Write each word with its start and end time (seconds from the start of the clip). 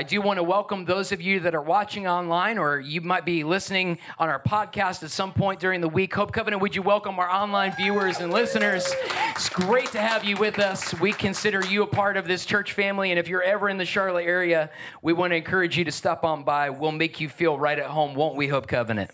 I 0.00 0.02
do 0.02 0.22
want 0.22 0.38
to 0.38 0.42
welcome 0.42 0.86
those 0.86 1.12
of 1.12 1.20
you 1.20 1.40
that 1.40 1.54
are 1.54 1.60
watching 1.60 2.06
online, 2.06 2.56
or 2.56 2.80
you 2.80 3.02
might 3.02 3.26
be 3.26 3.44
listening 3.44 3.98
on 4.18 4.30
our 4.30 4.40
podcast 4.40 5.02
at 5.02 5.10
some 5.10 5.30
point 5.30 5.60
during 5.60 5.82
the 5.82 5.90
week. 5.90 6.14
Hope 6.14 6.32
Covenant, 6.32 6.62
would 6.62 6.74
you 6.74 6.80
welcome 6.80 7.18
our 7.18 7.28
online 7.28 7.76
viewers 7.76 8.16
and 8.16 8.32
listeners? 8.32 8.90
It's 9.32 9.50
great 9.50 9.92
to 9.92 10.00
have 10.00 10.24
you 10.24 10.38
with 10.38 10.58
us. 10.58 10.98
We 11.00 11.12
consider 11.12 11.62
you 11.66 11.82
a 11.82 11.86
part 11.86 12.16
of 12.16 12.26
this 12.26 12.46
church 12.46 12.72
family, 12.72 13.10
and 13.10 13.18
if 13.18 13.28
you're 13.28 13.42
ever 13.42 13.68
in 13.68 13.76
the 13.76 13.84
Charlotte 13.84 14.24
area, 14.24 14.70
we 15.02 15.12
want 15.12 15.32
to 15.32 15.36
encourage 15.36 15.76
you 15.76 15.84
to 15.84 15.92
stop 15.92 16.24
on 16.24 16.44
by. 16.44 16.70
We'll 16.70 16.92
make 16.92 17.20
you 17.20 17.28
feel 17.28 17.58
right 17.58 17.78
at 17.78 17.84
home, 17.84 18.14
won't 18.14 18.36
we, 18.36 18.48
Hope 18.48 18.68
Covenant? 18.68 19.10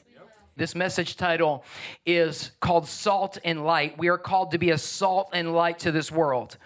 This 0.55 0.77
message 0.77 1.17
title 1.17 1.65
is 2.07 2.53
called 2.61 2.87
Salt 2.87 3.39
and 3.45 3.67
Light. 3.67 3.99
We 3.99 4.07
are 4.07 4.19
called 4.19 4.53
to 4.53 4.59
be 4.59 4.71
a 4.71 4.79
salt 4.79 5.31
and 5.33 5.53
light 5.53 5.81
to 5.81 5.91
this 5.91 6.13
world. 6.13 6.59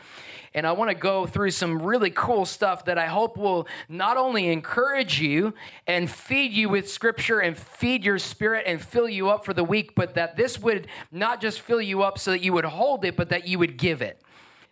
And 0.52 0.66
I 0.66 0.72
want 0.72 0.90
to 0.90 0.96
go 0.96 1.26
through 1.26 1.52
some 1.52 1.80
really 1.80 2.10
cool 2.10 2.44
stuff 2.44 2.84
that 2.86 2.98
I 2.98 3.06
hope 3.06 3.36
will 3.36 3.68
not 3.88 4.16
only 4.16 4.48
encourage 4.48 5.20
you 5.20 5.54
and 5.86 6.10
feed 6.10 6.52
you 6.52 6.68
with 6.68 6.90
scripture 6.90 7.38
and 7.38 7.56
feed 7.56 8.04
your 8.04 8.18
spirit 8.18 8.64
and 8.66 8.82
fill 8.82 9.08
you 9.08 9.30
up 9.30 9.44
for 9.44 9.54
the 9.54 9.62
week, 9.62 9.94
but 9.94 10.14
that 10.14 10.36
this 10.36 10.58
would 10.58 10.88
not 11.12 11.40
just 11.40 11.60
fill 11.60 11.80
you 11.80 12.02
up 12.02 12.18
so 12.18 12.32
that 12.32 12.42
you 12.42 12.52
would 12.52 12.64
hold 12.64 13.04
it, 13.04 13.16
but 13.16 13.28
that 13.28 13.46
you 13.46 13.60
would 13.60 13.76
give 13.76 14.02
it. 14.02 14.20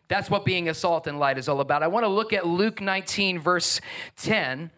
That's 0.08 0.30
what 0.30 0.44
being 0.44 0.68
a 0.68 0.74
salt 0.74 1.06
and 1.06 1.20
light 1.20 1.38
is 1.38 1.48
all 1.48 1.60
about. 1.60 1.82
I 1.82 1.88
want 1.88 2.04
to 2.04 2.08
look 2.08 2.32
at 2.32 2.46
Luke 2.46 2.80
19, 2.80 3.38
verse 3.38 3.80
10. 4.16 4.70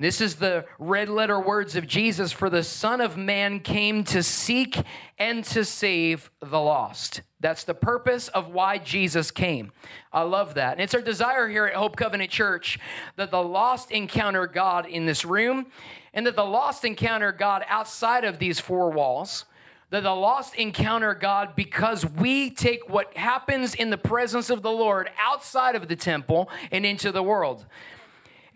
This 0.00 0.20
is 0.20 0.36
the 0.36 0.64
red 0.78 1.08
letter 1.08 1.38
words 1.38 1.76
of 1.76 1.86
Jesus 1.86 2.32
For 2.32 2.48
the 2.48 2.62
Son 2.62 3.00
of 3.00 3.16
Man 3.16 3.60
came 3.60 4.02
to 4.04 4.22
seek 4.22 4.76
and 5.18 5.44
to 5.46 5.64
save 5.64 6.30
the 6.40 6.60
lost. 6.60 7.22
That's 7.40 7.64
the 7.64 7.74
purpose 7.74 8.28
of 8.28 8.48
why 8.48 8.78
Jesus 8.78 9.30
came. 9.30 9.72
I 10.12 10.22
love 10.22 10.54
that. 10.54 10.72
And 10.72 10.80
it's 10.80 10.94
our 10.94 11.00
desire 11.00 11.48
here 11.48 11.66
at 11.66 11.74
Hope 11.74 11.96
Covenant 11.96 12.30
Church 12.30 12.78
that 13.16 13.30
the 13.30 13.42
lost 13.42 13.92
encounter 13.92 14.46
God 14.46 14.86
in 14.86 15.06
this 15.06 15.24
room 15.24 15.66
and 16.12 16.26
that 16.26 16.34
the 16.34 16.44
lost 16.44 16.84
encounter 16.84 17.30
God 17.30 17.64
outside 17.68 18.24
of 18.24 18.38
these 18.38 18.58
four 18.58 18.90
walls 18.90 19.44
that 19.90 20.02
the 20.02 20.14
lost 20.14 20.54
encounter 20.56 21.14
God 21.14 21.54
because 21.56 22.04
we 22.04 22.50
take 22.50 22.88
what 22.88 23.16
happens 23.16 23.74
in 23.74 23.90
the 23.90 23.98
presence 23.98 24.50
of 24.50 24.62
the 24.62 24.70
Lord 24.70 25.10
outside 25.18 25.74
of 25.74 25.88
the 25.88 25.96
temple 25.96 26.50
and 26.70 26.84
into 26.84 27.10
the 27.10 27.22
world. 27.22 27.64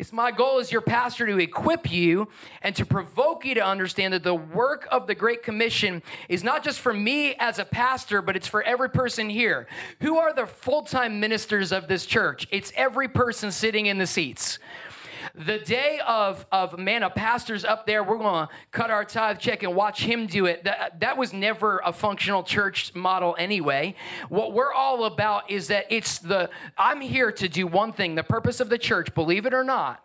It's 0.02 0.12
my 0.12 0.32
goal 0.32 0.58
as 0.58 0.72
your 0.72 0.80
pastor 0.80 1.28
to 1.28 1.38
equip 1.38 1.88
you 1.88 2.26
and 2.60 2.74
to 2.74 2.84
provoke 2.84 3.44
you 3.44 3.54
to 3.54 3.64
understand 3.64 4.12
that 4.14 4.24
the 4.24 4.34
work 4.34 4.88
of 4.90 5.06
the 5.06 5.14
Great 5.14 5.44
Commission 5.44 6.02
is 6.28 6.42
not 6.42 6.64
just 6.64 6.80
for 6.80 6.92
me 6.92 7.36
as 7.36 7.60
a 7.60 7.64
pastor, 7.64 8.20
but 8.20 8.34
it's 8.34 8.48
for 8.48 8.64
every 8.64 8.90
person 8.90 9.30
here. 9.30 9.68
Who 10.00 10.18
are 10.18 10.34
the 10.34 10.44
full 10.44 10.82
time 10.82 11.20
ministers 11.20 11.70
of 11.70 11.86
this 11.86 12.04
church? 12.04 12.48
It's 12.50 12.72
every 12.74 13.06
person 13.06 13.52
sitting 13.52 13.86
in 13.86 13.98
the 13.98 14.08
seats. 14.08 14.58
The 15.34 15.58
day 15.58 16.00
of, 16.06 16.46
of 16.52 16.78
man, 16.78 17.02
a 17.02 17.10
pastor's 17.10 17.64
up 17.64 17.86
there, 17.86 18.02
we're 18.02 18.18
going 18.18 18.46
to 18.46 18.52
cut 18.70 18.90
our 18.90 19.04
tithe 19.04 19.38
check 19.38 19.62
and 19.62 19.74
watch 19.74 20.04
him 20.04 20.26
do 20.26 20.46
it. 20.46 20.64
That, 20.64 21.00
that 21.00 21.16
was 21.16 21.32
never 21.32 21.80
a 21.84 21.92
functional 21.92 22.42
church 22.42 22.94
model 22.94 23.34
anyway. 23.38 23.94
What 24.28 24.52
we're 24.52 24.72
all 24.72 25.04
about 25.04 25.50
is 25.50 25.68
that 25.68 25.86
it's 25.90 26.18
the, 26.18 26.50
I'm 26.76 27.00
here 27.00 27.32
to 27.32 27.48
do 27.48 27.66
one 27.66 27.92
thing. 27.92 28.14
The 28.14 28.22
purpose 28.22 28.60
of 28.60 28.68
the 28.68 28.78
church, 28.78 29.14
believe 29.14 29.46
it 29.46 29.54
or 29.54 29.64
not, 29.64 30.04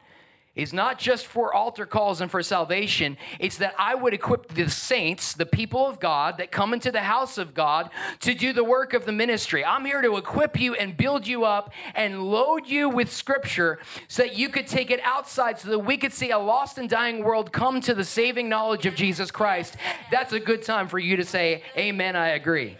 is 0.57 0.73
not 0.73 1.00
just 1.00 1.25
for 1.25 1.53
altar 1.53 1.85
calls 1.85 2.19
and 2.19 2.29
for 2.29 2.41
salvation. 2.44 3.16
It's 3.40 3.57
that 3.57 3.75
I 3.78 3.95
would 3.95 4.13
equip 4.13 4.53
the 4.53 4.69
saints, 4.69 5.34
the 5.34 5.45
people 5.45 5.88
of 5.88 6.00
God 6.00 6.38
that 6.40 6.51
come 6.51 6.73
into 6.73 6.91
the 6.91 7.01
house 7.01 7.38
of 7.38 7.53
God 7.53 7.90
to 8.22 8.34
do 8.34 8.51
the 8.51 8.63
work 8.63 8.94
of 8.94 9.06
the 9.06 9.12
ministry. 9.12 9.63
I'm 9.63 9.85
here 9.85 10.01
to 10.01 10.18
equip 10.18 10.59
you 10.59 10.73
and 10.73 10.97
build 10.97 11.28
you 11.28 11.45
up 11.45 11.72
and 11.94 12.23
load 12.23 12.68
you 12.68 12.90
with 12.90 13.13
scripture 13.13 13.79
so 14.07 14.23
that 14.23 14.35
you 14.35 14.50
could 14.50 14.68
take 14.68 14.91
it 14.91 15.00
outside 15.03 15.59
so 15.59 15.69
that 15.69 15.79
we 15.79 15.95
could 15.95 16.12
see 16.12 16.31
a 16.31 16.40
lost 16.40 16.78
and 16.78 16.89
dying 16.89 17.24
world 17.24 17.53
come 17.53 17.79
to 17.81 17.94
the 17.94 18.03
saving 18.03 18.50
knowledge 18.50 18.85
of 18.85 18.95
Jesus 18.95 19.29
Christ. 19.29 19.78
That's 20.12 20.34
a 20.34 20.39
good 20.39 20.63
time 20.63 20.88
for 20.88 20.97
you 20.97 21.18
to 21.18 21.25
say, 21.25 21.63
Amen, 21.78 22.16
I 22.16 22.29
agree. 22.29 22.78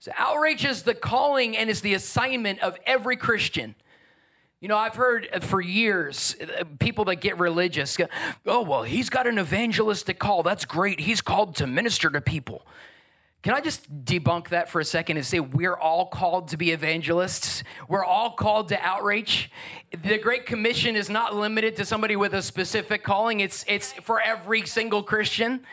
So, 0.00 0.10
outreach 0.16 0.64
is 0.64 0.82
the 0.82 0.94
calling 0.94 1.56
and 1.56 1.70
is 1.70 1.80
the 1.80 1.94
assignment 1.94 2.58
of 2.58 2.76
every 2.86 3.16
Christian. 3.16 3.76
You 4.62 4.68
know, 4.68 4.78
I've 4.78 4.94
heard 4.94 5.28
for 5.42 5.60
years 5.60 6.36
uh, 6.40 6.62
people 6.78 7.04
that 7.06 7.16
get 7.16 7.36
religious 7.36 7.96
go, 7.96 8.06
oh, 8.46 8.62
well, 8.62 8.84
he's 8.84 9.10
got 9.10 9.26
an 9.26 9.40
evangelistic 9.40 10.20
call. 10.20 10.44
That's 10.44 10.64
great. 10.64 11.00
He's 11.00 11.20
called 11.20 11.56
to 11.56 11.66
minister 11.66 12.08
to 12.10 12.20
people. 12.20 12.64
Can 13.42 13.54
I 13.54 13.60
just 13.60 14.04
debunk 14.04 14.50
that 14.50 14.70
for 14.70 14.78
a 14.78 14.84
second 14.84 15.16
and 15.16 15.26
say 15.26 15.40
we're 15.40 15.74
all 15.74 16.06
called 16.06 16.46
to 16.50 16.56
be 16.56 16.70
evangelists? 16.70 17.64
We're 17.88 18.04
all 18.04 18.30
called 18.30 18.68
to 18.68 18.78
outreach. 18.80 19.50
The 20.00 20.16
Great 20.18 20.46
Commission 20.46 20.94
is 20.94 21.10
not 21.10 21.34
limited 21.34 21.74
to 21.76 21.84
somebody 21.84 22.14
with 22.14 22.32
a 22.32 22.40
specific 22.40 23.02
calling, 23.02 23.40
it's, 23.40 23.64
it's 23.66 23.92
for 23.94 24.20
every 24.20 24.64
single 24.64 25.02
Christian. 25.02 25.64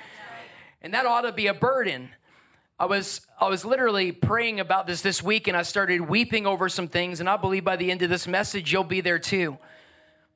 And 0.82 0.96
that 0.96 1.06
ought 1.06 1.22
to 1.22 1.32
be 1.32 1.46
a 1.46 1.54
burden. 1.54 2.10
I 2.80 2.86
was 2.86 3.22
I 3.42 3.50
was 3.50 3.66
literally 3.66 4.14
praying 4.14 4.62
about 4.62 4.88
this 4.88 5.02
this 5.02 5.22
week 5.22 5.50
and 5.50 5.58
I 5.58 5.64
started 5.64 6.00
weeping 6.00 6.48
over 6.48 6.70
some 6.70 6.88
things 6.88 7.20
and 7.20 7.30
I 7.30 7.36
believe 7.36 7.66
by 7.66 7.76
the 7.76 7.92
end 7.92 8.02
of 8.04 8.10
this 8.10 8.26
message 8.26 8.72
you'll 8.72 8.86
be 8.86 9.02
there 9.02 9.20
too. 9.20 9.58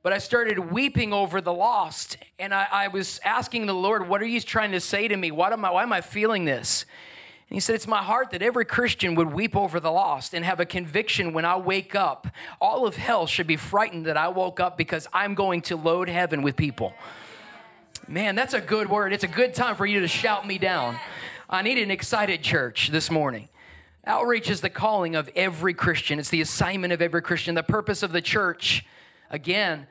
But 0.02 0.12
I 0.12 0.18
started 0.18 0.58
weeping 0.58 1.14
over 1.14 1.40
the 1.40 1.54
lost 1.54 2.18
and 2.38 2.52
I, 2.52 2.66
I 2.70 2.88
was 2.88 3.18
asking 3.24 3.64
the 3.64 3.74
Lord, 3.74 4.06
what 4.06 4.20
are 4.20 4.26
you 4.26 4.42
trying 4.42 4.72
to 4.72 4.80
say 4.80 5.08
to 5.08 5.16
me? 5.16 5.30
Why 5.30 5.50
am 5.50 5.64
I 5.64 5.70
why 5.70 5.82
am 5.82 5.92
I 5.94 6.02
feeling 6.02 6.44
this? 6.44 6.84
And 7.48 7.56
he 7.56 7.60
said, 7.60 7.76
It's 7.76 7.86
my 7.86 8.02
heart 8.02 8.30
that 8.32 8.42
every 8.42 8.66
Christian 8.66 9.14
would 9.14 9.32
weep 9.32 9.56
over 9.56 9.80
the 9.80 9.90
lost 9.90 10.34
and 10.34 10.44
have 10.44 10.60
a 10.60 10.66
conviction 10.66 11.32
when 11.32 11.46
I 11.46 11.56
wake 11.56 11.94
up. 11.94 12.26
All 12.60 12.86
of 12.86 12.96
hell 12.96 13.26
should 13.26 13.46
be 13.46 13.56
frightened 13.56 14.04
that 14.04 14.18
I 14.18 14.28
woke 14.28 14.60
up 14.60 14.76
because 14.76 15.06
I'm 15.14 15.34
going 15.34 15.62
to 15.62 15.76
load 15.76 16.10
heaven 16.10 16.42
with 16.42 16.56
people. 16.56 16.92
Man, 18.06 18.34
that's 18.34 18.52
a 18.52 18.60
good 18.60 18.90
word. 18.90 19.14
It's 19.14 19.24
a 19.24 19.28
good 19.28 19.54
time 19.54 19.76
for 19.76 19.86
you 19.86 20.00
to 20.00 20.08
shout 20.08 20.46
me 20.46 20.58
down. 20.58 20.98
I 21.54 21.62
need 21.62 21.78
an 21.78 21.92
excited 21.92 22.42
church 22.42 22.88
this 22.88 23.12
morning. 23.12 23.48
Outreach 24.04 24.50
is 24.50 24.60
the 24.60 24.68
calling 24.68 25.14
of 25.14 25.30
every 25.36 25.72
Christian, 25.72 26.18
it's 26.18 26.28
the 26.28 26.40
assignment 26.40 26.92
of 26.92 27.00
every 27.00 27.22
Christian. 27.22 27.54
The 27.54 27.62
purpose 27.62 28.02
of 28.02 28.10
the 28.10 28.20
church, 28.20 28.84
again, 29.30 29.86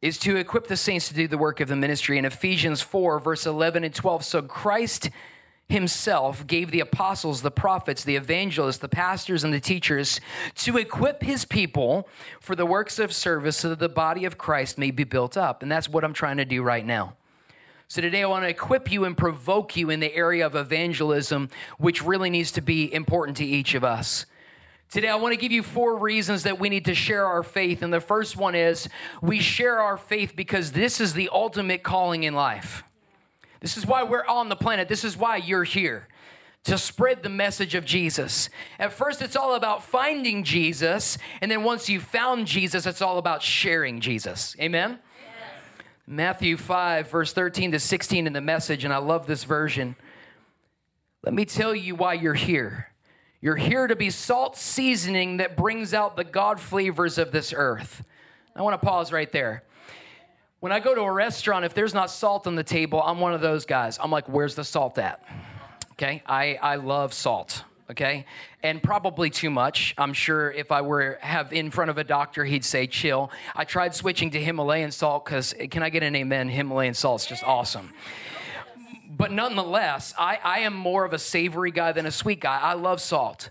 is 0.00 0.16
to 0.20 0.36
equip 0.36 0.68
the 0.68 0.78
saints 0.78 1.08
to 1.08 1.14
do 1.14 1.28
the 1.28 1.36
work 1.36 1.60
of 1.60 1.68
the 1.68 1.76
ministry. 1.76 2.16
In 2.16 2.24
Ephesians 2.24 2.80
4, 2.80 3.20
verse 3.20 3.44
11 3.44 3.84
and 3.84 3.94
12, 3.94 4.24
so 4.24 4.40
Christ 4.40 5.10
himself 5.68 6.46
gave 6.46 6.70
the 6.70 6.80
apostles, 6.80 7.42
the 7.42 7.50
prophets, 7.50 8.02
the 8.02 8.16
evangelists, 8.16 8.78
the 8.78 8.88
pastors, 8.88 9.44
and 9.44 9.52
the 9.52 9.60
teachers 9.60 10.18
to 10.54 10.78
equip 10.78 11.22
his 11.22 11.44
people 11.44 12.08
for 12.40 12.56
the 12.56 12.64
works 12.64 12.98
of 12.98 13.12
service 13.12 13.58
so 13.58 13.68
that 13.68 13.80
the 13.80 13.88
body 13.90 14.24
of 14.24 14.38
Christ 14.38 14.78
may 14.78 14.90
be 14.90 15.04
built 15.04 15.36
up. 15.36 15.62
And 15.62 15.70
that's 15.70 15.90
what 15.90 16.04
I'm 16.04 16.14
trying 16.14 16.38
to 16.38 16.46
do 16.46 16.62
right 16.62 16.86
now. 16.86 17.16
So 17.90 18.00
today 18.00 18.22
I 18.22 18.26
want 18.26 18.44
to 18.44 18.48
equip 18.48 18.92
you 18.92 19.04
and 19.04 19.16
provoke 19.16 19.76
you 19.76 19.90
in 19.90 19.98
the 19.98 20.14
area 20.14 20.46
of 20.46 20.54
evangelism, 20.54 21.48
which 21.78 22.04
really 22.04 22.30
needs 22.30 22.52
to 22.52 22.60
be 22.60 22.94
important 22.94 23.38
to 23.38 23.44
each 23.44 23.74
of 23.74 23.82
us. 23.82 24.26
Today, 24.92 25.08
I 25.08 25.16
want 25.16 25.34
to 25.34 25.36
give 25.36 25.50
you 25.50 25.64
four 25.64 25.98
reasons 25.98 26.44
that 26.44 26.60
we 26.60 26.68
need 26.68 26.84
to 26.84 26.94
share 26.94 27.26
our 27.26 27.42
faith. 27.42 27.82
And 27.82 27.92
the 27.92 28.00
first 28.00 28.36
one 28.36 28.54
is 28.54 28.88
we 29.20 29.40
share 29.40 29.80
our 29.80 29.96
faith 29.96 30.34
because 30.36 30.70
this 30.70 31.00
is 31.00 31.14
the 31.14 31.30
ultimate 31.32 31.82
calling 31.82 32.22
in 32.22 32.32
life. 32.32 32.84
This 33.58 33.76
is 33.76 33.84
why 33.84 34.04
we're 34.04 34.26
on 34.26 34.48
the 34.48 34.56
planet. 34.56 34.88
This 34.88 35.02
is 35.02 35.16
why 35.16 35.38
you're 35.38 35.64
here 35.64 36.06
to 36.62 36.78
spread 36.78 37.24
the 37.24 37.28
message 37.28 37.74
of 37.74 37.84
Jesus. 37.84 38.50
At 38.78 38.92
first, 38.92 39.20
it's 39.20 39.34
all 39.34 39.56
about 39.56 39.82
finding 39.82 40.44
Jesus. 40.44 41.18
And 41.40 41.50
then 41.50 41.64
once 41.64 41.88
you've 41.88 42.04
found 42.04 42.46
Jesus, 42.46 42.86
it's 42.86 43.02
all 43.02 43.18
about 43.18 43.42
sharing 43.42 44.00
Jesus. 44.00 44.54
Amen? 44.60 45.00
Matthew 46.12 46.56
5, 46.56 47.08
verse 47.08 47.32
13 47.32 47.70
to 47.70 47.78
16 47.78 48.26
in 48.26 48.32
the 48.32 48.40
message, 48.40 48.82
and 48.82 48.92
I 48.92 48.96
love 48.96 49.28
this 49.28 49.44
version. 49.44 49.94
Let 51.22 51.32
me 51.32 51.44
tell 51.44 51.72
you 51.72 51.94
why 51.94 52.14
you're 52.14 52.34
here. 52.34 52.88
You're 53.40 53.54
here 53.54 53.86
to 53.86 53.94
be 53.94 54.10
salt 54.10 54.56
seasoning 54.56 55.36
that 55.36 55.56
brings 55.56 55.94
out 55.94 56.16
the 56.16 56.24
God 56.24 56.58
flavors 56.58 57.16
of 57.16 57.30
this 57.30 57.54
earth. 57.56 58.02
I 58.56 58.62
want 58.62 58.74
to 58.80 58.84
pause 58.84 59.12
right 59.12 59.30
there. 59.30 59.62
When 60.58 60.72
I 60.72 60.80
go 60.80 60.96
to 60.96 61.02
a 61.02 61.12
restaurant, 61.12 61.64
if 61.64 61.74
there's 61.74 61.94
not 61.94 62.10
salt 62.10 62.48
on 62.48 62.56
the 62.56 62.64
table, 62.64 63.00
I'm 63.00 63.20
one 63.20 63.32
of 63.32 63.40
those 63.40 63.64
guys. 63.64 63.96
I'm 64.02 64.10
like, 64.10 64.28
where's 64.28 64.56
the 64.56 64.64
salt 64.64 64.98
at? 64.98 65.22
Okay, 65.92 66.24
I, 66.26 66.58
I 66.60 66.74
love 66.74 67.14
salt. 67.14 67.62
Okay? 67.90 68.24
And 68.62 68.82
probably 68.82 69.30
too 69.30 69.50
much. 69.50 69.94
I'm 69.98 70.12
sure 70.12 70.50
if 70.50 70.72
I 70.72 70.80
were 70.80 71.18
have 71.20 71.52
in 71.52 71.70
front 71.70 71.90
of 71.90 71.98
a 71.98 72.04
doctor, 72.04 72.44
he'd 72.44 72.64
say 72.64 72.86
chill. 72.86 73.30
I 73.54 73.64
tried 73.64 73.94
switching 73.94 74.30
to 74.30 74.40
Himalayan 74.40 74.90
salt 74.90 75.24
because 75.24 75.54
eh, 75.58 75.66
can 75.66 75.82
I 75.82 75.90
get 75.90 76.02
an 76.02 76.16
amen? 76.16 76.48
Himalayan 76.48 76.94
salt's 76.94 77.26
just 77.26 77.44
awesome. 77.44 77.92
But 79.08 79.32
nonetheless, 79.32 80.14
I, 80.18 80.38
I 80.42 80.58
am 80.60 80.74
more 80.74 81.04
of 81.04 81.12
a 81.12 81.18
savory 81.18 81.72
guy 81.72 81.92
than 81.92 82.06
a 82.06 82.10
sweet 82.10 82.40
guy. 82.40 82.58
I 82.58 82.74
love 82.74 83.00
salt 83.00 83.50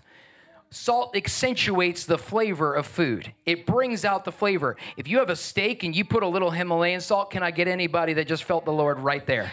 salt 0.72 1.16
accentuates 1.16 2.06
the 2.06 2.16
flavor 2.16 2.74
of 2.74 2.86
food. 2.86 3.32
It 3.44 3.66
brings 3.66 4.04
out 4.04 4.24
the 4.24 4.32
flavor. 4.32 4.76
If 4.96 5.08
you 5.08 5.18
have 5.18 5.28
a 5.28 5.36
steak 5.36 5.82
and 5.82 5.94
you 5.94 6.04
put 6.04 6.22
a 6.22 6.28
little 6.28 6.52
Himalayan 6.52 7.00
salt, 7.00 7.32
can 7.32 7.42
I 7.42 7.50
get 7.50 7.66
anybody 7.66 8.12
that 8.14 8.28
just 8.28 8.44
felt 8.44 8.64
the 8.64 8.72
Lord 8.72 9.00
right 9.00 9.26
there? 9.26 9.50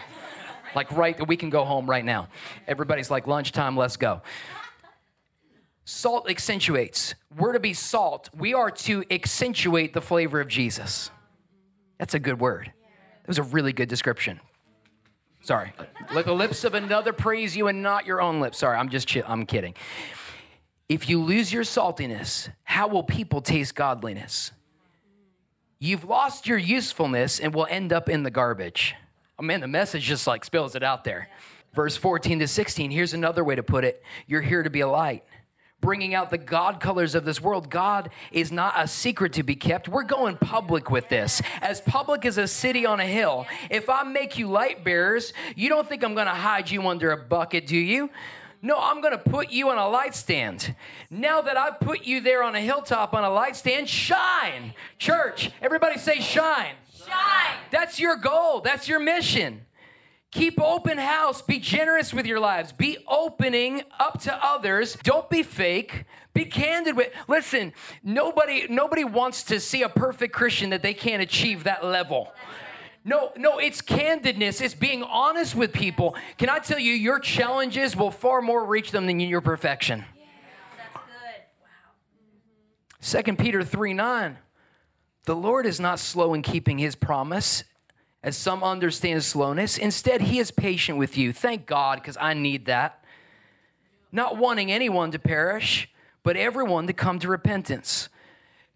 Like 0.74 0.90
right 0.92 1.26
we 1.26 1.36
can 1.36 1.50
go 1.50 1.64
home 1.64 1.88
right 1.88 2.04
now. 2.04 2.28
Everybody's 2.66 3.10
like 3.10 3.26
lunchtime, 3.26 3.76
let's 3.76 3.96
go. 3.96 4.22
Salt 5.90 6.28
accentuates. 6.28 7.14
We're 7.34 7.54
to 7.54 7.60
be 7.60 7.72
salt. 7.72 8.28
We 8.36 8.52
are 8.52 8.70
to 8.70 9.04
accentuate 9.10 9.94
the 9.94 10.02
flavor 10.02 10.38
of 10.38 10.46
Jesus. 10.46 11.10
That's 11.96 12.12
a 12.12 12.18
good 12.18 12.38
word. 12.38 12.70
That 13.22 13.26
was 13.26 13.38
a 13.38 13.42
really 13.42 13.72
good 13.72 13.88
description. 13.88 14.38
Sorry. 15.40 15.72
Let 16.12 16.26
the 16.26 16.34
lips 16.34 16.64
of 16.64 16.74
another 16.74 17.14
praise 17.14 17.56
you 17.56 17.68
and 17.68 17.82
not 17.82 18.04
your 18.04 18.20
own 18.20 18.38
lips. 18.38 18.58
Sorry, 18.58 18.76
I'm 18.76 18.90
just 18.90 19.16
I'm 19.26 19.46
kidding. 19.46 19.72
If 20.90 21.08
you 21.08 21.22
lose 21.22 21.54
your 21.54 21.64
saltiness, 21.64 22.50
how 22.64 22.88
will 22.88 23.02
people 23.02 23.40
taste 23.40 23.74
godliness? 23.74 24.52
You've 25.78 26.04
lost 26.04 26.46
your 26.46 26.58
usefulness 26.58 27.40
and 27.40 27.54
will 27.54 27.66
end 27.70 27.94
up 27.94 28.10
in 28.10 28.24
the 28.24 28.30
garbage. 28.30 28.94
Oh 29.38 29.42
man, 29.42 29.62
the 29.62 29.68
message 29.68 30.02
just 30.02 30.26
like 30.26 30.44
spills 30.44 30.74
it 30.74 30.82
out 30.82 31.04
there. 31.04 31.30
Verse 31.72 31.96
14 31.96 32.40
to 32.40 32.46
16, 32.46 32.90
here's 32.90 33.14
another 33.14 33.42
way 33.42 33.54
to 33.54 33.62
put 33.62 33.86
it 33.86 34.02
You're 34.26 34.42
here 34.42 34.62
to 34.62 34.68
be 34.68 34.80
a 34.80 34.88
light 34.88 35.24
bringing 35.80 36.14
out 36.14 36.30
the 36.30 36.38
God 36.38 36.80
colors 36.80 37.14
of 37.14 37.24
this 37.24 37.40
world. 37.40 37.70
God 37.70 38.10
is 38.32 38.50
not 38.50 38.74
a 38.76 38.88
secret 38.88 39.32
to 39.34 39.42
be 39.42 39.54
kept. 39.54 39.88
We're 39.88 40.02
going 40.02 40.36
public 40.36 40.90
with 40.90 41.08
this. 41.08 41.40
As 41.60 41.80
public 41.80 42.24
as 42.24 42.38
a 42.38 42.48
city 42.48 42.84
on 42.84 43.00
a 43.00 43.06
hill. 43.06 43.46
If 43.70 43.88
I 43.88 44.02
make 44.02 44.38
you 44.38 44.48
light 44.48 44.84
bearers, 44.84 45.32
you 45.56 45.68
don't 45.68 45.88
think 45.88 46.02
I'm 46.02 46.14
going 46.14 46.26
to 46.26 46.32
hide 46.32 46.70
you 46.70 46.86
under 46.88 47.12
a 47.12 47.16
bucket, 47.16 47.66
do 47.66 47.76
you? 47.76 48.10
No, 48.60 48.76
I'm 48.76 49.00
going 49.00 49.12
to 49.12 49.18
put 49.18 49.50
you 49.50 49.70
on 49.70 49.78
a 49.78 49.88
light 49.88 50.16
stand. 50.16 50.74
Now 51.10 51.40
that 51.42 51.56
I've 51.56 51.78
put 51.78 52.04
you 52.04 52.20
there 52.20 52.42
on 52.42 52.56
a 52.56 52.60
hilltop 52.60 53.14
on 53.14 53.22
a 53.22 53.30
light 53.30 53.54
stand, 53.54 53.88
shine. 53.88 54.74
Church, 54.98 55.52
everybody 55.62 55.96
say 55.96 56.20
shine. 56.20 56.74
Shine. 57.06 57.56
That's 57.70 58.00
your 58.00 58.16
goal. 58.16 58.60
That's 58.60 58.88
your 58.88 58.98
mission. 58.98 59.60
Keep 60.30 60.60
open 60.60 60.98
house. 60.98 61.40
Be 61.40 61.58
generous 61.58 62.12
with 62.12 62.26
your 62.26 62.38
lives. 62.38 62.72
Be 62.72 62.98
opening 63.08 63.82
up 63.98 64.20
to 64.22 64.44
others. 64.44 64.96
Don't 65.02 65.28
be 65.30 65.42
fake. 65.42 66.04
Be 66.34 66.44
candid 66.44 66.96
with. 66.96 67.10
Listen, 67.28 67.72
nobody 68.02 68.66
nobody 68.68 69.04
wants 69.04 69.42
to 69.44 69.58
see 69.58 69.82
a 69.82 69.88
perfect 69.88 70.34
Christian 70.34 70.70
that 70.70 70.82
they 70.82 70.92
can't 70.92 71.22
achieve 71.22 71.64
that 71.64 71.84
level. 71.84 72.30
No, 73.04 73.32
no, 73.36 73.58
it's 73.58 73.80
candidness. 73.80 74.60
It's 74.60 74.74
being 74.74 75.02
honest 75.02 75.54
with 75.54 75.72
people. 75.72 76.14
Can 76.36 76.50
I 76.50 76.58
tell 76.58 76.78
you, 76.78 76.92
your 76.92 77.18
challenges 77.20 77.96
will 77.96 78.10
far 78.10 78.42
more 78.42 78.66
reach 78.66 78.90
them 78.90 79.06
than 79.06 79.18
your 79.18 79.40
perfection. 79.40 80.04
Yeah, 80.14 80.24
that's 80.76 81.06
good. 81.06 81.42
Wow. 81.62 81.68
Second 83.00 83.38
Peter 83.38 83.64
3 83.64 83.94
9. 83.94 84.38
The 85.24 85.36
Lord 85.36 85.64
is 85.64 85.80
not 85.80 85.98
slow 85.98 86.34
in 86.34 86.42
keeping 86.42 86.76
his 86.78 86.94
promise, 86.96 87.64
as 88.28 88.36
some 88.36 88.62
understand 88.62 89.24
slowness. 89.24 89.78
Instead, 89.78 90.20
he 90.20 90.38
is 90.38 90.50
patient 90.50 90.98
with 90.98 91.16
you. 91.16 91.32
Thank 91.32 91.64
God, 91.64 91.98
because 91.98 92.18
I 92.20 92.34
need 92.34 92.66
that. 92.66 93.02
Not 94.12 94.36
wanting 94.36 94.70
anyone 94.70 95.10
to 95.12 95.18
perish, 95.18 95.88
but 96.22 96.36
everyone 96.36 96.86
to 96.88 96.92
come 96.92 97.18
to 97.20 97.28
repentance. 97.28 98.10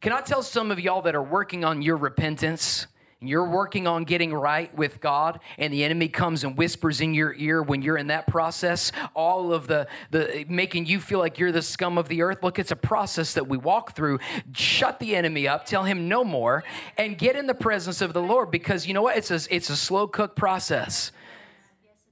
Can 0.01 0.11
I 0.11 0.23
tell 0.23 0.43
some 0.43 0.71
of 0.71 0.81
y'all 0.81 1.03
that 1.03 1.15
are 1.15 1.23
working 1.23 1.65
on 1.67 1.83
your 1.83 1.99
repentance? 1.99 2.87
You're 3.29 3.49
working 3.49 3.87
on 3.87 4.05
getting 4.05 4.33
right 4.35 4.75
with 4.77 5.01
God, 5.01 5.41
and 5.59 5.73
the 5.73 5.85
enemy 5.85 6.09
comes 6.09 6.45
and 6.45 6.57
whispers 6.57 7.01
in 7.01 7.15
your 7.15 7.35
ear 7.35 7.63
when 7.63 7.83
you're 7.83 7.97
in 7.97 8.09
that 8.09 8.27
process, 8.27 8.93
all 9.15 9.53
of 9.53 9.67
the, 9.67 9.87
the 10.11 10.45
making 10.49 10.87
you 10.87 11.01
feel 11.01 11.19
like 11.19 11.39
you're 11.39 11.53
the 11.53 11.63
scum 11.63 11.99
of 11.99 12.09
the 12.09 12.23
earth. 12.23 12.43
Look, 12.43 12.59
it's 12.59 12.71
a 12.71 12.77
process 12.77 13.35
that 13.35 13.47
we 13.47 13.57
walk 13.57 13.95
through. 13.95 14.19
Shut 14.53 14.99
the 14.99 15.15
enemy 15.15 15.47
up, 15.47 15.67
tell 15.67 15.85
him 15.85 16.09
no 16.09 16.25
more, 16.25 16.65
and 16.97 17.17
get 17.17 17.37
in 17.37 17.47
the 17.47 17.55
presence 17.55 18.01
of 18.01 18.13
the 18.13 18.23
Lord 18.23 18.51
because 18.51 18.87
you 18.87 18.95
know 18.95 19.03
what? 19.03 19.17
It's 19.17 19.31
a, 19.31 19.41
it's 19.55 19.71
a 19.71 19.77
slow 19.77 20.07
cook 20.07 20.37
process. 20.37 21.13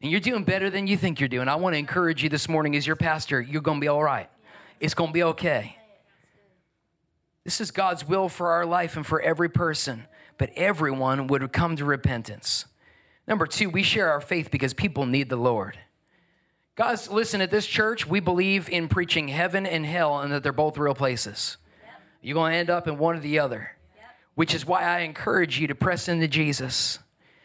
And 0.02 0.10
you're 0.10 0.20
doing 0.20 0.44
better 0.44 0.70
than 0.70 0.86
you 0.86 0.96
think 0.96 1.20
you're 1.20 1.28
doing. 1.28 1.48
I 1.48 1.56
want 1.56 1.74
to 1.74 1.78
encourage 1.78 2.22
you 2.22 2.28
this 2.28 2.48
morning 2.48 2.74
as 2.76 2.86
your 2.86 2.96
pastor, 2.96 3.40
you're 3.40 3.62
going 3.62 3.78
to 3.78 3.84
be 3.84 3.88
all 3.88 4.02
right. 4.02 4.30
It's 4.80 4.94
going 4.94 5.10
to 5.10 5.14
be 5.14 5.22
okay. 5.24 5.76
This 7.44 7.60
is 7.60 7.70
God's 7.70 8.06
will 8.06 8.28
for 8.28 8.50
our 8.50 8.64
life 8.64 8.96
and 8.96 9.06
for 9.06 9.20
every 9.20 9.48
person 9.48 10.06
but 10.40 10.50
everyone 10.56 11.26
would 11.26 11.52
come 11.52 11.76
to 11.76 11.84
repentance. 11.84 12.64
Number 13.28 13.46
two, 13.46 13.68
we 13.68 13.82
share 13.82 14.10
our 14.10 14.22
faith 14.22 14.50
because 14.50 14.72
people 14.72 15.04
need 15.04 15.28
the 15.28 15.36
Lord. 15.36 15.78
Guys, 16.76 17.10
listen, 17.10 17.42
at 17.42 17.50
this 17.50 17.66
church, 17.66 18.06
we 18.06 18.20
believe 18.20 18.66
in 18.70 18.88
preaching 18.88 19.28
heaven 19.28 19.66
and 19.66 19.84
hell 19.84 20.18
and 20.18 20.32
that 20.32 20.42
they're 20.42 20.54
both 20.54 20.78
real 20.78 20.94
places. 20.94 21.58
Yep. 21.82 21.92
You're 22.22 22.34
going 22.36 22.52
to 22.52 22.56
end 22.56 22.70
up 22.70 22.88
in 22.88 22.96
one 22.96 23.16
or 23.16 23.20
the 23.20 23.38
other, 23.38 23.76
yep. 23.94 24.06
which 24.34 24.54
is 24.54 24.64
why 24.64 24.82
I 24.82 25.00
encourage 25.00 25.60
you 25.60 25.66
to 25.66 25.74
press 25.74 26.08
into 26.08 26.26
Jesus. 26.26 27.00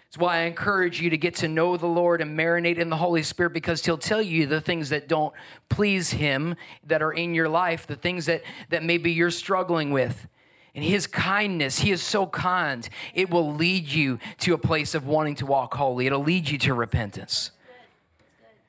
It's 0.08 0.18
why 0.18 0.38
I 0.38 0.42
encourage 0.44 1.02
you 1.02 1.10
to 1.10 1.18
get 1.18 1.36
to 1.36 1.50
know 1.50 1.76
the 1.76 1.88
Lord 1.88 2.22
and 2.22 2.40
marinate 2.40 2.78
in 2.78 2.90
the 2.90 2.96
Holy 2.96 3.24
Spirit 3.24 3.52
because 3.52 3.86
He'll 3.86 3.98
tell 3.98 4.22
you 4.22 4.46
the 4.46 4.62
things 4.62 4.88
that 4.88 5.10
don't 5.10 5.34
please 5.68 6.12
Him 6.12 6.56
that 6.86 7.02
are 7.02 7.12
in 7.12 7.36
your 7.36 7.50
life, 7.50 7.88
the 7.88 7.98
things 7.98 8.28
that, 8.28 8.44
that 8.70 8.84
maybe 8.84 9.12
you're 9.12 9.32
struggling 9.32 9.92
with 9.92 10.30
and 10.76 10.84
his 10.84 11.08
kindness, 11.08 11.80
he 11.80 11.92
is 11.92 12.04
so 12.04 12.28
kind, 12.28 12.88
it 13.14 13.30
will 13.30 13.54
lead 13.54 13.88
you 13.88 14.20
to 14.40 14.54
a 14.54 14.58
place 14.58 14.94
of 14.94 15.08
wanting 15.08 15.36
to 15.36 15.46
walk 15.46 15.74
holy. 15.74 16.06
It'll 16.06 16.22
lead 16.22 16.50
you 16.50 16.58
to 16.60 16.74
repentance. 16.74 17.52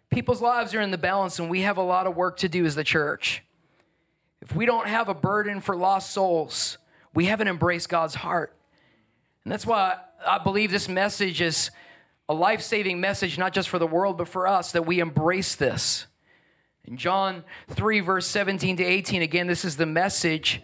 People's 0.08 0.40
lives 0.40 0.72
are 0.72 0.80
in 0.80 0.92
the 0.92 0.98
balance, 0.98 1.40
and 1.40 1.50
we 1.50 1.62
have 1.62 1.78
a 1.78 1.82
lot 1.82 2.06
of 2.06 2.16
work 2.16 2.36
to 2.38 2.48
do 2.48 2.64
as 2.64 2.76
the 2.76 2.84
church. 2.84 3.42
If 4.40 4.54
we 4.54 4.66
don't 4.66 4.86
have 4.86 5.08
a 5.08 5.14
burden 5.14 5.60
for 5.60 5.74
lost 5.74 6.12
souls, 6.12 6.78
we 7.12 7.24
haven't 7.24 7.48
embraced 7.48 7.88
God's 7.88 8.14
heart. 8.14 8.54
And 9.44 9.52
that's 9.52 9.66
why 9.66 9.96
I 10.24 10.38
believe 10.38 10.70
this 10.70 10.88
message 10.88 11.40
is 11.40 11.72
a 12.28 12.34
life 12.34 12.62
saving 12.62 13.00
message, 13.00 13.36
not 13.36 13.52
just 13.52 13.68
for 13.68 13.80
the 13.80 13.86
world, 13.86 14.16
but 14.16 14.28
for 14.28 14.46
us, 14.46 14.70
that 14.72 14.86
we 14.86 15.00
embrace 15.00 15.56
this. 15.56 16.06
In 16.84 16.96
John 16.96 17.42
3, 17.70 17.98
verse 17.98 18.28
17 18.28 18.76
to 18.76 18.84
18, 18.84 19.22
again, 19.22 19.48
this 19.48 19.64
is 19.64 19.76
the 19.76 19.86
message 19.86 20.62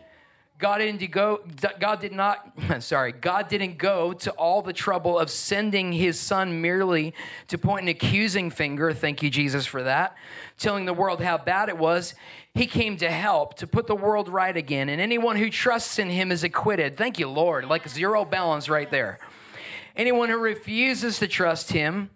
God 0.62 0.78
didn't 0.78 1.10
go, 1.10 1.40
God 1.80 1.98
did 1.98 2.12
not, 2.12 2.52
sorry, 2.78 3.10
God 3.10 3.48
didn't 3.48 3.78
go 3.78 4.12
to 4.12 4.30
all 4.30 4.62
the 4.62 4.72
trouble 4.72 5.18
of 5.18 5.28
sending 5.28 5.92
his 5.92 6.20
son 6.20 6.62
merely 6.62 7.14
to 7.48 7.58
point 7.58 7.82
an 7.82 7.88
accusing 7.88 8.48
finger, 8.48 8.92
thank 8.92 9.24
you, 9.24 9.28
Jesus, 9.28 9.66
for 9.66 9.82
that, 9.82 10.16
telling 10.58 10.84
the 10.84 10.94
world 10.94 11.20
how 11.20 11.36
bad 11.36 11.68
it 11.68 11.76
was. 11.76 12.14
He 12.54 12.68
came 12.68 12.96
to 12.98 13.10
help, 13.10 13.54
to 13.54 13.66
put 13.66 13.88
the 13.88 13.96
world 13.96 14.28
right 14.28 14.56
again, 14.56 14.88
and 14.88 15.00
anyone 15.00 15.34
who 15.34 15.50
trusts 15.50 15.98
in 15.98 16.08
him 16.08 16.30
is 16.30 16.44
acquitted. 16.44 16.96
Thank 16.96 17.18
you, 17.18 17.28
Lord. 17.28 17.64
Like 17.64 17.88
zero 17.88 18.24
balance 18.24 18.68
right 18.68 18.88
there. 18.88 19.18
Anyone 19.96 20.28
who 20.28 20.38
refuses 20.38 21.18
to 21.18 21.26
trust 21.26 21.72
him 21.72 22.10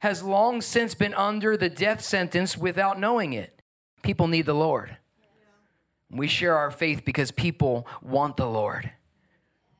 has 0.00 0.22
long 0.22 0.60
since 0.60 0.94
been 0.94 1.14
under 1.14 1.56
the 1.56 1.70
death 1.70 2.02
sentence 2.02 2.58
without 2.58 3.00
knowing 3.00 3.32
it. 3.32 3.58
People 4.02 4.28
need 4.28 4.44
the 4.44 4.54
Lord. 4.54 4.98
We 6.10 6.28
share 6.28 6.56
our 6.56 6.70
faith 6.70 7.04
because 7.04 7.30
people 7.30 7.86
want 8.02 8.36
the 8.36 8.46
Lord. 8.46 8.90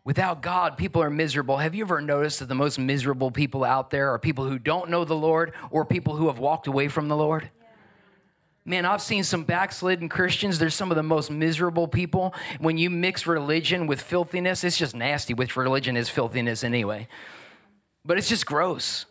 Without 0.04 0.40
God, 0.40 0.76
people 0.76 1.02
are 1.02 1.11
miserable. 1.11 1.56
Have 1.56 1.75
you 1.75 1.85
ever 1.85 2.00
noticed 2.00 2.38
that 2.38 2.49
the 2.49 2.54
most 2.54 2.78
miserable 2.78 3.30
people 3.30 3.64
out 3.64 3.90
there 3.90 4.11
are 4.11 4.18
people 4.18 4.49
who 4.49 4.59
don't 4.59 4.88
know 4.88 5.04
the 5.04 5.16
Lord 5.16 5.52
or 5.71 5.85
people 5.85 6.14
who 6.14 6.28
have 6.28 6.38
walked 6.38 6.68
away 6.68 6.88
from 6.88 7.09
the 7.09 7.16
Lord? 7.16 7.50
Man, 8.64 8.85
I've 8.85 9.02
seen 9.02 9.23
some 9.23 9.45
backslidden 9.45 10.09
Christians. 10.09 10.59
They're 10.59 10.71
some 10.71 10.90
of 10.90 10.97
the 10.97 11.02
most 11.02 11.30
miserable 11.30 11.87
people. 11.87 12.35
When 12.59 12.78
you 12.78 12.90
mix 12.90 13.26
religion 13.26 13.87
with 13.87 14.00
filthiness, 14.00 14.64
it's 14.64 14.76
just 14.76 14.95
nasty, 14.95 15.35
which 15.35 15.56
religion 15.56 15.97
is 15.97 16.09
filthiness 16.09 16.64
anyway. 16.64 17.06
But 18.04 18.18
it's 18.18 18.28
just 18.28 18.47
gross. 18.47 19.06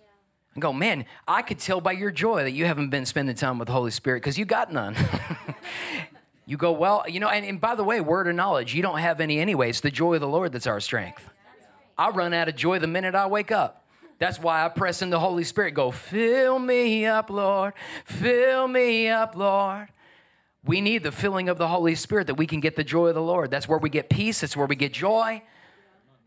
And 0.53 0.61
go, 0.61 0.71
man, 0.71 1.05
I 1.27 1.41
could 1.41 1.59
tell 1.59 1.81
by 1.81 1.93
your 1.93 2.11
joy 2.11 2.43
that 2.43 2.51
you 2.51 2.65
haven't 2.65 2.89
been 2.89 3.05
spending 3.05 3.35
time 3.35 3.57
with 3.57 3.67
the 3.67 3.73
Holy 3.73 3.91
Spirit 3.91 4.21
because 4.23 4.37
you 4.37 4.45
got 4.45 4.71
none. 4.71 4.95
You 6.45 6.57
go, 6.57 6.71
well, 6.71 7.03
you 7.07 7.19
know, 7.19 7.29
and, 7.29 7.45
and 7.45 7.59
by 7.59 7.75
the 7.75 7.83
way, 7.83 7.99
word 8.01 8.27
of 8.27 8.35
knowledge, 8.35 8.75
you 8.75 8.81
don't 8.81 8.99
have 8.99 9.19
any 9.19 9.39
anyway. 9.39 9.69
It's 9.69 9.79
the 9.79 9.91
joy 9.91 10.15
of 10.15 10.21
the 10.21 10.27
Lord 10.27 10.51
that's 10.51 10.67
our 10.67 10.79
strength. 10.79 11.27
I 11.97 12.09
run 12.09 12.33
out 12.33 12.47
of 12.47 12.55
joy 12.55 12.79
the 12.79 12.87
minute 12.87 13.15
I 13.15 13.25
wake 13.25 13.51
up. 13.51 13.83
That's 14.19 14.39
why 14.39 14.63
I 14.63 14.69
press 14.69 15.01
in 15.01 15.09
the 15.09 15.19
Holy 15.19 15.43
Spirit, 15.43 15.71
go, 15.71 15.91
fill 15.91 16.59
me 16.59 17.05
up, 17.05 17.29
Lord. 17.29 17.73
Fill 18.05 18.67
me 18.67 19.09
up, 19.09 19.35
Lord. 19.35 19.89
We 20.63 20.81
need 20.81 21.03
the 21.03 21.11
filling 21.11 21.49
of 21.49 21.57
the 21.57 21.67
Holy 21.67 21.95
Spirit 21.95 22.27
that 22.27 22.35
we 22.35 22.47
can 22.47 22.59
get 22.59 22.75
the 22.75 22.83
joy 22.83 23.07
of 23.07 23.15
the 23.15 23.21
Lord. 23.21 23.51
That's 23.51 23.67
where 23.67 23.77
we 23.77 23.89
get 23.89 24.09
peace. 24.09 24.41
That's 24.41 24.55
where 24.55 24.67
we 24.67 24.75
get 24.75 24.93
joy. 24.93 25.43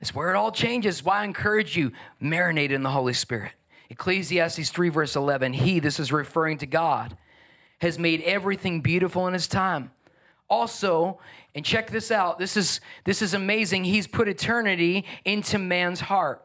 That's 0.01 0.15
where 0.15 0.31
it 0.31 0.37
all 0.37 0.53
changes. 0.53 1.05
Why 1.05 1.21
I 1.21 1.25
encourage 1.25 1.77
you, 1.77 1.93
marinate 2.23 2.71
in 2.71 2.83
the 2.83 2.91
Holy 2.91 3.15
Spirit. 3.15 3.53
Ecclesiastes 3.91 4.71
3, 4.71 4.91
verse 4.91 5.17
11. 5.17 5.55
He, 5.55 5.81
this 5.81 5.99
is 5.99 6.13
referring 6.13 6.59
to 6.59 6.67
God 6.67 7.17
has 7.81 7.99
made 7.99 8.21
everything 8.23 8.81
beautiful 8.81 9.27
in 9.27 9.33
his 9.33 9.47
time. 9.47 9.91
Also, 10.51 11.19
and 11.55 11.65
check 11.65 11.91
this 11.91 12.11
out, 12.11 12.39
this 12.39 12.57
is 12.57 12.81
this 13.05 13.21
is 13.21 13.35
amazing. 13.35 13.85
He's 13.85 14.07
put 14.07 14.29
eternity 14.29 15.05
into 15.25 15.59
man's 15.59 16.01
heart. 16.01 16.43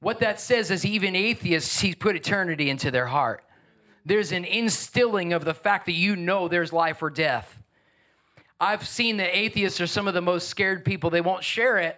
What 0.00 0.20
that 0.20 0.40
says 0.40 0.70
is 0.70 0.84
even 0.84 1.16
atheists, 1.16 1.80
he's 1.80 1.96
put 1.96 2.14
eternity 2.14 2.70
into 2.70 2.90
their 2.90 3.06
heart. 3.06 3.42
There's 4.04 4.32
an 4.32 4.44
instilling 4.44 5.32
of 5.32 5.44
the 5.44 5.54
fact 5.54 5.86
that 5.86 5.92
you 5.92 6.14
know 6.14 6.48
there's 6.48 6.72
life 6.72 7.02
or 7.02 7.10
death. 7.10 7.60
I've 8.60 8.86
seen 8.86 9.18
that 9.18 9.36
atheists 9.36 9.80
are 9.80 9.86
some 9.86 10.08
of 10.08 10.14
the 10.14 10.22
most 10.22 10.48
scared 10.48 10.84
people. 10.84 11.10
They 11.10 11.20
won't 11.20 11.44
share 11.44 11.78
it. 11.78 11.96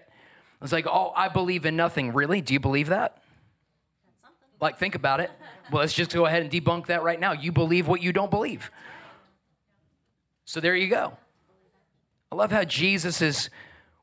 It's 0.62 0.72
like, 0.72 0.86
oh, 0.86 1.12
I 1.16 1.28
believe 1.28 1.64
in 1.64 1.76
nothing. 1.76 2.12
Really? 2.12 2.40
Do 2.40 2.52
you 2.52 2.60
believe 2.60 2.88
that? 2.88 3.22
Like, 4.60 4.78
think 4.78 4.94
about 4.94 5.20
it. 5.20 5.30
Well, 5.70 5.80
let's 5.80 5.94
just 5.94 6.12
go 6.12 6.26
ahead 6.26 6.42
and 6.42 6.50
debunk 6.50 6.86
that 6.86 7.02
right 7.02 7.18
now. 7.18 7.32
You 7.32 7.50
believe 7.50 7.88
what 7.88 8.02
you 8.02 8.12
don't 8.12 8.30
believe. 8.30 8.70
So 10.50 10.58
there 10.58 10.74
you 10.74 10.88
go. 10.88 11.12
I 12.32 12.34
love 12.34 12.50
how 12.50 12.64
Jesus 12.64 13.22
is 13.22 13.50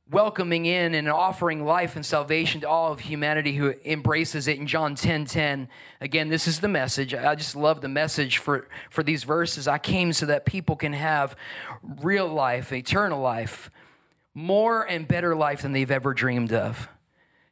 welcoming 0.09 0.65
in 0.65 0.95
and 0.95 1.09
offering 1.09 1.65
life 1.65 1.97
and 1.97 2.05
salvation 2.05 2.61
to 2.61 2.69
all 2.69 2.93
of 2.93 3.01
humanity 3.01 3.51
who 3.57 3.73
embraces 3.83 4.47
it 4.47 4.57
in 4.57 4.65
John 4.65 4.95
10 4.95 5.25
10. 5.25 5.67
Again, 5.99 6.29
this 6.29 6.47
is 6.47 6.61
the 6.61 6.69
message. 6.69 7.13
I 7.13 7.35
just 7.35 7.57
love 7.57 7.81
the 7.81 7.89
message 7.89 8.37
for, 8.37 8.69
for 8.89 9.03
these 9.03 9.25
verses. 9.25 9.67
I 9.67 9.77
came 9.77 10.13
so 10.13 10.25
that 10.27 10.45
people 10.45 10.77
can 10.77 10.93
have 10.93 11.35
real 12.01 12.29
life, 12.29 12.71
eternal 12.71 13.19
life, 13.19 13.69
more 14.33 14.83
and 14.83 15.05
better 15.05 15.35
life 15.35 15.63
than 15.63 15.73
they've 15.73 15.91
ever 15.91 16.13
dreamed 16.13 16.53
of. 16.53 16.87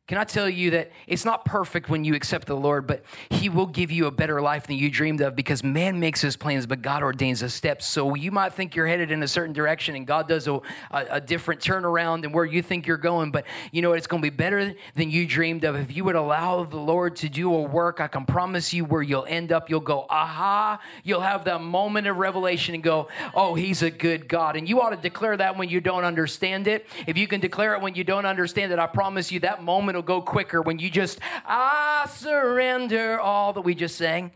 Can 0.08 0.20
I 0.20 0.24
tell 0.24 0.48
you 0.48 0.70
that 0.70 0.92
it's 1.08 1.26
not 1.26 1.46
perfect 1.46 1.90
when 1.90 2.04
you 2.04 2.14
accept 2.14 2.46
the 2.46 2.56
Lord, 2.56 2.86
but 2.86 3.04
He 3.32 3.50
will 3.50 3.66
give 3.66 3.90
you 3.90 4.06
a 4.06 4.12
better 4.12 4.40
life 4.40 4.68
than 4.68 4.78
you 4.78 4.92
dreamed 4.92 5.20
of 5.22 5.36
because 5.36 5.64
man 5.64 6.00
makes 6.00 6.22
his 6.22 6.38
plans, 6.38 6.68
but 6.68 6.84
God 6.84 7.02
ordains 7.02 7.40
the 7.40 7.50
steps. 7.50 7.88
So 7.88 8.14
you 8.14 8.32
might 8.32 8.54
think 8.54 8.76
you're 8.76 8.86
headed 8.86 9.10
in 9.10 9.24
a 9.24 9.28
certain 9.28 9.52
direction 9.52 9.96
and 9.96 10.06
God 10.06 10.28
does 10.28 10.48
a, 10.48 10.54
a, 10.92 11.06
a 11.10 11.22
different 11.22 11.60
turnaround 11.60 12.22
than 12.22 12.34
where 12.34 12.46
you 12.46 12.62
think 12.62 12.86
you're 12.86 12.98
going, 12.98 13.32
but 13.32 13.46
you 13.72 13.82
know 13.82 13.94
It's 13.94 14.06
going 14.06 14.22
to 14.22 14.30
be 14.30 14.36
better 14.36 14.76
than 14.94 15.10
you 15.10 15.26
dreamed 15.26 15.64
of. 15.64 15.76
If 15.76 15.96
you 15.96 16.04
would 16.04 16.16
allow 16.16 16.64
the 16.66 16.78
Lord 16.78 17.16
to 17.18 17.30
do 17.30 17.52
a 17.52 17.62
work, 17.64 18.00
I 18.00 18.08
can 18.08 18.26
promise 18.26 18.76
you 18.76 18.86
where 18.86 19.02
you'll 19.02 19.26
end 19.26 19.52
up, 19.52 19.72
you'll 19.72 19.80
go, 19.80 20.06
aha, 20.08 20.80
you'll 21.04 21.22
have 21.22 21.46
that 21.46 21.62
moment 21.62 22.06
of 22.06 22.18
revelation 22.18 22.76
and 22.76 22.84
go, 22.84 23.08
oh, 23.34 23.56
He's 23.56 23.82
a 23.82 23.90
good 23.90 24.28
God. 24.28 24.56
And 24.56 24.70
you 24.70 24.82
ought 24.82 24.92
to 24.92 24.98
declare 24.98 25.36
that 25.38 25.58
when 25.58 25.68
you 25.68 25.82
don't 25.82 26.04
understand 26.04 26.68
it. 26.68 26.86
If 27.08 27.18
you 27.18 27.26
can 27.26 27.40
declare 27.40 27.74
it 27.74 27.82
when 27.82 27.96
you 27.96 28.04
don't 28.04 28.28
understand 28.28 28.72
it, 28.72 28.78
I 28.78 28.86
promise 28.86 29.32
you 29.32 29.40
that 29.40 29.64
moment 29.64 29.95
will 29.96 30.04
go 30.04 30.22
quicker 30.22 30.62
when 30.62 30.80
you 30.80 30.90
just, 30.90 31.20
I 31.46 32.08
surrender 32.10 33.20
all 33.20 33.54
that 33.54 33.62
we 33.62 33.75
just 33.75 33.96
sang. 33.96 34.32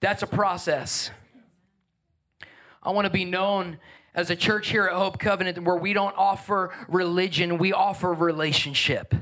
That's 0.00 0.22
a 0.22 0.26
process. 0.26 1.10
I 2.82 2.90
want 2.90 3.06
to 3.06 3.10
be 3.10 3.24
known 3.24 3.78
as 4.14 4.30
a 4.30 4.36
church 4.36 4.68
here 4.68 4.86
at 4.86 4.94
Hope 4.94 5.18
Covenant 5.18 5.62
where 5.62 5.76
we 5.76 5.92
don't 5.92 6.14
offer 6.16 6.72
religion, 6.88 7.58
we 7.58 7.72
offer 7.72 8.12
relationship. 8.12 9.14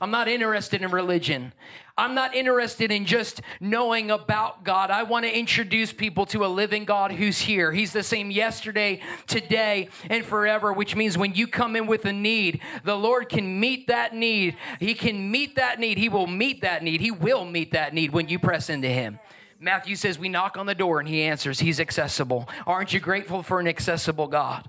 I'm 0.00 0.10
not 0.10 0.28
interested 0.28 0.82
in 0.82 0.90
religion. 0.90 1.52
I'm 1.98 2.14
not 2.14 2.34
interested 2.34 2.92
in 2.92 3.06
just 3.06 3.40
knowing 3.58 4.10
about 4.10 4.64
God. 4.64 4.90
I 4.90 5.04
want 5.04 5.24
to 5.24 5.34
introduce 5.34 5.94
people 5.94 6.26
to 6.26 6.44
a 6.44 6.46
living 6.46 6.84
God 6.84 7.10
who's 7.10 7.38
here. 7.38 7.72
He's 7.72 7.94
the 7.94 8.02
same 8.02 8.30
yesterday, 8.30 9.00
today, 9.26 9.88
and 10.10 10.22
forever, 10.22 10.74
which 10.74 10.94
means 10.94 11.16
when 11.16 11.34
you 11.34 11.46
come 11.46 11.74
in 11.74 11.86
with 11.86 12.04
a 12.04 12.12
need, 12.12 12.60
the 12.84 12.96
Lord 12.96 13.30
can 13.30 13.58
meet 13.60 13.86
that 13.86 14.14
need. 14.14 14.56
He 14.78 14.92
can 14.92 15.30
meet 15.30 15.56
that 15.56 15.80
need. 15.80 15.96
He 15.96 16.10
will 16.10 16.26
meet 16.26 16.60
that 16.60 16.82
need. 16.82 17.00
He 17.00 17.10
will 17.10 17.46
meet 17.46 17.72
that 17.72 17.94
need 17.94 18.12
when 18.12 18.28
you 18.28 18.38
press 18.38 18.68
into 18.68 18.88
Him. 18.88 19.18
Matthew 19.58 19.96
says, 19.96 20.18
We 20.18 20.28
knock 20.28 20.58
on 20.58 20.66
the 20.66 20.74
door 20.74 21.00
and 21.00 21.08
He 21.08 21.22
answers. 21.22 21.60
He's 21.60 21.80
accessible. 21.80 22.46
Aren't 22.66 22.92
you 22.92 23.00
grateful 23.00 23.42
for 23.42 23.58
an 23.58 23.66
accessible 23.66 24.26
God? 24.26 24.68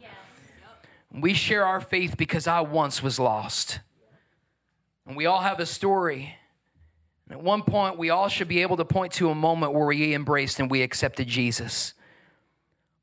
We 1.12 1.34
share 1.34 1.66
our 1.66 1.82
faith 1.82 2.16
because 2.16 2.48
I 2.48 2.62
once 2.62 3.04
was 3.04 3.20
lost. 3.20 3.82
And 5.06 5.18
we 5.18 5.26
all 5.26 5.42
have 5.42 5.60
a 5.60 5.66
story. 5.66 6.36
At 7.30 7.42
one 7.42 7.62
point, 7.62 7.98
we 7.98 8.10
all 8.10 8.30
should 8.30 8.48
be 8.48 8.62
able 8.62 8.78
to 8.78 8.86
point 8.86 9.14
to 9.14 9.30
a 9.30 9.36
moment 9.36 9.74
where 9.74 9.86
we 9.86 10.14
embraced 10.14 10.60
and 10.60 10.72
we 10.72 10.82
accepted 10.82 11.28
Jesus. 11.28 11.94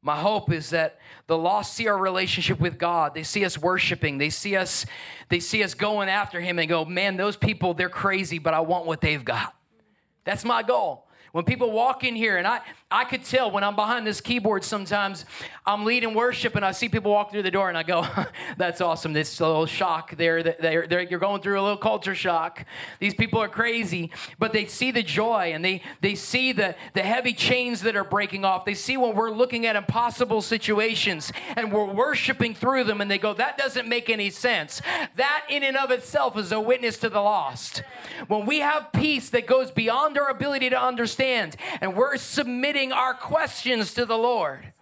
My 0.00 0.16
hope 0.16 0.52
is 0.52 0.70
that 0.70 0.98
the 1.26 1.36
lost 1.36 1.74
see 1.74 1.88
our 1.88 1.96
relationship 1.96 2.60
with 2.60 2.78
God. 2.78 3.14
They 3.14 3.22
see 3.22 3.44
us 3.44 3.56
worshiping. 3.56 4.18
They 4.18 4.30
see 4.30 4.56
us, 4.56 4.84
they 5.30 5.40
see 5.40 5.62
us 5.62 5.74
going 5.74 6.08
after 6.08 6.40
Him 6.40 6.58
and 6.58 6.68
go, 6.68 6.84
man, 6.84 7.16
those 7.16 7.36
people, 7.36 7.74
they're 7.74 7.88
crazy, 7.88 8.38
but 8.38 8.54
I 8.54 8.60
want 8.60 8.86
what 8.86 9.00
they've 9.00 9.24
got. 9.24 9.54
That's 10.24 10.44
my 10.44 10.62
goal. 10.62 11.06
When 11.34 11.44
people 11.44 11.72
walk 11.72 12.04
in 12.04 12.14
here, 12.14 12.36
and 12.36 12.46
I, 12.46 12.60
I 12.92 13.02
could 13.02 13.24
tell 13.24 13.50
when 13.50 13.64
I'm 13.64 13.74
behind 13.74 14.06
this 14.06 14.20
keyboard 14.20 14.62
sometimes, 14.62 15.24
I'm 15.66 15.84
leading 15.84 16.14
worship 16.14 16.54
and 16.54 16.64
I 16.64 16.70
see 16.70 16.88
people 16.88 17.10
walk 17.10 17.32
through 17.32 17.42
the 17.42 17.50
door 17.50 17.68
and 17.68 17.76
I 17.76 17.82
go, 17.82 18.06
that's 18.56 18.80
awesome. 18.80 19.12
This 19.12 19.40
little 19.40 19.66
shock 19.66 20.16
there, 20.16 20.44
they're, 20.44 20.86
they're, 20.86 21.02
you're 21.02 21.18
going 21.18 21.42
through 21.42 21.60
a 21.60 21.62
little 21.62 21.76
culture 21.76 22.14
shock. 22.14 22.64
These 23.00 23.14
people 23.14 23.42
are 23.42 23.48
crazy, 23.48 24.12
but 24.38 24.52
they 24.52 24.66
see 24.66 24.92
the 24.92 25.02
joy 25.02 25.50
and 25.52 25.64
they, 25.64 25.82
they 26.02 26.14
see 26.14 26.52
the, 26.52 26.76
the 26.92 27.02
heavy 27.02 27.32
chains 27.32 27.80
that 27.80 27.96
are 27.96 28.04
breaking 28.04 28.44
off. 28.44 28.64
They 28.64 28.74
see 28.74 28.96
when 28.96 29.16
we're 29.16 29.32
looking 29.32 29.66
at 29.66 29.74
impossible 29.74 30.40
situations 30.40 31.32
and 31.56 31.72
we're 31.72 31.92
worshiping 31.92 32.54
through 32.54 32.84
them 32.84 33.00
and 33.00 33.10
they 33.10 33.18
go, 33.18 33.34
that 33.34 33.58
doesn't 33.58 33.88
make 33.88 34.08
any 34.08 34.30
sense. 34.30 34.80
That 35.16 35.46
in 35.48 35.64
and 35.64 35.76
of 35.76 35.90
itself 35.90 36.38
is 36.38 36.52
a 36.52 36.60
witness 36.60 36.96
to 36.98 37.08
the 37.08 37.20
lost. 37.20 37.82
When 38.28 38.46
we 38.46 38.60
have 38.60 38.92
peace 38.92 39.30
that 39.30 39.48
goes 39.48 39.72
beyond 39.72 40.16
our 40.16 40.30
ability 40.30 40.70
to 40.70 40.80
understand 40.80 41.23
and 41.24 41.96
we're 41.96 42.16
submitting 42.16 42.92
our 42.92 43.14
questions 43.14 43.94
to 43.94 44.04
the 44.04 44.16
Lord. 44.16 44.72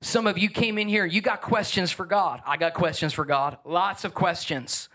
Some 0.00 0.26
of 0.26 0.36
you 0.36 0.48
came 0.48 0.78
in 0.78 0.88
here, 0.88 1.04
you 1.04 1.20
got 1.20 1.42
questions 1.42 1.92
for 1.92 2.04
God. 2.04 2.42
I 2.46 2.56
got 2.56 2.74
questions 2.74 3.12
for 3.12 3.24
God, 3.24 3.58
lots 3.64 4.04
of 4.04 4.14
questions. 4.14 4.88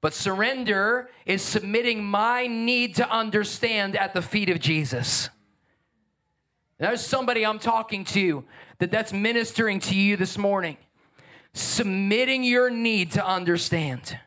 But 0.00 0.14
surrender 0.14 1.10
is 1.26 1.42
submitting 1.42 2.04
my 2.04 2.46
need 2.46 2.94
to 2.96 3.10
understand 3.10 3.96
at 3.96 4.14
the 4.14 4.22
feet 4.22 4.48
of 4.48 4.60
Jesus. 4.60 5.28
There's 6.78 7.00
somebody 7.00 7.44
I'm 7.44 7.58
talking 7.58 8.04
to 8.06 8.44
that 8.78 8.92
that's 8.92 9.12
ministering 9.12 9.80
to 9.80 9.96
you 9.96 10.16
this 10.16 10.38
morning. 10.38 10.76
Submitting 11.52 12.44
your 12.44 12.70
need 12.70 13.12
to 13.12 13.26
understand. 13.26 14.18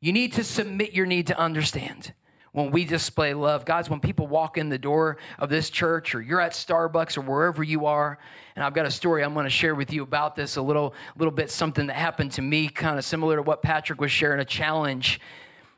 You 0.00 0.12
need 0.12 0.32
to 0.34 0.44
submit 0.44 0.92
your 0.92 1.06
need 1.06 1.26
to 1.28 1.38
understand 1.38 2.12
when 2.52 2.70
we 2.70 2.84
display 2.84 3.34
love. 3.34 3.64
Guys, 3.64 3.90
when 3.90 4.00
people 4.00 4.26
walk 4.26 4.58
in 4.58 4.68
the 4.68 4.78
door 4.78 5.16
of 5.38 5.48
this 5.48 5.70
church 5.70 6.14
or 6.14 6.20
you're 6.20 6.40
at 6.40 6.52
Starbucks 6.52 7.16
or 7.16 7.22
wherever 7.22 7.62
you 7.62 7.86
are, 7.86 8.18
and 8.54 8.64
I've 8.64 8.74
got 8.74 8.86
a 8.86 8.90
story 8.90 9.24
I'm 9.24 9.34
going 9.34 9.44
to 9.44 9.50
share 9.50 9.74
with 9.74 9.92
you 9.92 10.02
about 10.02 10.36
this 10.36 10.56
a 10.56 10.62
little, 10.62 10.94
little 11.16 11.32
bit, 11.32 11.50
something 11.50 11.86
that 11.86 11.96
happened 11.96 12.32
to 12.32 12.42
me, 12.42 12.68
kind 12.68 12.98
of 12.98 13.04
similar 13.04 13.36
to 13.36 13.42
what 13.42 13.62
Patrick 13.62 14.00
was 14.00 14.12
sharing, 14.12 14.40
a 14.40 14.44
challenge. 14.44 15.20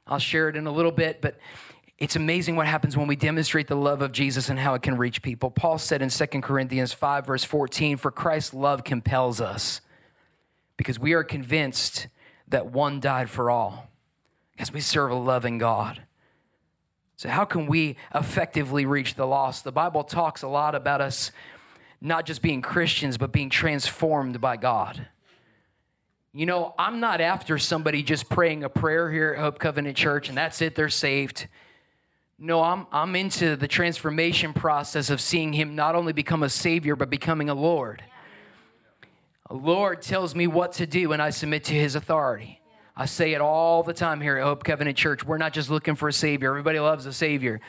I'll 0.07 0.19
share 0.19 0.49
it 0.49 0.57
in 0.57 0.66
a 0.66 0.73
little 0.73 0.93
bit, 0.93 1.23
but 1.23 1.38
it's 1.99 2.16
amazing 2.16 2.57
what 2.57 2.66
happens 2.66 2.97
when 2.97 3.07
we 3.07 3.14
demonstrate 3.14 3.69
the 3.69 3.76
love 3.76 4.02
of 4.02 4.11
Jesus 4.11 4.49
and 4.49 4.59
how 4.59 4.75
it 4.75 4.83
can 4.83 4.99
reach 4.99 5.23
people. 5.23 5.50
Paul 5.50 5.78
said 5.78 6.02
in 6.02 6.09
2 6.09 6.26
Corinthians 6.40 6.93
5, 6.93 7.26
verse 7.26 7.45
14, 7.45 7.97
For 7.97 8.11
Christ's 8.11 8.52
love 8.52 8.83
compels 8.83 9.40
us 9.40 9.81
because 10.76 10.99
we 10.99 11.12
are 11.12 11.23
convinced 11.23 12.09
that 12.49 12.66
one 12.66 12.99
died 12.99 13.31
for 13.31 13.49
all, 13.49 13.88
because 14.52 14.73
we 14.73 14.81
serve 14.81 15.12
a 15.12 15.14
loving 15.14 15.59
God. 15.59 16.02
So, 17.25 17.31
how 17.31 17.47
can 17.47 17.66
we 17.69 17.97
effectively 18.14 18.85
reach 18.85 19.14
the 19.14 19.26
lost? 19.26 19.64
The 19.64 19.73
Bible 19.73 20.04
talks 20.04 20.43
a 20.43 20.47
lot 20.47 20.75
about 20.75 21.00
us 21.00 21.33
not 21.99 22.26
just 22.26 22.43
being 22.43 22.61
Christians, 22.61 23.16
but 23.16 23.33
being 23.33 23.49
transformed 23.49 24.43
by 24.43 24.59
God. 24.59 25.09
You 26.35 26.45
know, 26.45 26.75
I'm 26.78 27.00
not 27.00 27.23
after 27.23 27.57
somebody 27.57 28.02
just 28.02 28.28
praying 28.28 28.62
a 28.62 28.69
prayer 28.69 29.11
here 29.11 29.33
at 29.33 29.40
Hope 29.40 29.59
Covenant 29.59 29.97
Church 29.97 30.28
and 30.28 30.37
that's 30.37 30.61
it, 30.61 30.75
they're 30.75 30.90
saved. 30.90 31.49
No, 32.38 32.62
I'm, 32.62 32.87
I'm 32.93 33.16
into 33.16 33.57
the 33.57 33.69
transformation 33.69 34.52
process 34.52 35.09
of 35.09 35.19
seeing 35.19 35.54
Him 35.54 35.75
not 35.75 35.95
only 35.95 36.12
become 36.12 36.43
a 36.43 36.50
Savior, 36.50 36.95
but 36.95 37.09
becoming 37.09 37.49
a 37.49 37.54
Lord. 37.54 38.04
A 39.49 39.54
Lord 39.54 40.02
tells 40.02 40.35
me 40.35 40.47
what 40.47 40.75
to 40.75 40.87
do, 40.87 41.12
and 41.12 41.23
I 41.23 41.31
submit 41.31 41.64
to 41.64 41.75
His 41.75 41.95
authority. 41.95 42.61
I 42.97 43.07
say 43.07 43.35
it 43.35 43.41
all 43.41 43.83
the 43.83 43.93
time 43.93 44.21
here 44.21 44.37
at 44.37 44.45
Hope 44.45 44.63
Covenant 44.63 44.97
Church. 44.97 45.25
We're 45.25 45.39
not 45.39 45.53
just 45.53 45.69
looking 45.69 45.97
for 45.97 46.09
a 46.09 46.13
Savior, 46.13 46.51
everybody 46.51 46.79
loves 46.79 47.07
a 47.07 47.13
Savior. 47.13 47.61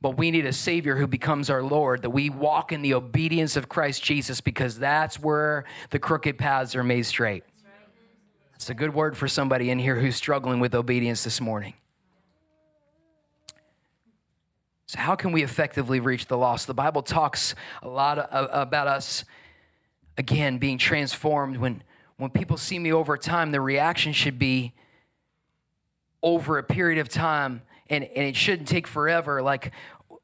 But 0.00 0.16
we 0.16 0.32
need 0.32 0.46
a 0.46 0.52
Savior 0.52 0.96
who 0.96 1.06
becomes 1.06 1.48
our 1.48 1.62
Lord, 1.62 2.02
that 2.02 2.10
we 2.10 2.28
walk 2.28 2.72
in 2.72 2.82
the 2.82 2.94
obedience 2.94 3.56
of 3.56 3.68
Christ 3.68 4.02
Jesus 4.02 4.40
because 4.40 4.78
that's 4.78 5.20
where 5.20 5.64
the 5.90 5.98
crooked 6.00 6.38
paths 6.38 6.74
are 6.74 6.82
made 6.82 7.06
straight. 7.06 7.44
It's 8.56 8.70
a 8.70 8.74
good 8.74 8.94
word 8.94 9.16
for 9.16 9.26
somebody 9.28 9.70
in 9.70 9.78
here 9.78 9.96
who's 9.96 10.16
struggling 10.16 10.60
with 10.60 10.74
obedience 10.74 11.24
this 11.24 11.40
morning. 11.40 11.74
So, 14.86 14.98
how 14.98 15.16
can 15.16 15.32
we 15.32 15.42
effectively 15.42 16.00
reach 16.00 16.26
the 16.26 16.36
lost? 16.36 16.66
The 16.66 16.74
Bible 16.74 17.02
talks 17.02 17.54
a 17.82 17.88
lot 17.88 18.28
about 18.30 18.86
us, 18.86 19.24
again, 20.18 20.58
being 20.58 20.78
transformed 20.78 21.56
when 21.56 21.82
when 22.22 22.30
people 22.30 22.56
see 22.56 22.78
me 22.78 22.92
over 22.92 23.16
time, 23.16 23.50
the 23.50 23.60
reaction 23.60 24.12
should 24.12 24.38
be 24.38 24.72
over 26.22 26.56
a 26.56 26.62
period 26.62 27.00
of 27.00 27.08
time, 27.08 27.62
and, 27.90 28.04
and 28.04 28.24
it 28.24 28.36
shouldn't 28.36 28.68
take 28.68 28.86
forever. 28.86 29.42
Like, 29.42 29.72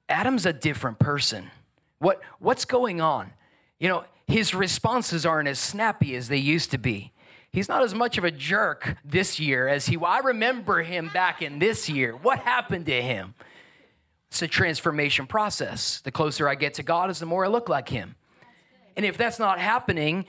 Adam's 0.09 0.47
a 0.47 0.52
different 0.52 1.00
person. 1.00 1.50
What, 1.99 2.23
what's 2.38 2.64
going 2.64 3.00
on? 3.00 3.33
You 3.81 3.88
know, 3.88 4.05
his 4.28 4.55
responses 4.55 5.26
aren't 5.26 5.49
as 5.49 5.59
snappy 5.59 6.14
as 6.14 6.28
they 6.28 6.37
used 6.37 6.71
to 6.71 6.78
be. 6.78 7.11
He's 7.50 7.69
not 7.69 7.83
as 7.83 7.97
much 7.97 8.17
of 8.17 8.23
a 8.23 8.31
jerk 8.31 8.97
this 9.05 9.40
year 9.40 9.67
as 9.67 9.87
he 9.87 9.97
I 9.97 10.21
remember 10.21 10.83
him 10.83 11.11
back 11.12 11.43
in 11.43 11.59
this 11.59 11.88
year. 11.88 12.12
What 12.12 12.38
happened 12.38 12.87
to 12.87 13.02
him? 13.02 13.35
It's 14.31 14.40
a 14.40 14.47
transformation 14.47 15.26
process. 15.26 16.00
The 16.00 16.12
closer 16.12 16.49
I 16.49 16.55
get 16.55 16.75
to 16.75 16.85
God 16.85 17.11
is 17.11 17.19
the 17.19 17.26
more 17.26 17.45
I 17.45 17.49
look 17.49 17.69
like 17.69 17.88
him. 17.88 18.14
And 18.99 19.07
if 19.07 19.17
that's 19.17 19.38
not 19.38 19.61
happening, 19.61 20.26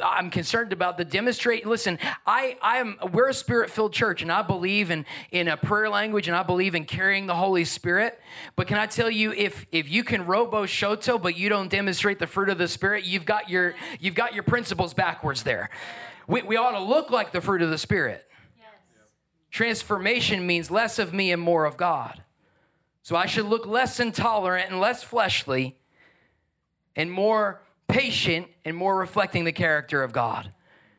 I'm 0.00 0.30
concerned 0.30 0.72
about 0.72 0.96
the 0.96 1.04
demonstrate. 1.04 1.66
Listen, 1.66 1.98
I, 2.24 2.56
I 2.62 2.76
am 2.76 2.96
we're 3.12 3.30
a 3.30 3.34
spirit-filled 3.34 3.92
church, 3.92 4.22
and 4.22 4.30
I 4.30 4.42
believe 4.42 4.92
in 4.92 5.04
in 5.32 5.48
a 5.48 5.56
prayer 5.56 5.90
language, 5.90 6.28
and 6.28 6.36
I 6.36 6.44
believe 6.44 6.76
in 6.76 6.84
carrying 6.84 7.26
the 7.26 7.34
Holy 7.34 7.64
Spirit. 7.64 8.20
But 8.54 8.68
can 8.68 8.78
I 8.78 8.86
tell 8.86 9.10
you, 9.10 9.32
if 9.32 9.66
if 9.72 9.90
you 9.90 10.04
can 10.04 10.24
robo 10.24 10.66
shoto, 10.66 11.20
but 11.20 11.36
you 11.36 11.48
don't 11.48 11.68
demonstrate 11.68 12.20
the 12.20 12.28
fruit 12.28 12.48
of 12.48 12.58
the 12.58 12.68
Spirit, 12.68 13.02
you've 13.02 13.24
got 13.24 13.50
your 13.50 13.74
you've 13.98 14.14
got 14.14 14.34
your 14.34 14.44
principles 14.44 14.94
backwards 14.94 15.42
there. 15.42 15.68
We, 16.28 16.42
we 16.42 16.56
ought 16.56 16.78
to 16.78 16.84
look 16.84 17.10
like 17.10 17.32
the 17.32 17.40
fruit 17.40 17.60
of 17.60 17.70
the 17.70 17.78
Spirit. 17.78 18.24
Yes. 18.56 18.68
Transformation 19.50 20.46
means 20.46 20.70
less 20.70 21.00
of 21.00 21.12
me 21.12 21.32
and 21.32 21.42
more 21.42 21.64
of 21.64 21.76
God. 21.76 22.22
So 23.02 23.16
I 23.16 23.26
should 23.26 23.46
look 23.46 23.66
less 23.66 23.98
intolerant 23.98 24.70
and 24.70 24.78
less 24.78 25.02
fleshly 25.02 25.76
and 26.94 27.10
more 27.10 27.62
patient 27.92 28.48
and 28.64 28.74
more 28.74 28.96
reflecting 28.96 29.44
the 29.44 29.52
character 29.52 30.02
of 30.02 30.12
God. 30.12 30.50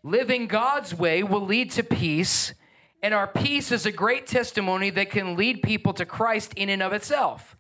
Living 0.04 0.46
God's 0.46 0.94
way 0.94 1.24
will 1.24 1.42
lead 1.42 1.72
to 1.72 1.84
peace, 1.84 2.54
and 3.02 3.14
our 3.14 3.26
peace 3.26 3.72
is 3.72 3.86
a 3.88 3.92
great 3.92 4.28
testimony 4.28 4.92
that 4.92 5.10
can 5.10 5.36
lead 5.36 5.64
people 5.64 5.94
to 5.94 6.06
Christ 6.06 6.54
in 6.56 6.70
and 6.70 6.84
of 6.84 6.94
itself. 6.94 7.58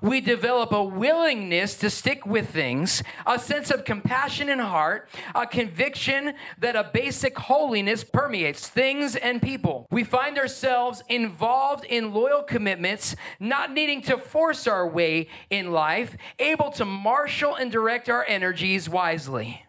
We 0.00 0.20
develop 0.20 0.72
a 0.72 0.82
willingness 0.82 1.76
to 1.78 1.90
stick 1.90 2.26
with 2.26 2.50
things, 2.50 3.02
a 3.26 3.38
sense 3.38 3.70
of 3.70 3.84
compassion 3.84 4.48
in 4.48 4.58
heart, 4.58 5.08
a 5.34 5.46
conviction 5.46 6.34
that 6.58 6.76
a 6.76 6.90
basic 6.92 7.38
holiness 7.38 8.04
permeates 8.04 8.68
things 8.68 9.16
and 9.16 9.40
people. 9.40 9.86
We 9.90 10.04
find 10.04 10.38
ourselves 10.38 11.02
involved 11.08 11.84
in 11.84 12.12
loyal 12.12 12.42
commitments, 12.42 13.16
not 13.38 13.72
needing 13.72 14.02
to 14.02 14.18
force 14.18 14.66
our 14.66 14.86
way 14.88 15.28
in 15.50 15.72
life, 15.72 16.16
able 16.38 16.70
to 16.72 16.84
marshal 16.84 17.54
and 17.54 17.70
direct 17.70 18.08
our 18.08 18.24
energies 18.26 18.88
wisely. 18.88 19.64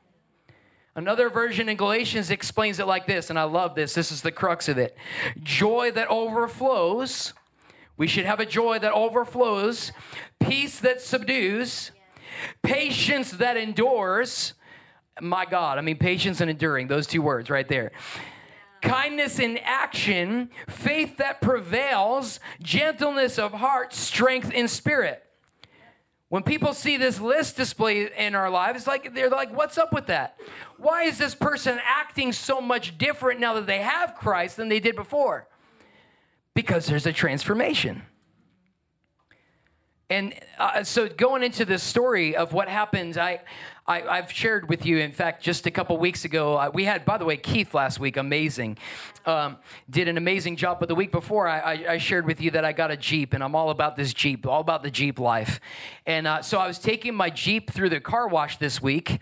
Another 0.95 1.27
version 1.29 1.69
in 1.69 1.77
Galatians 1.77 2.29
explains 2.29 2.79
it 2.79 2.85
like 2.85 3.07
this, 3.07 3.31
and 3.31 3.39
I 3.39 3.43
love 3.43 3.73
this. 3.73 3.95
This 3.95 4.11
is 4.11 4.21
the 4.21 4.31
crux 4.31 4.69
of 4.69 4.77
it. 4.77 4.95
Joy 5.41 5.91
that 5.91 6.07
overflows. 6.07 7.33
We 7.95 8.07
should 8.07 8.25
have 8.25 8.39
a 8.39 8.45
joy 8.45 8.79
that 8.79 8.91
overflows, 8.91 9.91
peace 10.39 10.79
that 10.79 11.01
subdues, 11.01 11.91
patience 12.63 13.31
that 13.31 13.55
endures. 13.55 14.53
My 15.21 15.45
God, 15.45 15.77
I 15.77 15.81
mean, 15.81 15.97
patience 15.97 16.41
and 16.41 16.49
enduring, 16.49 16.87
those 16.87 17.05
two 17.05 17.21
words 17.21 17.49
right 17.49 17.67
there. 17.67 17.91
Kindness 18.81 19.39
in 19.39 19.59
action, 19.59 20.49
faith 20.67 21.17
that 21.17 21.39
prevails, 21.39 22.39
gentleness 22.61 23.37
of 23.37 23.53
heart, 23.53 23.93
strength 23.93 24.51
in 24.51 24.67
spirit. 24.67 25.23
When 26.29 26.41
people 26.41 26.73
see 26.73 26.97
this 26.97 27.19
list 27.19 27.57
displayed 27.57 28.11
in 28.17 28.33
our 28.33 28.49
lives, 28.49 28.87
like 28.87 29.13
they're 29.13 29.29
like, 29.29 29.55
"What's 29.55 29.77
up 29.77 29.93
with 29.93 30.07
that? 30.07 30.35
Why 30.77 31.03
is 31.03 31.19
this 31.19 31.35
person 31.35 31.79
acting 31.85 32.33
so 32.33 32.59
much 32.59 32.97
different 32.97 33.39
now 33.39 33.53
that 33.53 33.67
they 33.67 33.77
have 33.77 34.15
Christ 34.15 34.57
than 34.57 34.67
they 34.67 34.79
did 34.79 34.95
before?" 34.95 35.47
Because 36.55 36.85
there's 36.85 37.05
a 37.05 37.13
transformation. 37.13 38.03
And 40.09 40.35
uh, 40.59 40.83
so, 40.83 41.09
going 41.09 41.41
into 41.41 41.65
this 41.65 41.81
story 41.81 42.35
of 42.35 42.53
what 42.53 42.69
happened, 42.69 43.17
I, 43.17 43.39
I, 43.87 44.17
have 44.17 44.31
shared 44.31 44.69
with 44.69 44.85
you. 44.85 44.99
In 44.99 45.11
fact, 45.11 45.41
just 45.41 45.65
a 45.65 45.71
couple 45.71 45.97
weeks 45.97 46.23
ago, 46.23 46.55
uh, 46.55 46.69
we 46.71 46.83
had, 46.83 47.03
by 47.03 47.17
the 47.17 47.25
way, 47.25 47.35
Keith 47.35 47.73
last 47.73 47.99
week, 47.99 48.17
amazing, 48.17 48.77
um, 49.25 49.57
did 49.89 50.07
an 50.07 50.17
amazing 50.17 50.55
job. 50.55 50.79
But 50.79 50.89
the 50.89 50.95
week 50.95 51.11
before, 51.11 51.47
I, 51.47 51.59
I, 51.59 51.91
I, 51.93 51.97
shared 51.97 52.25
with 52.25 52.41
you 52.41 52.51
that 52.51 52.65
I 52.65 52.73
got 52.73 52.91
a 52.91 52.97
Jeep, 52.97 53.33
and 53.33 53.43
I'm 53.43 53.55
all 53.55 53.69
about 53.69 53.95
this 53.95 54.13
Jeep, 54.13 54.45
all 54.45 54.61
about 54.61 54.83
the 54.83 54.91
Jeep 54.91 55.19
life. 55.19 55.59
And 56.05 56.27
uh, 56.27 56.41
so, 56.41 56.59
I 56.59 56.67
was 56.67 56.79
taking 56.79 57.15
my 57.15 57.29
Jeep 57.29 57.71
through 57.71 57.89
the 57.89 57.99
car 57.99 58.27
wash 58.27 58.57
this 58.57 58.81
week, 58.81 59.19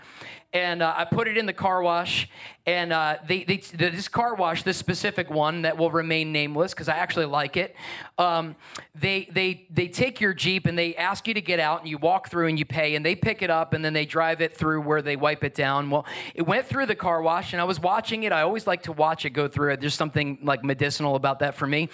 and 0.54 0.82
uh, 0.82 0.94
I 0.96 1.06
put 1.06 1.28
it 1.28 1.38
in 1.38 1.46
the 1.46 1.54
car 1.54 1.82
wash. 1.82 2.28
And 2.68 2.94
uh, 2.94 3.18
they, 3.28 3.44
they, 3.44 3.58
this 3.58 4.08
car 4.08 4.36
wash, 4.36 4.62
this 4.62 4.78
specific 4.78 5.32
one 5.32 5.64
that 5.64 5.78
will 5.78 5.90
remain 5.90 6.32
nameless 6.32 6.76
because 6.76 6.90
I 6.90 6.98
actually 6.98 7.26
like 7.26 7.58
it, 7.58 7.76
um, 8.20 8.56
they, 8.94 9.28
they, 9.32 9.66
they 9.72 9.88
take 9.88 10.22
your 10.22 10.34
Jeep 10.36 10.68
and 10.68 10.78
they 10.78 10.96
ask 10.96 11.28
you 11.28 11.34
to 11.34 11.42
get 11.42 11.60
out 11.60 11.80
and 11.80 11.90
you 11.90 11.98
walk 11.98 12.30
through 12.30 12.48
and 12.48 12.60
you 12.60 12.66
pay 12.66 12.96
and 12.96 13.04
they 13.04 13.16
pick 13.16 13.42
it 13.42 13.50
up 13.50 13.74
and 13.74 13.84
then 13.84 13.94
they 13.94 14.06
drive 14.06 14.42
it 14.42 14.56
through 14.56 14.82
where 14.82 15.02
they 15.02 15.16
wipe 15.16 15.44
it 15.44 15.56
down. 15.56 15.90
Well, 15.90 16.06
it 16.36 16.44
went 16.44 16.68
through 16.68 16.86
the 16.86 16.96
car 16.96 17.24
wash 17.24 17.54
and 17.54 17.60
I 17.60 17.64
was 17.64 17.80
watching 17.80 18.24
it. 18.24 18.32
I 18.32 18.42
always 18.42 18.68
like 18.68 18.84
to 18.84 18.92
watch 18.92 19.26
it 19.26 19.32
go 19.32 19.48
through 19.48 19.74
it. 19.74 19.82
Something 19.92 20.40
like 20.42 20.64
medicinal 20.64 21.16
about 21.16 21.40
that 21.40 21.56
for 21.56 21.68
me. 21.68 21.90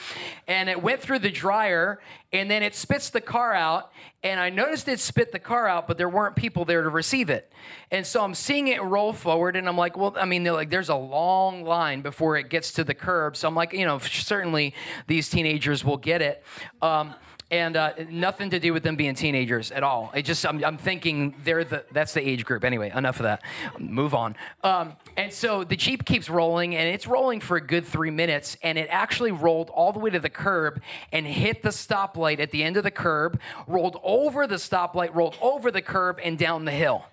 And 0.47 0.69
it 0.69 0.81
went 0.81 1.01
through 1.01 1.19
the 1.19 1.31
dryer 1.31 1.99
and 2.33 2.49
then 2.49 2.63
it 2.63 2.75
spits 2.75 3.09
the 3.09 3.21
car 3.21 3.53
out 3.53 3.91
and 4.23 4.39
I 4.39 4.49
noticed 4.49 4.87
it 4.87 4.99
spit 4.99 5.31
the 5.31 5.39
car 5.39 5.67
out, 5.67 5.87
but 5.87 5.97
there 5.97 6.09
weren't 6.09 6.35
people 6.35 6.65
there 6.65 6.81
to 6.81 6.89
receive 6.89 7.29
it. 7.29 7.51
And 7.91 8.05
so 8.05 8.23
I'm 8.23 8.33
seeing 8.33 8.67
it 8.67 8.81
roll 8.81 9.13
forward, 9.13 9.55
and 9.55 9.69
I'm 9.69 9.77
like, 9.77 9.95
well, 9.95 10.15
I 10.17 10.25
mean, 10.25 10.43
they're 10.43 10.53
like 10.53 10.69
there's 10.69 10.89
a 10.89 10.95
long 10.95 11.63
line 11.63 12.01
before 12.01 12.35
it 12.35 12.49
gets 12.49 12.73
to 12.73 12.83
the 12.83 12.93
curb. 12.93 13.37
So 13.37 13.47
I'm 13.47 13.55
like, 13.55 13.73
you 13.73 13.85
know, 13.85 13.99
certainly 13.99 14.73
these 15.05 15.29
teenagers 15.29 15.85
will 15.85 15.97
get 15.97 16.21
it. 16.21 16.43
Um, 16.81 17.13
and 17.49 17.77
uh, 17.77 17.93
nothing 18.09 18.49
to 18.49 18.59
do 18.59 18.73
with 18.73 18.83
them 18.83 18.95
being 18.95 19.15
teenagers 19.15 19.71
at 19.71 19.83
all. 19.83 20.11
It 20.13 20.23
just 20.23 20.45
I'm, 20.45 20.63
I'm, 20.63 20.77
thinking 20.77 21.33
they're 21.43 21.63
the 21.63 21.85
that's 21.91 22.13
the 22.13 22.27
age 22.27 22.45
group. 22.45 22.63
Anyway, 22.63 22.91
enough 22.93 23.19
of 23.19 23.23
that. 23.23 23.41
Move 23.79 24.13
on. 24.13 24.35
Um, 24.63 24.93
and 25.15 25.31
so 25.31 25.63
the 25.63 25.75
jeep 25.75 26.05
keeps 26.05 26.29
rolling, 26.29 26.75
and 26.75 26.87
it's 26.93 27.07
rolling 27.07 27.39
for 27.39 27.57
a 27.57 27.61
good 27.61 27.85
three 27.85 28.11
minutes, 28.11 28.57
and 28.63 28.77
it 28.77 28.87
actually 28.91 29.31
rolled 29.31 29.69
all 29.69 29.93
the 29.93 29.99
way 29.99 30.09
to 30.09 30.19
the 30.19 30.29
curb 30.29 30.81
and 31.11 31.25
hit 31.25 31.63
the 31.63 31.69
stoplight 31.69 32.39
at 32.39 32.51
the 32.51 32.63
end 32.63 32.77
of 32.77 32.83
the 32.83 32.91
curb, 32.91 33.39
rolled 33.65 33.99
over 34.03 34.45
the 34.45 34.55
stoplight, 34.55 35.13
rolled 35.15 35.37
over 35.41 35.71
the 35.71 35.81
curb, 35.81 36.19
and 36.23 36.37
down 36.37 36.65
the 36.65 36.71
hill 36.71 37.05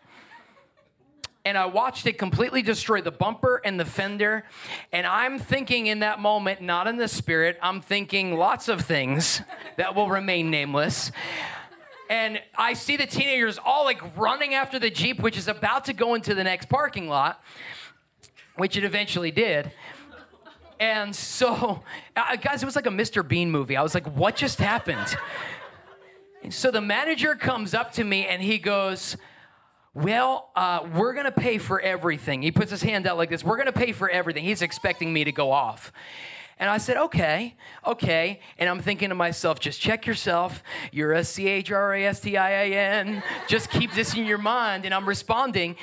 and 1.45 1.59
I 1.59 1.67
watched 1.67 2.07
it 2.07 2.17
completely 2.17 2.63
destroy 2.63 3.03
the 3.03 3.11
bumper 3.11 3.61
and 3.65 3.79
the 3.79 3.85
fender. 3.85 4.45
And 4.93 5.07
I'm 5.07 5.39
thinking 5.39 5.87
in 5.87 5.99
that 5.99 6.19
moment, 6.19 6.63
not 6.63 6.87
in 6.87 6.97
the 6.97 7.09
spirit, 7.09 7.59
I'm 7.61 7.83
thinking 7.83 8.35
lots 8.35 8.69
of 8.69 8.81
things 8.81 9.43
that 9.77 9.95
will 9.95 10.09
remain 10.09 10.51
nameless. 10.51 11.13
And 12.09 12.41
I 12.57 12.75
see 12.75 12.97
the 12.97 13.07
teenagers 13.07 13.59
all 13.63 13.85
like 13.85 14.17
running 14.17 14.55
after 14.55 14.79
the 14.79 14.91
Jeep, 14.91 15.21
which 15.21 15.37
is 15.37 15.49
about 15.49 15.87
to 15.87 15.93
go 15.93 16.15
into 16.15 16.35
the 16.35 16.45
next 16.45 16.69
parking 16.69 17.09
lot, 17.09 17.43
which 18.57 18.77
it 18.77 18.85
eventually 18.85 19.31
did. 19.31 19.71
And 20.81 21.15
so, 21.15 21.83
uh, 22.17 22.37
guys, 22.37 22.63
it 22.63 22.67
was 22.67 22.77
like 22.77 22.87
a 22.87 22.91
Mr. 22.91 23.27
Bean 23.27 23.51
movie. 23.51 23.77
I 23.77 23.83
was 23.83 23.95
like, 23.95 24.07
what 24.17 24.37
just 24.37 24.59
happened? 24.59 25.17
So 26.51 26.71
the 26.71 26.83
manager 26.83 27.37
comes 27.37 27.73
up 27.73 27.93
to 27.93 28.05
me 28.05 28.27
and 28.27 28.43
he 28.43 28.59
goes, 28.59 29.17
well, 29.95 30.51
uh, 30.57 30.89
we're 30.95 31.13
going 31.15 31.27
to 31.27 31.33
pay 31.33 31.59
for 31.59 31.81
everything. 31.81 32.43
He 32.43 32.51
puts 32.51 32.71
his 32.71 32.83
hand 32.83 33.07
out 33.07 33.17
like 33.17 33.31
this. 33.31 33.45
We're 33.45 33.57
going 33.57 33.67
to 33.67 33.73
pay 33.73 33.93
for 33.93 34.11
everything. 34.11 34.45
He's 34.45 34.63
expecting 34.63 35.13
me 35.13 35.25
to 35.25 35.33
go 35.33 35.53
off. 35.53 35.93
And 36.59 36.71
I 36.71 36.79
said, 36.79 36.97
okay, 36.97 37.57
okay. 37.85 38.41
And 38.59 38.69
I'm 38.69 38.81
thinking 38.81 39.09
to 39.09 39.15
myself, 39.15 39.59
just 39.59 39.81
check 39.81 40.07
yourself. 40.07 40.63
You're 40.93 41.13
a 41.13 41.25
C 41.25 41.49
H 41.49 41.73
R 41.73 41.95
A 41.95 42.05
S 42.07 42.21
T 42.21 42.37
I 42.37 42.51
A 42.51 42.75
N. 42.75 43.23
Just 43.49 43.71
keep 43.71 43.93
this 43.93 44.15
in 44.15 44.25
your 44.25 44.39
mind. 44.39 44.85
And 44.85 44.95
I'm 44.95 45.09
responding. 45.09 45.77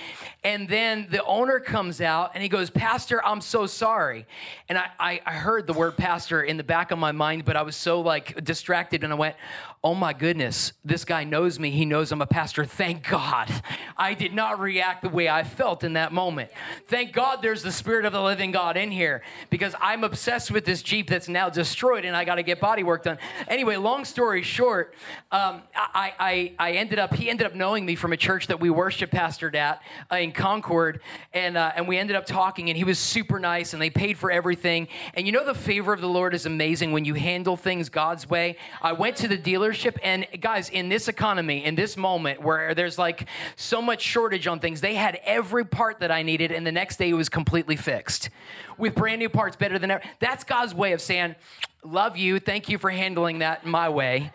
And 0.43 0.67
then 0.67 1.07
the 1.11 1.23
owner 1.23 1.59
comes 1.59 2.01
out 2.01 2.31
and 2.33 2.41
he 2.41 2.49
goes, 2.49 2.71
Pastor, 2.71 3.23
I'm 3.23 3.41
so 3.41 3.67
sorry. 3.67 4.25
And 4.69 4.77
I, 4.77 4.87
I, 4.99 5.21
I 5.23 5.33
heard 5.33 5.67
the 5.67 5.73
word 5.73 5.97
pastor 5.97 6.41
in 6.41 6.57
the 6.57 6.63
back 6.63 6.89
of 6.89 6.97
my 6.97 7.11
mind, 7.11 7.45
but 7.45 7.55
I 7.55 7.61
was 7.61 7.75
so 7.75 8.01
like 8.01 8.43
distracted. 8.43 9.03
And 9.03 9.13
I 9.13 9.15
went, 9.15 9.35
oh 9.83 9.93
my 9.93 10.13
goodness, 10.13 10.73
this 10.83 11.05
guy 11.05 11.23
knows 11.23 11.59
me. 11.59 11.69
He 11.69 11.85
knows 11.85 12.11
I'm 12.11 12.21
a 12.21 12.27
pastor. 12.27 12.65
Thank 12.65 13.07
God. 13.07 13.51
I 13.97 14.15
did 14.15 14.33
not 14.33 14.59
react 14.59 15.03
the 15.03 15.09
way 15.09 15.29
I 15.29 15.43
felt 15.43 15.83
in 15.83 15.93
that 15.93 16.11
moment. 16.11 16.49
Thank 16.87 17.13
God 17.13 17.43
there's 17.43 17.61
the 17.61 17.71
Spirit 17.71 18.05
of 18.05 18.13
the 18.13 18.21
living 18.21 18.51
God 18.51 18.77
in 18.77 18.89
here 18.89 19.21
because 19.51 19.75
I'm 19.79 20.03
obsessed 20.03 20.49
with 20.49 20.65
this 20.65 20.81
Jeep 20.81 21.07
that's 21.07 21.27
now 21.27 21.49
destroyed 21.49 22.05
and 22.05 22.15
I 22.15 22.25
got 22.25 22.35
to 22.35 22.43
get 22.43 22.59
body 22.59 22.83
work 22.83 23.03
done. 23.03 23.19
Anyway, 23.47 23.75
long 23.75 24.05
story 24.05 24.41
short, 24.41 24.95
um, 25.31 25.61
I, 25.75 26.13
I, 26.19 26.53
I, 26.57 26.71
ended 26.73 26.97
up, 26.97 27.13
he 27.13 27.29
ended 27.29 27.45
up 27.45 27.55
knowing 27.55 27.85
me 27.85 27.95
from 27.95 28.13
a 28.13 28.17
church 28.17 28.47
that 28.47 28.59
we 28.59 28.69
worship 28.71 29.11
pastored 29.11 29.55
at 29.55 29.81
in 30.11 30.30
Concord. 30.31 31.01
And, 31.33 31.57
uh, 31.57 31.71
and 31.75 31.87
we 31.87 31.97
ended 31.97 32.15
up 32.15 32.25
talking 32.25 32.69
and 32.69 32.77
he 32.77 32.83
was 32.83 32.99
super 32.99 33.39
nice 33.39 33.73
and 33.73 33.81
they 33.81 33.89
paid 33.89 34.17
for 34.17 34.31
everything. 34.31 34.87
And 35.13 35.25
you 35.25 35.31
know, 35.31 35.45
the 35.45 35.53
favor 35.53 35.93
of 35.93 36.01
the 36.01 36.09
Lord 36.09 36.33
is 36.33 36.45
amazing 36.45 36.91
when 36.91 37.05
you 37.05 37.13
handle 37.13 37.57
things 37.57 37.89
God's 37.89 38.29
way. 38.29 38.57
I 38.81 38.93
went 38.93 39.17
to 39.17 39.27
the 39.27 39.37
dealership. 39.37 39.97
And 40.03 40.27
guys, 40.39 40.69
in 40.69 40.89
this 40.89 41.07
economy, 41.07 41.63
in 41.63 41.75
this 41.75 41.97
moment 41.97 42.41
where 42.41 42.73
there's 42.73 42.97
like 42.97 43.27
so 43.55 43.81
much 43.81 44.01
shortage 44.01 44.47
on 44.47 44.59
things, 44.59 44.81
they 44.81 44.95
had 44.95 45.19
every 45.23 45.65
part 45.65 45.99
that 45.99 46.11
I 46.11 46.23
needed, 46.23 46.51
and 46.51 46.65
the 46.65 46.71
next 46.71 46.97
day 46.97 47.09
it 47.09 47.13
was 47.13 47.29
completely 47.29 47.75
fixed 47.75 48.29
with 48.77 48.95
brand 48.95 49.19
new 49.19 49.29
parts 49.29 49.55
better 49.55 49.79
than 49.79 49.91
ever. 49.91 50.03
That's 50.19 50.43
God's 50.43 50.73
way 50.73 50.93
of 50.93 51.01
saying, 51.01 51.35
Love 51.83 52.15
you. 52.15 52.39
Thank 52.39 52.69
you 52.69 52.77
for 52.77 52.91
handling 52.91 53.39
that 53.39 53.65
my 53.65 53.89
way. 53.89 54.31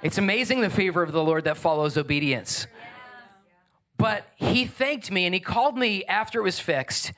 It's 0.00 0.16
amazing 0.16 0.60
the 0.60 0.70
favor 0.70 1.02
of 1.02 1.10
the 1.10 1.22
Lord 1.22 1.42
that 1.44 1.56
follows 1.56 1.96
obedience. 1.96 2.68
But 3.98 4.28
he 4.36 4.64
thanked 4.64 5.10
me 5.10 5.26
and 5.26 5.34
he 5.34 5.40
called 5.40 5.76
me 5.76 6.04
after 6.04 6.40
it 6.40 6.44
was 6.44 6.58
fixed. 6.58 7.12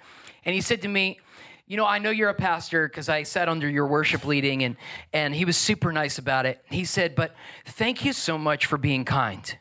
And 0.44 0.54
he 0.54 0.60
said 0.60 0.82
to 0.82 0.88
me, 0.88 1.20
You 1.66 1.76
know, 1.76 1.86
I 1.86 1.98
know 1.98 2.10
you're 2.10 2.30
a 2.30 2.34
pastor 2.34 2.88
because 2.88 3.08
I 3.08 3.22
sat 3.22 3.48
under 3.48 3.68
your 3.68 3.86
worship 3.86 4.24
leading, 4.24 4.64
and, 4.64 4.76
and 5.12 5.34
he 5.34 5.44
was 5.44 5.56
super 5.56 5.92
nice 5.92 6.18
about 6.18 6.46
it. 6.46 6.64
He 6.70 6.84
said, 6.84 7.14
But 7.14 7.34
thank 7.66 8.04
you 8.04 8.12
so 8.12 8.38
much 8.38 8.66
for 8.66 8.78
being 8.78 9.04
kind 9.04 9.56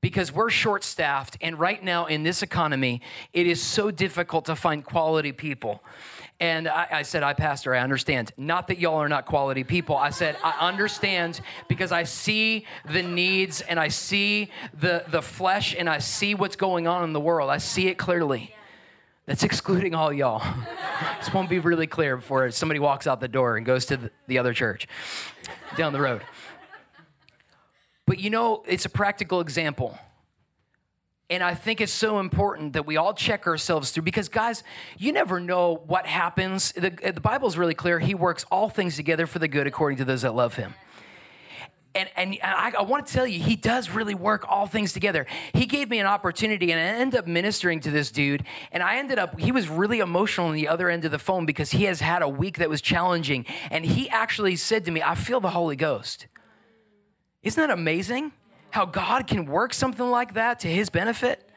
because 0.00 0.32
we're 0.32 0.50
short 0.50 0.84
staffed. 0.84 1.36
And 1.40 1.58
right 1.58 1.82
now 1.82 2.06
in 2.06 2.22
this 2.22 2.42
economy, 2.42 3.02
it 3.32 3.46
is 3.46 3.60
so 3.60 3.90
difficult 3.90 4.46
to 4.46 4.56
find 4.56 4.84
quality 4.84 5.32
people. 5.32 5.82
And 6.40 6.68
I, 6.68 6.86
I, 6.90 7.02
said, 7.02 7.22
I, 7.22 7.34
Pastor, 7.34 7.74
I 7.74 7.80
understand. 7.80 8.32
Not 8.38 8.68
that 8.68 8.78
y'all 8.78 8.96
are 8.96 9.10
not 9.10 9.26
quality 9.26 9.62
people. 9.62 9.94
I 9.94 10.08
said, 10.08 10.38
I 10.42 10.56
understand 10.66 11.42
because 11.68 11.92
I 11.92 12.04
see 12.04 12.64
the 12.90 13.02
needs 13.02 13.60
and 13.60 13.78
I 13.78 13.88
see 13.88 14.50
the, 14.72 15.04
the 15.08 15.20
flesh 15.20 15.76
and 15.78 15.88
I 15.88 15.98
see 15.98 16.34
what's 16.34 16.56
going 16.56 16.86
on 16.86 17.04
in 17.04 17.12
the 17.12 17.20
world. 17.20 17.50
I 17.50 17.58
see 17.58 17.88
it 17.88 17.98
clearly. 17.98 18.54
That's 19.26 19.42
excluding 19.42 19.94
all 19.94 20.12
y'all. 20.12 20.42
this 21.20 21.32
won't 21.32 21.50
be 21.50 21.58
really 21.58 21.86
clear 21.86 22.16
before 22.16 22.50
somebody 22.50 22.80
walks 22.80 23.06
out 23.06 23.20
the 23.20 23.28
door 23.28 23.58
and 23.58 23.66
goes 23.66 23.84
to 23.86 23.98
the, 23.98 24.10
the 24.26 24.38
other 24.38 24.54
church 24.54 24.88
down 25.76 25.92
the 25.92 26.00
road. 26.00 26.22
But 28.06 28.18
you 28.18 28.30
know, 28.30 28.64
it's 28.66 28.86
a 28.86 28.88
practical 28.88 29.40
example. 29.40 29.98
And 31.30 31.44
I 31.44 31.54
think 31.54 31.80
it's 31.80 31.92
so 31.92 32.18
important 32.18 32.72
that 32.72 32.86
we 32.86 32.96
all 32.96 33.14
check 33.14 33.46
ourselves 33.46 33.92
through 33.92 34.02
because, 34.02 34.28
guys, 34.28 34.64
you 34.98 35.12
never 35.12 35.38
know 35.38 35.76
what 35.86 36.04
happens. 36.04 36.72
The, 36.72 36.90
the 36.90 37.20
Bible's 37.20 37.56
really 37.56 37.74
clear. 37.74 38.00
He 38.00 38.16
works 38.16 38.44
all 38.50 38.68
things 38.68 38.96
together 38.96 39.28
for 39.28 39.38
the 39.38 39.46
good 39.46 39.68
according 39.68 39.98
to 39.98 40.04
those 40.04 40.22
that 40.22 40.34
love 40.34 40.54
him. 40.54 40.74
And, 41.94 42.08
and 42.16 42.38
I, 42.42 42.72
I 42.78 42.82
want 42.82 43.06
to 43.06 43.12
tell 43.12 43.26
you, 43.26 43.40
he 43.40 43.54
does 43.56 43.90
really 43.90 44.14
work 44.14 44.44
all 44.48 44.66
things 44.66 44.92
together. 44.92 45.26
He 45.54 45.66
gave 45.66 45.88
me 45.88 45.98
an 45.98 46.06
opportunity, 46.06 46.72
and 46.72 46.80
I 46.80 47.00
ended 47.00 47.18
up 47.18 47.26
ministering 47.26 47.80
to 47.80 47.90
this 47.90 48.10
dude. 48.10 48.44
And 48.72 48.82
I 48.82 48.98
ended 48.98 49.18
up, 49.18 49.38
he 49.38 49.52
was 49.52 49.68
really 49.68 50.00
emotional 50.00 50.48
on 50.48 50.54
the 50.54 50.68
other 50.68 50.88
end 50.88 51.04
of 51.04 51.12
the 51.12 51.18
phone 51.18 51.46
because 51.46 51.70
he 51.70 51.84
has 51.84 52.00
had 52.00 52.22
a 52.22 52.28
week 52.28 52.58
that 52.58 52.68
was 52.68 52.80
challenging. 52.80 53.46
And 53.70 53.84
he 53.84 54.08
actually 54.08 54.56
said 54.56 54.84
to 54.84 54.90
me, 54.90 55.00
I 55.00 55.14
feel 55.14 55.40
the 55.40 55.50
Holy 55.50 55.76
Ghost. 55.76 56.26
Isn't 57.42 57.60
that 57.60 57.72
amazing? 57.72 58.32
How 58.70 58.86
God 58.86 59.26
can 59.26 59.46
work 59.46 59.74
something 59.74 60.08
like 60.08 60.34
that 60.34 60.60
to 60.60 60.68
his 60.68 60.90
benefit? 60.90 61.48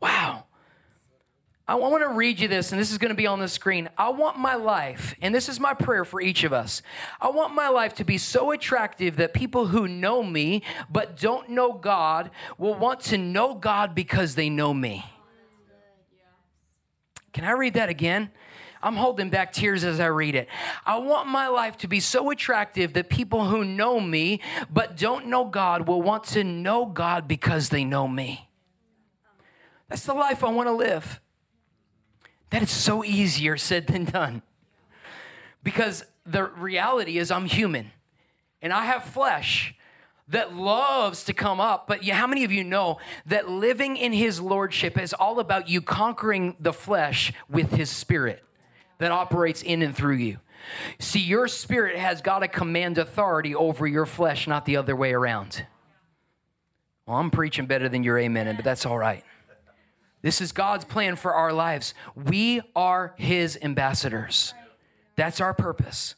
Wow. 0.00 0.44
I 1.66 1.76
want 1.76 2.02
to 2.02 2.08
read 2.08 2.40
you 2.40 2.48
this, 2.48 2.72
and 2.72 2.80
this 2.80 2.90
is 2.90 2.98
going 2.98 3.10
to 3.10 3.14
be 3.14 3.26
on 3.26 3.38
the 3.38 3.48
screen. 3.48 3.88
I 3.96 4.10
want 4.10 4.36
my 4.36 4.56
life, 4.56 5.14
and 5.22 5.34
this 5.34 5.48
is 5.48 5.60
my 5.60 5.74
prayer 5.74 6.04
for 6.04 6.20
each 6.20 6.42
of 6.42 6.52
us. 6.52 6.82
I 7.20 7.30
want 7.30 7.54
my 7.54 7.68
life 7.68 7.94
to 7.94 8.04
be 8.04 8.18
so 8.18 8.50
attractive 8.50 9.16
that 9.16 9.32
people 9.32 9.68
who 9.68 9.86
know 9.86 10.22
me 10.22 10.62
but 10.90 11.16
don't 11.16 11.50
know 11.50 11.72
God 11.72 12.30
will 12.58 12.74
want 12.74 13.00
to 13.02 13.16
know 13.16 13.54
God 13.54 13.94
because 13.94 14.34
they 14.34 14.50
know 14.50 14.74
me. 14.74 15.04
Can 17.32 17.44
I 17.44 17.52
read 17.52 17.74
that 17.74 17.88
again? 17.88 18.30
I'm 18.82 18.96
holding 18.96 19.30
back 19.30 19.52
tears 19.52 19.84
as 19.84 20.00
I 20.00 20.06
read 20.06 20.34
it. 20.34 20.48
I 20.84 20.98
want 20.98 21.28
my 21.28 21.48
life 21.48 21.76
to 21.78 21.88
be 21.88 22.00
so 22.00 22.30
attractive 22.30 22.94
that 22.94 23.08
people 23.08 23.46
who 23.46 23.64
know 23.64 24.00
me 24.00 24.40
but 24.70 24.96
don't 24.96 25.26
know 25.26 25.44
God 25.44 25.86
will 25.86 26.02
want 26.02 26.24
to 26.24 26.42
know 26.42 26.86
God 26.86 27.28
because 27.28 27.68
they 27.68 27.84
know 27.84 28.08
me. 28.08 28.48
That's 29.88 30.04
the 30.04 30.14
life 30.14 30.42
I 30.42 30.50
want 30.50 30.68
to 30.68 30.72
live. 30.72 31.20
That 32.50 32.62
is 32.62 32.70
so 32.70 33.04
easier 33.04 33.56
said 33.56 33.86
than 33.86 34.04
done. 34.04 34.42
Because 35.62 36.04
the 36.26 36.44
reality 36.44 37.18
is, 37.18 37.30
I'm 37.30 37.46
human 37.46 37.92
and 38.60 38.72
I 38.72 38.84
have 38.86 39.04
flesh 39.04 39.74
that 40.28 40.54
loves 40.54 41.24
to 41.24 41.32
come 41.32 41.60
up. 41.60 41.86
But 41.86 42.04
how 42.08 42.26
many 42.26 42.44
of 42.44 42.52
you 42.52 42.64
know 42.64 42.98
that 43.26 43.48
living 43.48 43.96
in 43.96 44.12
his 44.12 44.40
lordship 44.40 44.98
is 44.98 45.12
all 45.12 45.40
about 45.40 45.68
you 45.68 45.80
conquering 45.82 46.56
the 46.58 46.72
flesh 46.72 47.32
with 47.48 47.72
his 47.72 47.90
spirit? 47.90 48.42
That 49.02 49.10
operates 49.10 49.62
in 49.62 49.82
and 49.82 49.96
through 49.96 50.14
you. 50.14 50.38
See, 51.00 51.18
your 51.18 51.48
spirit 51.48 51.96
has 51.96 52.22
got 52.22 52.38
to 52.38 52.48
command 52.48 52.98
authority 52.98 53.52
over 53.52 53.84
your 53.84 54.06
flesh, 54.06 54.46
not 54.46 54.64
the 54.64 54.76
other 54.76 54.94
way 54.94 55.12
around. 55.12 55.66
Well, 57.04 57.16
I'm 57.16 57.32
preaching 57.32 57.66
better 57.66 57.88
than 57.88 58.04
your 58.04 58.16
amen, 58.16 58.54
but 58.54 58.64
that's 58.64 58.86
all 58.86 58.96
right. 58.96 59.24
This 60.22 60.40
is 60.40 60.52
God's 60.52 60.84
plan 60.84 61.16
for 61.16 61.34
our 61.34 61.52
lives. 61.52 61.94
We 62.14 62.60
are 62.76 63.12
His 63.16 63.58
ambassadors. 63.60 64.54
That's 65.16 65.40
our 65.40 65.52
purpose. 65.52 66.14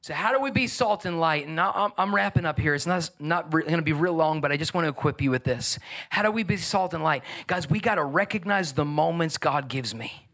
So, 0.00 0.14
how 0.14 0.32
do 0.32 0.40
we 0.40 0.52
be 0.52 0.68
salt 0.68 1.04
and 1.04 1.18
light? 1.18 1.48
And 1.48 1.58
I'm, 1.58 1.90
I'm 1.98 2.14
wrapping 2.14 2.46
up 2.46 2.60
here. 2.60 2.76
It's 2.76 2.86
not, 2.86 3.10
not 3.18 3.50
going 3.50 3.74
to 3.74 3.82
be 3.82 3.92
real 3.92 4.14
long, 4.14 4.40
but 4.40 4.52
I 4.52 4.56
just 4.56 4.72
want 4.72 4.84
to 4.84 4.88
equip 4.88 5.20
you 5.20 5.32
with 5.32 5.42
this. 5.42 5.80
How 6.10 6.22
do 6.22 6.30
we 6.30 6.44
be 6.44 6.58
salt 6.58 6.94
and 6.94 7.02
light? 7.02 7.24
Guys, 7.48 7.68
we 7.68 7.80
got 7.80 7.96
to 7.96 8.04
recognize 8.04 8.72
the 8.72 8.84
moments 8.84 9.36
God 9.36 9.66
gives 9.66 9.96
me 9.96 10.27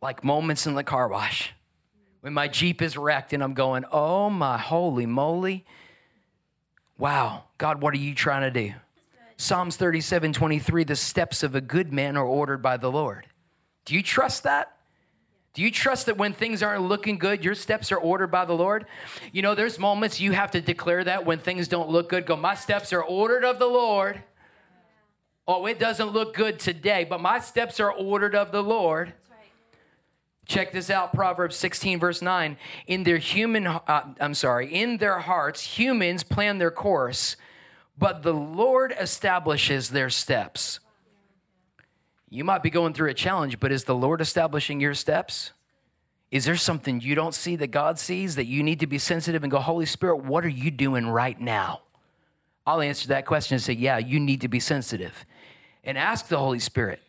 like 0.00 0.22
moments 0.22 0.66
in 0.66 0.74
the 0.74 0.84
car 0.84 1.08
wash 1.08 1.52
when 2.20 2.32
my 2.32 2.48
Jeep 2.48 2.82
is 2.82 2.96
wrecked 2.96 3.32
and 3.32 3.42
I'm 3.42 3.54
going, 3.54 3.84
oh 3.92 4.30
my 4.30 4.58
holy 4.58 5.06
moly. 5.06 5.64
Wow, 6.98 7.44
God, 7.58 7.80
what 7.80 7.94
are 7.94 7.98
you 7.98 8.14
trying 8.14 8.42
to 8.42 8.50
do? 8.50 8.74
Psalms 9.36 9.76
37 9.76 10.32
23, 10.32 10.84
the 10.84 10.96
steps 10.96 11.42
of 11.42 11.54
a 11.54 11.60
good 11.60 11.92
man 11.92 12.16
are 12.16 12.26
ordered 12.26 12.60
by 12.60 12.76
the 12.76 12.90
Lord. 12.90 13.26
Do 13.84 13.94
you 13.94 14.02
trust 14.02 14.42
that? 14.42 14.74
Do 15.54 15.62
you 15.62 15.70
trust 15.70 16.06
that 16.06 16.18
when 16.18 16.32
things 16.32 16.62
aren't 16.62 16.82
looking 16.82 17.18
good, 17.18 17.44
your 17.44 17.54
steps 17.54 17.90
are 17.90 17.98
ordered 17.98 18.30
by 18.30 18.44
the 18.44 18.52
Lord? 18.52 18.86
You 19.32 19.42
know, 19.42 19.54
there's 19.54 19.78
moments 19.78 20.20
you 20.20 20.32
have 20.32 20.50
to 20.52 20.60
declare 20.60 21.04
that 21.04 21.24
when 21.24 21.38
things 21.38 21.68
don't 21.68 21.88
look 21.88 22.08
good. 22.10 22.26
Go, 22.26 22.36
my 22.36 22.54
steps 22.54 22.92
are 22.92 23.02
ordered 23.02 23.44
of 23.44 23.58
the 23.58 23.66
Lord. 23.66 24.22
Oh, 25.46 25.66
it 25.66 25.78
doesn't 25.78 26.10
look 26.10 26.34
good 26.34 26.58
today, 26.58 27.06
but 27.08 27.20
my 27.20 27.40
steps 27.40 27.80
are 27.80 27.92
ordered 27.92 28.34
of 28.34 28.52
the 28.52 28.62
Lord. 28.62 29.14
Check 30.48 30.72
this 30.72 30.88
out 30.88 31.12
Proverbs 31.12 31.56
16, 31.56 32.00
verse 32.00 32.22
9. 32.22 32.56
In 32.86 33.04
their 33.04 33.18
human, 33.18 33.66
uh, 33.66 34.14
I'm 34.18 34.32
sorry, 34.32 34.74
in 34.74 34.96
their 34.96 35.18
hearts, 35.18 35.62
humans 35.62 36.22
plan 36.22 36.56
their 36.56 36.70
course, 36.70 37.36
but 37.98 38.22
the 38.22 38.32
Lord 38.32 38.94
establishes 38.98 39.90
their 39.90 40.08
steps. 40.08 40.80
You 42.30 42.44
might 42.44 42.62
be 42.62 42.70
going 42.70 42.94
through 42.94 43.10
a 43.10 43.14
challenge, 43.14 43.60
but 43.60 43.72
is 43.72 43.84
the 43.84 43.94
Lord 43.94 44.22
establishing 44.22 44.80
your 44.80 44.94
steps? 44.94 45.52
Is 46.30 46.46
there 46.46 46.56
something 46.56 47.00
you 47.02 47.14
don't 47.14 47.34
see 47.34 47.56
that 47.56 47.68
God 47.68 47.98
sees 47.98 48.34
that 48.36 48.46
you 48.46 48.62
need 48.62 48.80
to 48.80 48.86
be 48.86 48.98
sensitive 48.98 49.42
and 49.42 49.50
go, 49.50 49.58
Holy 49.58 49.86
Spirit, 49.86 50.24
what 50.24 50.44
are 50.46 50.50
you 50.50 50.70
doing 50.70 51.06
right 51.06 51.38
now? 51.38 51.82
I'll 52.66 52.80
answer 52.80 53.08
that 53.08 53.26
question 53.26 53.54
and 53.54 53.62
say, 53.62 53.72
Yeah, 53.74 53.98
you 53.98 54.18
need 54.20 54.42
to 54.42 54.48
be 54.48 54.60
sensitive. 54.60 55.26
And 55.84 55.96
ask 55.96 56.28
the 56.28 56.38
Holy 56.38 56.58
Spirit, 56.58 57.00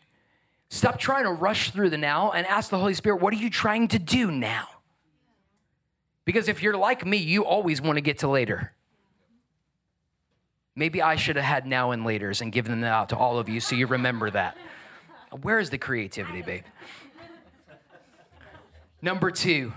Stop 0.70 1.00
trying 1.00 1.24
to 1.24 1.32
rush 1.32 1.72
through 1.72 1.90
the 1.90 1.98
now 1.98 2.32
and 2.32 2.46
ask 2.46 2.70
the 2.70 2.78
Holy 2.78 2.94
Spirit, 2.94 3.22
what 3.22 3.34
are 3.34 3.38
you 3.38 3.50
trying 3.50 3.88
to 3.90 4.00
do 4.00 4.32
now? 4.32 4.68
Because 6.26 6.48
if 6.48 6.62
you're 6.62 6.78
like 6.78 7.06
me, 7.06 7.18
you 7.18 7.44
always 7.44 7.82
want 7.82 7.98
to 7.98 8.02
get 8.02 8.20
to 8.20 8.28
later. 8.28 8.74
Maybe 10.76 11.02
I 11.02 11.16
should 11.16 11.36
have 11.36 11.46
had 11.46 11.66
now 11.66 11.92
and 11.92 12.06
laters 12.06 12.42
and 12.42 12.52
given 12.52 12.80
them 12.80 12.90
out 12.90 13.10
to 13.10 13.18
all 13.18 13.40
of 13.40 13.50
you 13.50 13.60
so 13.60 13.76
you 13.76 13.88
remember 13.88 14.30
that. 14.30 14.56
Where 15.42 15.60
is 15.60 15.72
the 15.72 15.78
creativity, 15.78 16.42
babe? 16.42 16.64
Number 19.02 19.32
two, 19.32 19.74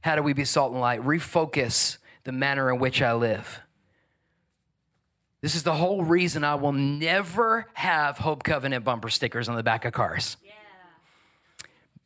how 0.00 0.16
do 0.16 0.22
we 0.22 0.32
be 0.32 0.44
salt 0.44 0.72
and 0.72 0.80
light? 0.80 1.02
Refocus 1.02 1.98
the 2.24 2.32
manner 2.32 2.72
in 2.72 2.80
which 2.80 3.02
I 3.02 3.12
live. 3.12 3.60
This 5.42 5.54
is 5.54 5.62
the 5.62 5.72
whole 5.72 6.04
reason 6.04 6.44
I 6.44 6.56
will 6.56 6.72
never 6.72 7.66
have 7.72 8.18
Hope 8.18 8.42
Covenant 8.42 8.84
bumper 8.84 9.08
stickers 9.08 9.48
on 9.48 9.56
the 9.56 9.62
back 9.62 9.86
of 9.86 9.94
cars. 9.94 10.36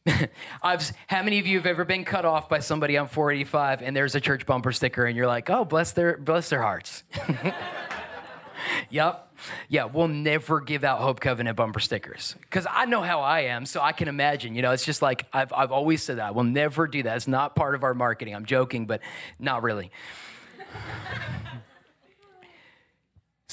Yeah. 0.06 0.26
I've, 0.62 0.92
how 1.08 1.22
many 1.22 1.40
of 1.40 1.46
you 1.46 1.56
have 1.56 1.66
ever 1.66 1.84
been 1.84 2.04
cut 2.04 2.24
off 2.24 2.48
by 2.48 2.60
somebody 2.60 2.96
on 2.96 3.08
485 3.08 3.82
and 3.82 3.96
there's 3.96 4.14
a 4.14 4.20
church 4.20 4.46
bumper 4.46 4.70
sticker 4.70 5.04
and 5.04 5.16
you're 5.16 5.26
like, 5.26 5.50
oh, 5.50 5.64
bless 5.64 5.92
their, 5.92 6.16
bless 6.16 6.48
their 6.48 6.62
hearts. 6.62 7.02
yep. 8.90 9.32
Yeah, 9.68 9.86
we'll 9.86 10.08
never 10.08 10.60
give 10.60 10.84
out 10.84 11.00
Hope 11.00 11.18
Covenant 11.18 11.56
bumper 11.56 11.80
stickers 11.80 12.36
because 12.42 12.68
I 12.70 12.86
know 12.86 13.02
how 13.02 13.20
I 13.20 13.40
am, 13.40 13.66
so 13.66 13.80
I 13.80 13.90
can 13.92 14.06
imagine. 14.06 14.54
You 14.54 14.62
know, 14.62 14.70
it's 14.70 14.84
just 14.84 15.02
like 15.02 15.26
I've, 15.32 15.52
I've 15.52 15.72
always 15.72 16.02
said 16.02 16.18
that. 16.18 16.34
We'll 16.34 16.44
never 16.44 16.86
do 16.86 17.02
that. 17.02 17.16
It's 17.16 17.28
not 17.28 17.56
part 17.56 17.74
of 17.74 17.82
our 17.82 17.94
marketing. 17.94 18.34
I'm 18.34 18.46
joking, 18.46 18.86
but 18.86 19.00
not 19.38 19.62
really 19.62 19.90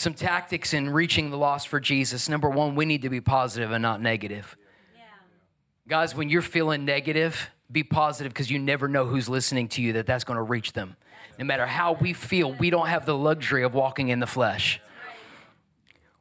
some 0.01 0.13
tactics 0.13 0.73
in 0.73 0.89
reaching 0.89 1.29
the 1.29 1.37
lost 1.37 1.67
for 1.67 1.79
Jesus. 1.79 2.27
Number 2.27 2.49
one, 2.49 2.75
we 2.75 2.85
need 2.85 3.03
to 3.03 3.09
be 3.09 3.21
positive 3.21 3.71
and 3.71 3.81
not 3.81 4.01
negative. 4.01 4.57
Yeah. 4.93 5.03
Guys, 5.87 6.15
when 6.15 6.29
you're 6.29 6.41
feeling 6.41 6.83
negative, 6.85 7.49
be 7.71 7.83
positive 7.83 8.33
because 8.33 8.51
you 8.51 8.59
never 8.59 8.87
know 8.87 9.05
who's 9.05 9.29
listening 9.29 9.67
to 9.69 9.81
you 9.81 9.93
that 9.93 10.05
that's 10.05 10.23
going 10.23 10.37
to 10.37 10.43
reach 10.43 10.73
them. 10.73 10.95
No 11.39 11.45
matter 11.45 11.65
how 11.65 11.93
we 11.93 12.13
feel, 12.13 12.51
we 12.51 12.69
don't 12.69 12.87
have 12.87 13.05
the 13.05 13.15
luxury 13.15 13.63
of 13.63 13.73
walking 13.73 14.09
in 14.09 14.19
the 14.19 14.27
flesh. 14.27 14.81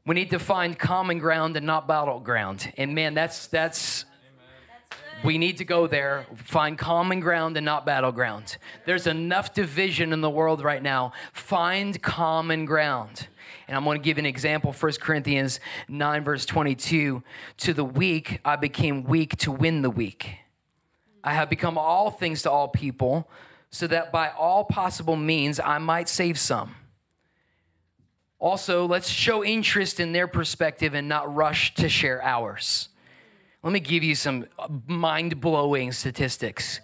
We 0.06 0.14
need 0.14 0.30
to 0.30 0.38
find 0.38 0.78
common 0.78 1.18
ground 1.18 1.56
and 1.56 1.66
not 1.66 1.88
battleground. 1.88 2.72
And 2.76 2.94
man, 2.94 3.14
that's 3.14 3.48
that's 3.48 4.04
We 5.22 5.36
need 5.36 5.58
to 5.58 5.64
go 5.64 5.86
there, 5.86 6.26
find 6.34 6.78
common 6.78 7.20
ground 7.20 7.56
and 7.58 7.64
not 7.66 7.84
battleground. 7.84 8.56
There's 8.86 9.06
enough 9.06 9.52
division 9.52 10.14
in 10.14 10.22
the 10.22 10.30
world 10.30 10.62
right 10.62 10.82
now. 10.82 11.12
Find 11.34 12.00
common 12.00 12.64
ground. 12.64 13.28
And 13.70 13.76
I'm 13.76 13.84
going 13.84 14.00
to 14.00 14.04
give 14.04 14.18
an 14.18 14.26
example 14.26 14.72
1 14.72 14.92
Corinthians 15.00 15.60
9, 15.86 16.24
verse 16.24 16.44
22. 16.44 17.22
To 17.58 17.72
the 17.72 17.84
weak, 17.84 18.40
I 18.44 18.56
became 18.56 19.04
weak 19.04 19.36
to 19.36 19.52
win 19.52 19.82
the 19.82 19.90
weak. 19.90 20.38
I 21.22 21.34
have 21.34 21.48
become 21.48 21.78
all 21.78 22.10
things 22.10 22.42
to 22.42 22.50
all 22.50 22.66
people, 22.66 23.30
so 23.70 23.86
that 23.86 24.10
by 24.10 24.30
all 24.30 24.64
possible 24.64 25.14
means 25.14 25.60
I 25.60 25.78
might 25.78 26.08
save 26.08 26.36
some. 26.36 26.74
Also, 28.40 28.86
let's 28.86 29.08
show 29.08 29.44
interest 29.44 30.00
in 30.00 30.10
their 30.10 30.26
perspective 30.26 30.94
and 30.94 31.08
not 31.08 31.32
rush 31.32 31.72
to 31.76 31.88
share 31.88 32.20
ours. 32.24 32.88
Let 33.62 33.72
me 33.72 33.78
give 33.78 34.02
you 34.02 34.16
some 34.16 34.46
mind 34.88 35.40
blowing 35.40 35.92
statistics. 35.92 36.80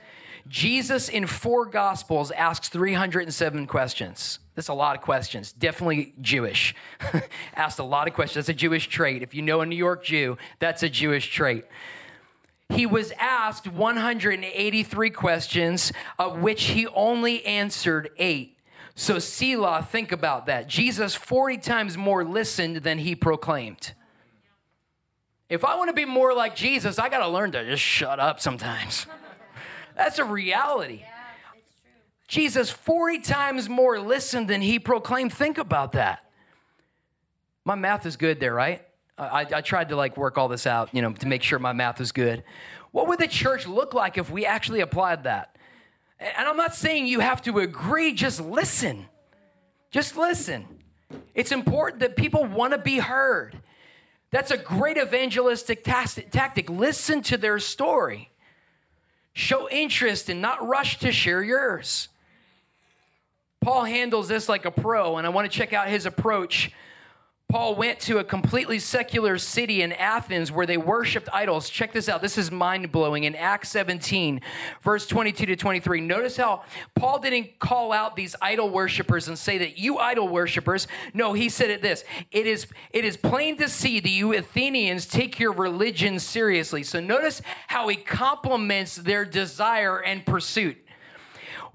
Jesus 0.48 1.08
in 1.08 1.26
four 1.26 1.66
gospels 1.66 2.30
asks 2.30 2.68
307 2.68 3.66
questions. 3.66 4.38
That's 4.54 4.68
a 4.68 4.74
lot 4.74 4.96
of 4.96 5.02
questions. 5.02 5.52
Definitely 5.52 6.14
Jewish. 6.20 6.74
Asked 7.56 7.78
a 7.78 7.84
lot 7.84 8.08
of 8.08 8.14
questions. 8.14 8.46
That's 8.46 8.56
a 8.56 8.58
Jewish 8.58 8.88
trait. 8.88 9.22
If 9.22 9.34
you 9.34 9.42
know 9.42 9.60
a 9.60 9.66
New 9.66 9.76
York 9.76 10.04
Jew, 10.04 10.38
that's 10.58 10.82
a 10.82 10.88
Jewish 10.88 11.30
trait. 11.30 11.64
He 12.68 12.84
was 12.84 13.12
asked 13.18 13.68
183 13.68 15.10
questions, 15.10 15.92
of 16.18 16.40
which 16.40 16.64
he 16.64 16.88
only 16.88 17.44
answered 17.46 18.10
eight. 18.18 18.58
So, 18.96 19.18
Selah, 19.18 19.86
think 19.88 20.10
about 20.10 20.46
that. 20.46 20.66
Jesus 20.66 21.14
40 21.14 21.58
times 21.58 21.96
more 21.96 22.24
listened 22.24 22.78
than 22.78 22.98
he 22.98 23.14
proclaimed. 23.14 23.92
If 25.48 25.64
I 25.64 25.76
want 25.76 25.90
to 25.90 25.94
be 25.94 26.06
more 26.06 26.34
like 26.34 26.56
Jesus, 26.56 26.98
I 26.98 27.08
got 27.08 27.18
to 27.18 27.28
learn 27.28 27.52
to 27.52 27.64
just 27.64 27.82
shut 27.82 28.18
up 28.18 28.40
sometimes. 28.40 29.06
That's 29.96 30.18
a 30.18 30.24
reality. 30.24 31.02
Jesus 32.28 32.70
40 32.70 33.20
times 33.20 33.68
more 33.68 33.98
listened 34.00 34.48
than 34.48 34.60
he 34.60 34.78
proclaimed. 34.78 35.32
Think 35.32 35.58
about 35.58 35.92
that. 35.92 36.24
My 37.64 37.74
math 37.74 38.04
is 38.04 38.16
good 38.16 38.38
there, 38.40 38.54
right? 38.54 38.82
I, 39.18 39.46
I, 39.50 39.60
tried 39.62 39.88
to 39.88 39.96
like 39.96 40.16
work 40.16 40.36
all 40.36 40.48
this 40.48 40.66
out, 40.66 40.90
you 40.92 41.00
know, 41.00 41.12
to 41.12 41.26
make 41.26 41.42
sure 41.42 41.58
my 41.58 41.72
math 41.72 41.98
was 41.98 42.12
good. 42.12 42.44
What 42.92 43.08
would 43.08 43.18
the 43.18 43.26
church 43.26 43.66
look 43.66 43.94
like 43.94 44.18
if 44.18 44.30
we 44.30 44.44
actually 44.44 44.80
applied 44.80 45.24
that? 45.24 45.56
And 46.18 46.46
I'm 46.46 46.56
not 46.56 46.74
saying 46.74 47.06
you 47.06 47.20
have 47.20 47.40
to 47.42 47.58
agree, 47.58 48.12
just 48.12 48.40
listen. 48.40 49.06
Just 49.90 50.16
listen. 50.16 50.66
It's 51.34 51.52
important 51.52 52.00
that 52.00 52.16
people 52.16 52.44
want 52.44 52.72
to 52.72 52.78
be 52.78 52.98
heard. 52.98 53.58
That's 54.30 54.50
a 54.50 54.58
great 54.58 54.98
evangelistic 54.98 55.82
tactic. 55.84 56.68
Listen 56.68 57.22
to 57.22 57.38
their 57.38 57.58
story. 57.58 58.30
Show 59.38 59.68
interest 59.68 60.30
and 60.30 60.40
not 60.40 60.66
rush 60.66 60.98
to 61.00 61.12
share 61.12 61.42
yours. 61.42 62.08
Paul 63.60 63.84
handles 63.84 64.28
this 64.28 64.48
like 64.48 64.64
a 64.64 64.70
pro, 64.70 65.18
and 65.18 65.26
I 65.26 65.30
want 65.30 65.50
to 65.50 65.54
check 65.54 65.74
out 65.74 65.88
his 65.88 66.06
approach 66.06 66.72
Paul 67.48 67.76
went 67.76 68.00
to 68.00 68.18
a 68.18 68.24
completely 68.24 68.80
secular 68.80 69.38
city 69.38 69.82
in 69.82 69.92
Athens 69.92 70.50
where 70.50 70.66
they 70.66 70.76
worshiped 70.76 71.28
idols. 71.32 71.70
Check 71.70 71.92
this 71.92 72.08
out. 72.08 72.20
This 72.20 72.36
is 72.36 72.50
mind 72.50 72.90
blowing. 72.90 73.22
In 73.22 73.36
Acts 73.36 73.68
17, 73.68 74.40
verse 74.82 75.06
22 75.06 75.46
to 75.46 75.56
23, 75.56 76.00
notice 76.00 76.36
how 76.36 76.64
Paul 76.96 77.20
didn't 77.20 77.60
call 77.60 77.92
out 77.92 78.16
these 78.16 78.34
idol 78.42 78.68
worshippers 78.68 79.28
and 79.28 79.38
say 79.38 79.58
that 79.58 79.78
you 79.78 79.98
idol 79.98 80.26
worshippers. 80.26 80.88
No, 81.14 81.34
he 81.34 81.48
said 81.48 81.70
it 81.70 81.82
this 81.82 82.02
it 82.32 82.48
is, 82.48 82.66
it 82.90 83.04
is 83.04 83.16
plain 83.16 83.56
to 83.58 83.68
see 83.68 84.00
that 84.00 84.10
you 84.10 84.34
Athenians 84.34 85.06
take 85.06 85.38
your 85.38 85.52
religion 85.52 86.18
seriously. 86.18 86.82
So 86.82 86.98
notice 86.98 87.42
how 87.68 87.86
he 87.86 87.96
compliments 87.96 88.96
their 88.96 89.24
desire 89.24 90.02
and 90.02 90.26
pursuit. 90.26 90.78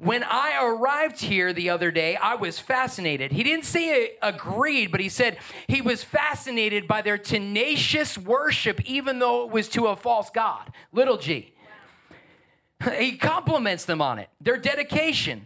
When 0.02 0.24
I 0.24 0.60
arrived 0.60 1.22
here 1.22 1.54
the 1.54 1.70
other 1.70 1.92
day, 1.92 2.16
I 2.16 2.34
was 2.34 2.58
fascinated. 2.58 3.32
He 3.32 3.44
didn't 3.44 3.66
say 3.66 4.14
agreed, 4.24 4.90
but 4.90 5.00
he 5.00 5.10
said 5.10 5.38
he 5.68 5.80
was 5.80 6.04
fascinated 6.04 6.88
by 6.88 7.04
their 7.04 7.20
tenacious 7.20 8.18
worship, 8.18 8.82
even 8.90 9.20
though 9.20 9.44
it 9.46 9.52
was 9.52 9.70
to 9.70 9.86
a 9.86 9.96
false 9.96 10.32
God. 10.32 10.72
Little 10.92 11.18
g. 11.18 11.54
He 12.98 13.16
compliments 13.16 13.86
them 13.86 14.02
on 14.02 14.18
it, 14.18 14.30
their 14.42 14.58
dedication. 14.58 15.46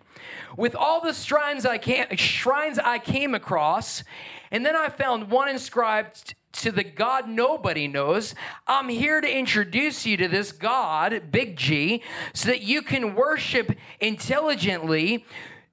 With 0.56 0.74
all 0.74 1.02
the 1.02 1.12
shrines 1.12 1.66
I 1.66 1.78
came, 1.78 2.16
shrines 2.16 2.80
I 2.80 3.00
came 3.00 3.36
across, 3.36 4.06
and 4.52 4.66
then 4.66 4.78
I 4.78 4.88
found 4.88 5.30
one 5.30 5.50
inscribed 5.50 6.34
to 6.56 6.72
the 6.72 6.84
God 6.84 7.28
nobody 7.28 7.88
knows. 7.88 8.36
I'm 8.68 8.90
here 8.90 9.22
to 9.22 9.32
introduce 9.32 10.06
you 10.06 10.18
to 10.18 10.28
this 10.28 10.52
God, 10.52 11.32
big 11.32 11.58
G, 11.58 12.02
so 12.34 12.50
that 12.50 12.62
you 12.62 12.82
can 12.82 13.16
worship 13.16 13.72
intelligently 14.00 15.26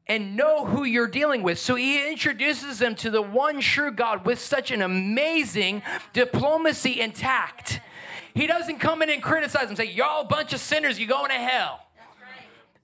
and 0.07 0.37
know 0.37 0.67
who 0.67 0.85
you're 0.85 1.09
dealing 1.09 1.43
with. 1.43 1.59
So 1.59 1.75
he 1.75 2.11
introduces 2.11 2.79
them 2.79 2.95
to 2.97 3.11
the 3.11 3.23
one 3.23 3.61
true 3.61 3.93
God 3.93 4.27
with 4.27 4.39
such 4.39 4.71
an 4.71 4.83
amazing 4.83 5.83
diplomacy 6.13 7.01
and 7.01 7.15
tact. 7.15 7.81
He 8.35 8.47
doesn't 8.47 8.79
come 8.79 9.03
in 9.03 9.11
and 9.11 9.23
criticize 9.23 9.67
them, 9.67 9.77
say, 9.77 9.85
Y'all 9.85 10.23
a 10.23 10.25
bunch 10.25 10.53
of 10.53 10.61
sinners, 10.61 10.99
you're 10.99 11.09
going 11.09 11.31
to 11.31 11.35
hell. 11.35 11.87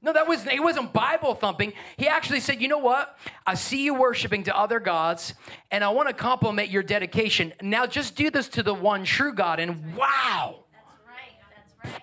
No, 0.01 0.13
that 0.13 0.29
was 0.29 0.45
he 0.45 0.61
wasn't 0.61 0.93
Bible 0.93 1.35
thumping. 1.35 1.73
He 1.97 2.07
actually 2.07 2.39
said, 2.41 2.63
"You 2.63 2.69
know 2.69 2.79
what? 2.79 3.19
I 3.47 3.55
see 3.55 3.83
you 3.83 3.95
worshiping 3.95 4.45
to 4.45 4.57
other 4.57 4.79
gods, 4.79 5.35
and 5.73 5.83
I 5.83 5.89
want 5.89 6.09
to 6.09 6.15
compliment 6.15 6.71
your 6.71 6.85
dedication. 6.85 7.53
Now, 7.61 7.85
just 7.85 8.15
do 8.15 8.31
this 8.31 8.49
to 8.51 8.63
the 8.63 8.75
one 8.75 9.05
true 9.05 9.35
God." 9.35 9.59
And 9.59 9.97
wow, 9.97 10.65
that's 10.73 10.85
right. 11.05 11.83
That's 11.83 11.95
right. 11.95 12.03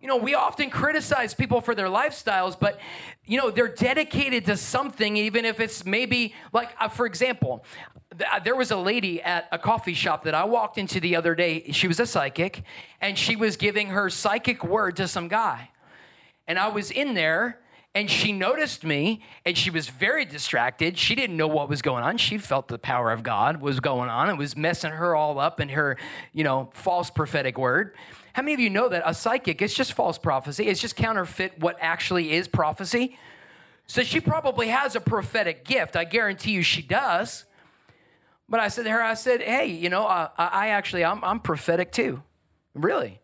You 0.00 0.08
know, 0.08 0.16
we 0.16 0.34
often 0.34 0.70
criticize 0.70 1.34
people 1.34 1.60
for 1.60 1.74
their 1.74 1.88
lifestyles, 1.88 2.58
but 2.58 2.80
you 3.26 3.36
know 3.36 3.50
they're 3.50 3.68
dedicated 3.68 4.46
to 4.46 4.56
something, 4.56 5.18
even 5.18 5.44
if 5.44 5.60
it's 5.60 5.84
maybe 5.84 6.34
like, 6.54 6.70
uh, 6.80 6.88
for 6.88 7.04
example, 7.04 7.62
uh, 8.32 8.38
there 8.38 8.56
was 8.56 8.70
a 8.70 8.78
lady 8.78 9.20
at 9.20 9.48
a 9.52 9.58
coffee 9.58 9.92
shop 9.92 10.24
that 10.24 10.34
I 10.34 10.44
walked 10.44 10.78
into 10.78 10.98
the 10.98 11.14
other 11.14 11.34
day. 11.34 11.72
She 11.72 11.86
was 11.88 12.00
a 12.00 12.06
psychic, 12.06 12.62
and 13.02 13.18
she 13.18 13.36
was 13.36 13.58
giving 13.58 13.88
her 13.88 14.08
psychic 14.08 14.64
word 14.64 14.96
to 14.96 15.06
some 15.06 15.28
guy 15.28 15.68
and 16.46 16.58
I 16.58 16.68
was 16.68 16.90
in 16.90 17.14
there 17.14 17.60
and 17.94 18.08
she 18.08 18.32
noticed 18.32 18.84
me 18.84 19.22
and 19.44 19.58
she 19.58 19.70
was 19.70 19.88
very 19.88 20.24
distracted. 20.24 20.96
She 20.96 21.14
didn't 21.14 21.36
know 21.36 21.48
what 21.48 21.68
was 21.68 21.82
going 21.82 22.04
on. 22.04 22.18
She 22.18 22.38
felt 22.38 22.68
the 22.68 22.78
power 22.78 23.10
of 23.10 23.22
God 23.22 23.60
was 23.60 23.80
going 23.80 24.08
on. 24.08 24.30
It 24.30 24.36
was 24.36 24.56
messing 24.56 24.92
her 24.92 25.16
all 25.16 25.40
up 25.40 25.60
in 25.60 25.70
her, 25.70 25.96
you 26.32 26.44
know, 26.44 26.70
false 26.72 27.10
prophetic 27.10 27.58
word. 27.58 27.94
How 28.32 28.42
many 28.42 28.54
of 28.54 28.60
you 28.60 28.70
know 28.70 28.88
that 28.88 29.02
a 29.04 29.12
psychic 29.12 29.60
it's 29.60 29.74
just 29.74 29.92
false 29.92 30.18
prophecy? 30.18 30.68
It's 30.68 30.80
just 30.80 30.94
counterfeit 30.94 31.58
what 31.58 31.76
actually 31.80 32.32
is 32.32 32.46
prophecy. 32.46 33.18
So 33.88 34.04
she 34.04 34.20
probably 34.20 34.68
has 34.68 34.94
a 34.94 35.00
prophetic 35.00 35.64
gift. 35.64 35.96
I 35.96 36.04
guarantee 36.04 36.52
you 36.52 36.62
she 36.62 36.82
does. 36.82 37.44
But 38.48 38.60
I 38.60 38.68
said 38.68 38.84
to 38.84 38.90
her, 38.90 39.02
I 39.02 39.14
said, 39.14 39.42
hey, 39.42 39.66
you 39.66 39.88
know, 39.88 40.06
uh, 40.06 40.28
I 40.36 40.68
actually, 40.68 41.04
I'm, 41.04 41.22
I'm 41.24 41.40
prophetic 41.40 41.90
too. 41.90 42.22
Really? 42.74 43.20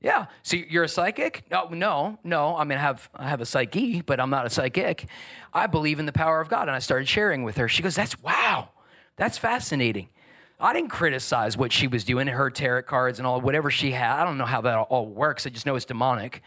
Yeah. 0.00 0.26
So 0.42 0.56
you're 0.56 0.84
a 0.84 0.88
psychic? 0.88 1.44
No, 1.50 1.68
no, 1.70 2.18
no. 2.22 2.56
I 2.56 2.64
mean, 2.64 2.78
I 2.78 2.82
have 2.82 3.08
I 3.14 3.28
have 3.28 3.40
a 3.40 3.46
psyche, 3.46 4.00
but 4.00 4.20
I'm 4.20 4.30
not 4.30 4.46
a 4.46 4.50
psychic. 4.50 5.08
I 5.52 5.66
believe 5.66 5.98
in 5.98 6.06
the 6.06 6.12
power 6.12 6.40
of 6.40 6.48
God, 6.48 6.68
and 6.68 6.70
I 6.70 6.78
started 6.78 7.08
sharing 7.08 7.42
with 7.42 7.56
her. 7.56 7.68
She 7.68 7.82
goes, 7.82 7.96
"That's 7.96 8.20
wow, 8.22 8.70
that's 9.16 9.38
fascinating." 9.38 10.08
I 10.60 10.72
didn't 10.72 10.90
criticize 10.90 11.56
what 11.56 11.72
she 11.72 11.86
was 11.86 12.04
doing, 12.04 12.26
her 12.26 12.50
tarot 12.50 12.82
cards 12.82 13.18
and 13.18 13.26
all 13.26 13.40
whatever 13.40 13.70
she 13.70 13.92
had. 13.92 14.20
I 14.20 14.24
don't 14.24 14.38
know 14.38 14.44
how 14.44 14.60
that 14.62 14.76
all 14.76 15.06
works. 15.06 15.46
I 15.46 15.50
just 15.50 15.66
know 15.66 15.76
it's 15.76 15.84
demonic, 15.84 16.42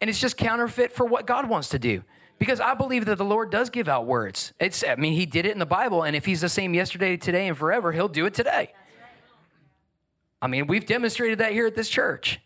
and 0.00 0.08
it's 0.10 0.20
just 0.20 0.36
counterfeit 0.36 0.92
for 0.92 1.04
what 1.04 1.26
God 1.26 1.48
wants 1.48 1.70
to 1.70 1.78
do. 1.78 2.02
Because 2.38 2.60
I 2.60 2.74
believe 2.74 3.06
that 3.06 3.18
the 3.18 3.24
Lord 3.24 3.50
does 3.50 3.68
give 3.68 3.88
out 3.88 4.06
words. 4.06 4.52
It's, 4.60 4.84
I 4.84 4.94
mean, 4.94 5.14
He 5.14 5.26
did 5.26 5.44
it 5.44 5.52
in 5.52 5.58
the 5.58 5.66
Bible, 5.66 6.04
and 6.04 6.14
if 6.14 6.24
He's 6.24 6.40
the 6.40 6.48
same 6.48 6.72
yesterday, 6.72 7.16
today, 7.16 7.48
and 7.48 7.58
forever, 7.58 7.90
He'll 7.90 8.08
do 8.08 8.26
it 8.26 8.34
today. 8.34 8.72
I 10.40 10.46
mean, 10.46 10.66
we've 10.66 10.86
demonstrated 10.86 11.38
that 11.38 11.52
here 11.52 11.66
at 11.66 11.74
this 11.74 11.88
church. 11.88 12.40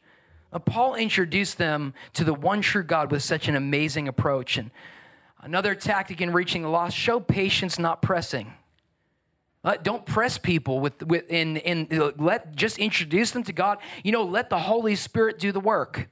Uh, 0.52 0.58
Paul 0.58 0.94
introduced 0.94 1.58
them 1.58 1.94
to 2.14 2.24
the 2.24 2.34
one 2.34 2.60
true 2.60 2.82
God 2.82 3.10
with 3.10 3.22
such 3.22 3.48
an 3.48 3.56
amazing 3.56 4.08
approach. 4.08 4.56
And 4.58 4.70
another 5.40 5.74
tactic 5.74 6.20
in 6.20 6.32
reaching 6.32 6.62
the 6.62 6.68
lost 6.68 6.96
show 6.96 7.20
patience, 7.20 7.78
not 7.78 8.02
pressing. 8.02 8.52
Uh, 9.64 9.76
don't 9.80 10.04
press 10.04 10.38
people 10.38 10.80
with, 10.80 11.02
with 11.04 11.30
in, 11.30 11.56
in 11.58 12.14
let 12.18 12.54
just 12.56 12.78
introduce 12.78 13.30
them 13.30 13.44
to 13.44 13.52
God. 13.52 13.78
You 14.02 14.10
know, 14.10 14.24
let 14.24 14.50
the 14.50 14.58
Holy 14.58 14.96
Spirit 14.96 15.38
do 15.38 15.52
the 15.52 15.60
work. 15.60 16.08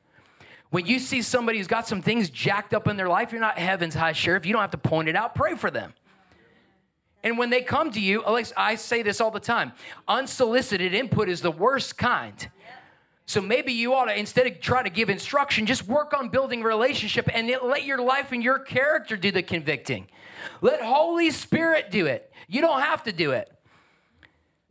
When 0.70 0.86
you 0.86 1.00
see 1.00 1.20
somebody 1.20 1.58
who's 1.58 1.66
got 1.66 1.88
some 1.88 2.00
things 2.00 2.30
jacked 2.30 2.74
up 2.74 2.86
in 2.86 2.96
their 2.96 3.08
life, 3.08 3.32
you're 3.32 3.40
not 3.40 3.58
heaven's 3.58 3.94
high 3.94 4.12
sheriff. 4.12 4.46
You 4.46 4.52
don't 4.52 4.60
have 4.60 4.70
to 4.70 4.78
point 4.78 5.08
it 5.08 5.16
out. 5.16 5.34
Pray 5.34 5.56
for 5.56 5.68
them. 5.68 5.94
And 7.22 7.36
when 7.36 7.50
they 7.50 7.62
come 7.62 7.90
to 7.92 8.00
you, 8.00 8.24
Alex, 8.24 8.52
I 8.56 8.76
say 8.76 9.02
this 9.02 9.20
all 9.20 9.30
the 9.30 9.40
time 9.40 9.72
unsolicited 10.08 10.94
input 10.94 11.28
is 11.28 11.40
the 11.40 11.50
worst 11.50 11.98
kind. 11.98 12.50
So 13.26 13.40
maybe 13.40 13.72
you 13.72 13.94
ought 13.94 14.06
to, 14.06 14.18
instead 14.18 14.46
of 14.46 14.60
try 14.60 14.82
to 14.82 14.90
give 14.90 15.08
instruction, 15.08 15.64
just 15.64 15.86
work 15.86 16.12
on 16.12 16.30
building 16.30 16.62
relationship 16.62 17.28
and 17.32 17.48
let 17.62 17.84
your 17.84 18.02
life 18.02 18.32
and 18.32 18.42
your 18.42 18.58
character 18.58 19.16
do 19.16 19.30
the 19.30 19.42
convicting. 19.42 20.08
Let 20.60 20.82
Holy 20.82 21.30
Spirit 21.30 21.90
do 21.92 22.06
it. 22.06 22.32
You 22.48 22.60
don't 22.60 22.80
have 22.80 23.04
to 23.04 23.12
do 23.12 23.30
it. 23.30 23.48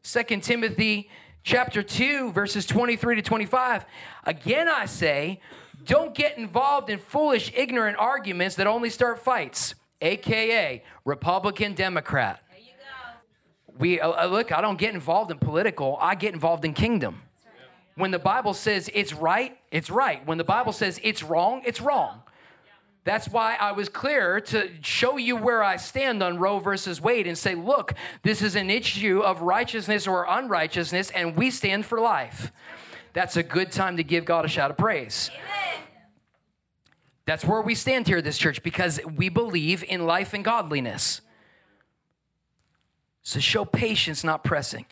Second 0.04 0.44
Timothy 0.44 1.10
Chapter 1.44 1.82
2, 1.82 2.32
verses 2.32 2.66
23 2.66 3.16
to 3.16 3.22
25. 3.22 3.86
Again, 4.26 4.68
I 4.68 4.86
say, 4.86 5.40
don't 5.86 6.14
get 6.14 6.38
involved 6.38 6.90
in 6.90 7.00
foolish, 7.00 7.52
ignorant 7.56 7.98
arguments 7.98 8.56
that 8.56 8.68
only 8.68 8.90
start 8.90 9.20
fights, 9.20 9.74
aka 10.02 10.84
Republican 11.06 11.74
Democrat. 11.74 12.42
There 12.50 12.60
you 12.60 12.72
go. 12.78 13.76
We 13.78 14.00
uh, 14.00 14.24
uh, 14.24 14.28
look, 14.28 14.52
I 14.52 14.62
don't 14.62 14.78
get 14.78 14.94
involved 14.94 15.32
in 15.32 15.38
political, 15.38 15.98
I 16.02 16.16
get 16.16 16.34
involved 16.34 16.66
in 16.66 16.74
kingdom. 16.74 17.22
When 17.96 18.12
the 18.12 18.20
Bible 18.20 18.54
says 18.54 18.90
it's 18.94 19.14
right, 19.14 19.58
it's 19.72 19.90
right. 19.90 20.26
When 20.26 20.38
the 20.38 20.46
Bible 20.46 20.72
says 20.72 21.02
it's 21.04 21.22
wrong, 21.22 21.62
it's 21.66 21.82
wrong. 21.82 22.22
That's 23.04 23.28
why 23.28 23.58
I 23.60 23.72
was 23.72 23.90
clear 23.90 24.40
to 24.40 24.70
show 24.82 25.18
you 25.18 25.36
where 25.36 25.64
I 25.64 25.78
stand 25.78 26.22
on 26.22 26.38
Roe 26.38 26.60
versus 26.60 27.02
Wade 27.02 27.28
and 27.28 27.38
say, 27.38 27.56
look, 27.56 27.94
this 28.24 28.42
is 28.42 28.56
an 28.56 28.70
issue 28.70 29.22
of 29.22 29.42
righteousness 29.42 30.06
or 30.06 30.26
unrighteousness, 30.30 31.10
and 31.12 31.36
we 31.36 31.50
stand 31.50 31.86
for 31.86 32.00
life. 32.00 32.52
That's 33.14 33.36
a 33.36 33.44
good 33.44 33.72
time 33.72 33.98
to 33.98 34.04
give 34.04 34.26
God 34.26 34.46
a 34.46 34.48
shout 34.48 34.70
of 34.70 34.78
praise. 34.78 35.32
Amen. 35.34 35.49
That's 37.30 37.46
where 37.46 37.62
we 37.62 37.76
stand 37.76 38.08
here, 38.08 38.24
this 38.24 38.40
church, 38.40 38.64
because 38.64 39.00
we 39.06 39.30
believe 39.30 39.84
in 39.84 40.08
life 40.08 40.34
and 40.34 40.44
godliness. 40.44 41.22
So 43.22 43.40
show 43.40 43.66
patience, 43.66 44.24
not 44.24 44.44
pressing. 44.44 44.88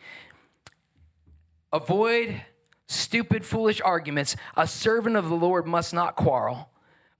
Avoid 1.74 2.40
stupid, 2.86 3.44
foolish 3.44 3.82
arguments. 3.82 4.36
A 4.56 4.68
servant 4.68 5.16
of 5.16 5.30
the 5.30 5.36
Lord 5.36 5.66
must 5.66 5.96
not 5.96 6.16
quarrel, 6.16 6.70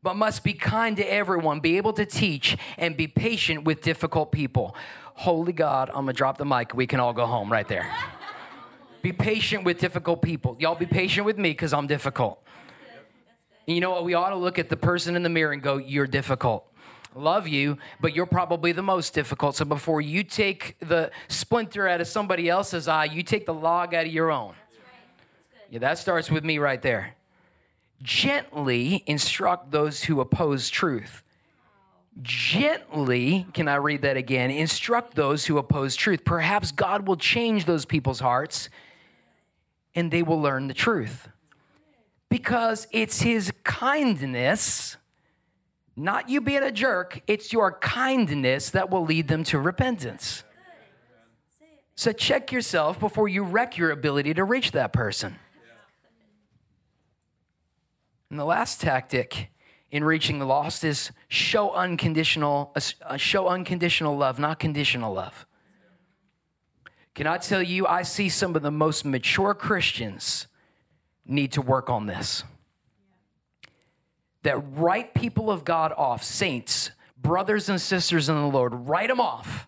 but 0.04 0.16
must 0.16 0.44
be 0.44 0.54
kind 0.54 0.96
to 0.98 1.12
everyone, 1.12 1.62
be 1.62 1.78
able 1.78 1.94
to 1.94 2.06
teach, 2.06 2.56
and 2.78 2.96
be 2.96 3.08
patient 3.08 3.64
with 3.64 3.82
difficult 3.82 4.32
people. 4.32 4.76
Holy 5.16 5.52
God, 5.52 5.90
I'm 5.90 6.02
gonna 6.02 6.14
drop 6.14 6.38
the 6.38 6.46
mic. 6.46 6.76
We 6.76 6.86
can 6.86 7.00
all 7.00 7.14
go 7.14 7.26
home 7.26 7.52
right 7.52 7.68
there. 7.68 7.92
be 9.02 9.14
patient 9.14 9.64
with 9.64 9.80
difficult 9.80 10.22
people. 10.22 10.56
Y'all 10.60 10.76
be 10.76 10.86
patient 10.86 11.26
with 11.26 11.40
me 11.40 11.50
because 11.50 11.74
I'm 11.74 11.88
difficult. 11.88 12.40
And 13.68 13.76
you 13.76 13.82
know 13.82 13.92
what? 13.92 14.06
We 14.06 14.14
ought 14.14 14.30
to 14.30 14.36
look 14.36 14.58
at 14.58 14.70
the 14.70 14.78
person 14.78 15.16
in 15.16 15.24
the 15.24 15.30
mirror 15.30 15.52
and 15.52 15.62
go, 15.62 15.78
You're 15.78 16.08
difficult. 16.08 16.66
Love 17.16 17.48
you, 17.48 17.78
but 18.00 18.16
you're 18.16 18.28
probably 18.28 18.72
the 18.72 18.84
most 18.84 19.14
difficult. 19.14 19.56
So 19.56 19.66
before 19.66 20.02
you 20.02 20.24
take 20.24 20.78
the 20.80 21.10
splinter 21.28 21.88
out 21.88 22.00
of 22.00 22.08
somebody 22.08 22.48
else's 22.48 22.88
eye, 22.88 23.06
you 23.06 23.24
take 23.24 23.48
the 23.48 23.54
log 23.54 23.96
out 23.96 24.06
of 24.06 24.12
your 24.12 24.32
own. 24.32 24.54
Yeah, 25.70 25.80
that 25.80 25.98
starts 25.98 26.30
with 26.30 26.46
me 26.46 26.60
right 26.60 26.82
there. 26.82 27.16
Gently 28.04 29.04
instruct 29.08 29.72
those 29.72 30.04
who 30.04 30.22
oppose 30.22 30.70
truth. 30.70 31.24
Gently, 32.22 33.48
can 33.54 33.68
I 33.68 33.76
read 33.76 34.04
that 34.04 34.18
again? 34.18 34.52
Instruct 34.52 35.16
those 35.16 35.46
who 35.46 35.58
oppose 35.58 35.96
truth. 35.96 36.24
Perhaps 36.24 36.72
God 36.72 37.08
will 37.08 37.18
change 37.18 37.66
those 37.66 37.86
people's 37.86 38.20
hearts 38.20 38.70
and 39.96 40.12
they 40.12 40.22
will 40.22 40.40
learn 40.40 40.68
the 40.68 40.74
truth. 40.74 41.30
Because 42.30 42.88
it's 42.92 43.22
His 43.22 43.52
kindness, 43.64 44.98
not 45.96 46.30
you 46.30 46.42
being 46.42 46.64
a 46.64 46.72
jerk, 46.72 47.22
it's 47.28 47.54
your 47.54 47.80
kindness 47.80 48.70
that 48.72 48.90
will 48.90 49.04
lead 49.04 49.28
them 49.28 49.44
to 49.46 49.60
repentance. 49.60 50.44
So 51.96 52.12
check 52.12 52.52
yourself 52.52 53.00
before 53.00 53.28
you 53.28 53.44
wreck 53.44 53.78
your 53.78 53.90
ability 53.90 54.36
to 54.36 54.44
reach 54.44 54.72
that 54.74 54.94
person. 54.94 55.40
And 58.30 58.38
the 58.38 58.46
last 58.46 58.82
tactic 58.82 59.50
in 59.90 60.04
reaching 60.04 60.38
the 60.38 60.46
lost 60.46 60.84
is 60.84 61.12
show 61.28 61.72
unconditional 61.72 62.74
uh, 62.76 63.18
show 63.18 63.48
unconditional 63.48 64.18
love, 64.18 64.38
not 64.38 64.60
conditional 64.60 65.14
love. 65.14 65.46
Can 67.16 67.26
I 67.26 67.38
tell 67.38 67.64
you 67.64 67.88
I 67.88 68.04
see 68.04 68.30
some 68.30 68.56
of 68.56 68.62
the 68.62 68.72
most 68.72 69.06
mature 69.06 69.54
Christians 69.54 70.48
need 71.28 71.54
to 71.54 71.62
work 71.62 71.90
on 71.90 72.06
this. 72.06 72.44
That 74.44 74.58
write 74.78 75.14
people 75.14 75.52
of 75.52 75.66
God 75.66 75.94
off, 75.96 76.24
saints, 76.24 76.92
brothers 77.18 77.70
and 77.70 77.82
sisters 77.82 78.30
in 78.30 78.36
the 78.36 78.48
Lord, 78.48 78.74
write 78.74 79.10
them 79.10 79.20
off 79.20 79.68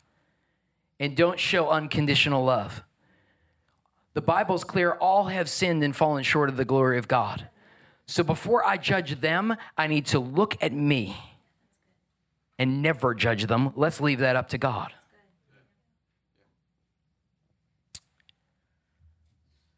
and 1.00 1.16
don't 1.16 1.40
show 1.40 1.70
unconditional 1.70 2.44
love. 2.44 2.84
The 4.14 4.22
Bible's 4.22 4.64
clear 4.64 4.94
all 4.94 5.26
have 5.26 5.50
sinned 5.50 5.84
and 5.84 5.96
fallen 5.96 6.24
short 6.24 6.50
of 6.50 6.58
the 6.58 6.66
glory 6.66 6.98
of 6.98 7.08
God. 7.08 7.48
So 8.06 8.24
before 8.24 8.66
I 8.66 8.78
judge 8.78 9.22
them, 9.22 9.56
I 9.78 9.88
need 9.88 10.08
to 10.08 10.20
look 10.20 10.58
at 10.62 10.74
me 10.74 11.16
and 12.58 12.82
never 12.82 13.14
judge 13.14 13.46
them. 13.46 13.72
Let's 13.76 14.02
leave 14.02 14.20
that 14.20 14.36
up 14.36 14.50
to 14.50 14.58
God. 14.58 14.92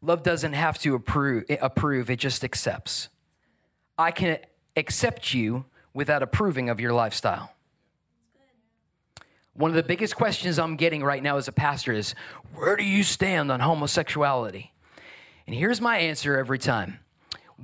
Love 0.02 0.24
doesn't 0.24 0.52
have 0.52 0.78
to 0.80 0.94
approve, 0.96 1.44
approve, 1.60 2.10
it 2.10 2.18
just 2.18 2.42
accepts. 2.42 3.08
I 3.96 4.10
can 4.10 4.38
accept 4.76 5.32
you 5.32 5.64
without 5.94 6.22
approving 6.22 6.68
of 6.68 6.80
your 6.80 6.92
lifestyle. 6.92 7.52
One 9.54 9.70
of 9.70 9.76
the 9.76 9.82
biggest 9.82 10.16
questions 10.16 10.58
I'm 10.58 10.76
getting 10.76 11.04
right 11.04 11.22
now 11.22 11.36
as 11.36 11.46
a 11.46 11.52
pastor 11.52 11.92
is 11.92 12.14
where 12.54 12.74
do 12.74 12.84
you 12.84 13.02
stand 13.02 13.52
on 13.52 13.60
homosexuality? 13.60 14.72
And 15.46 15.54
here's 15.54 15.80
my 15.80 15.98
answer 15.98 16.38
every 16.38 16.58
time 16.58 16.98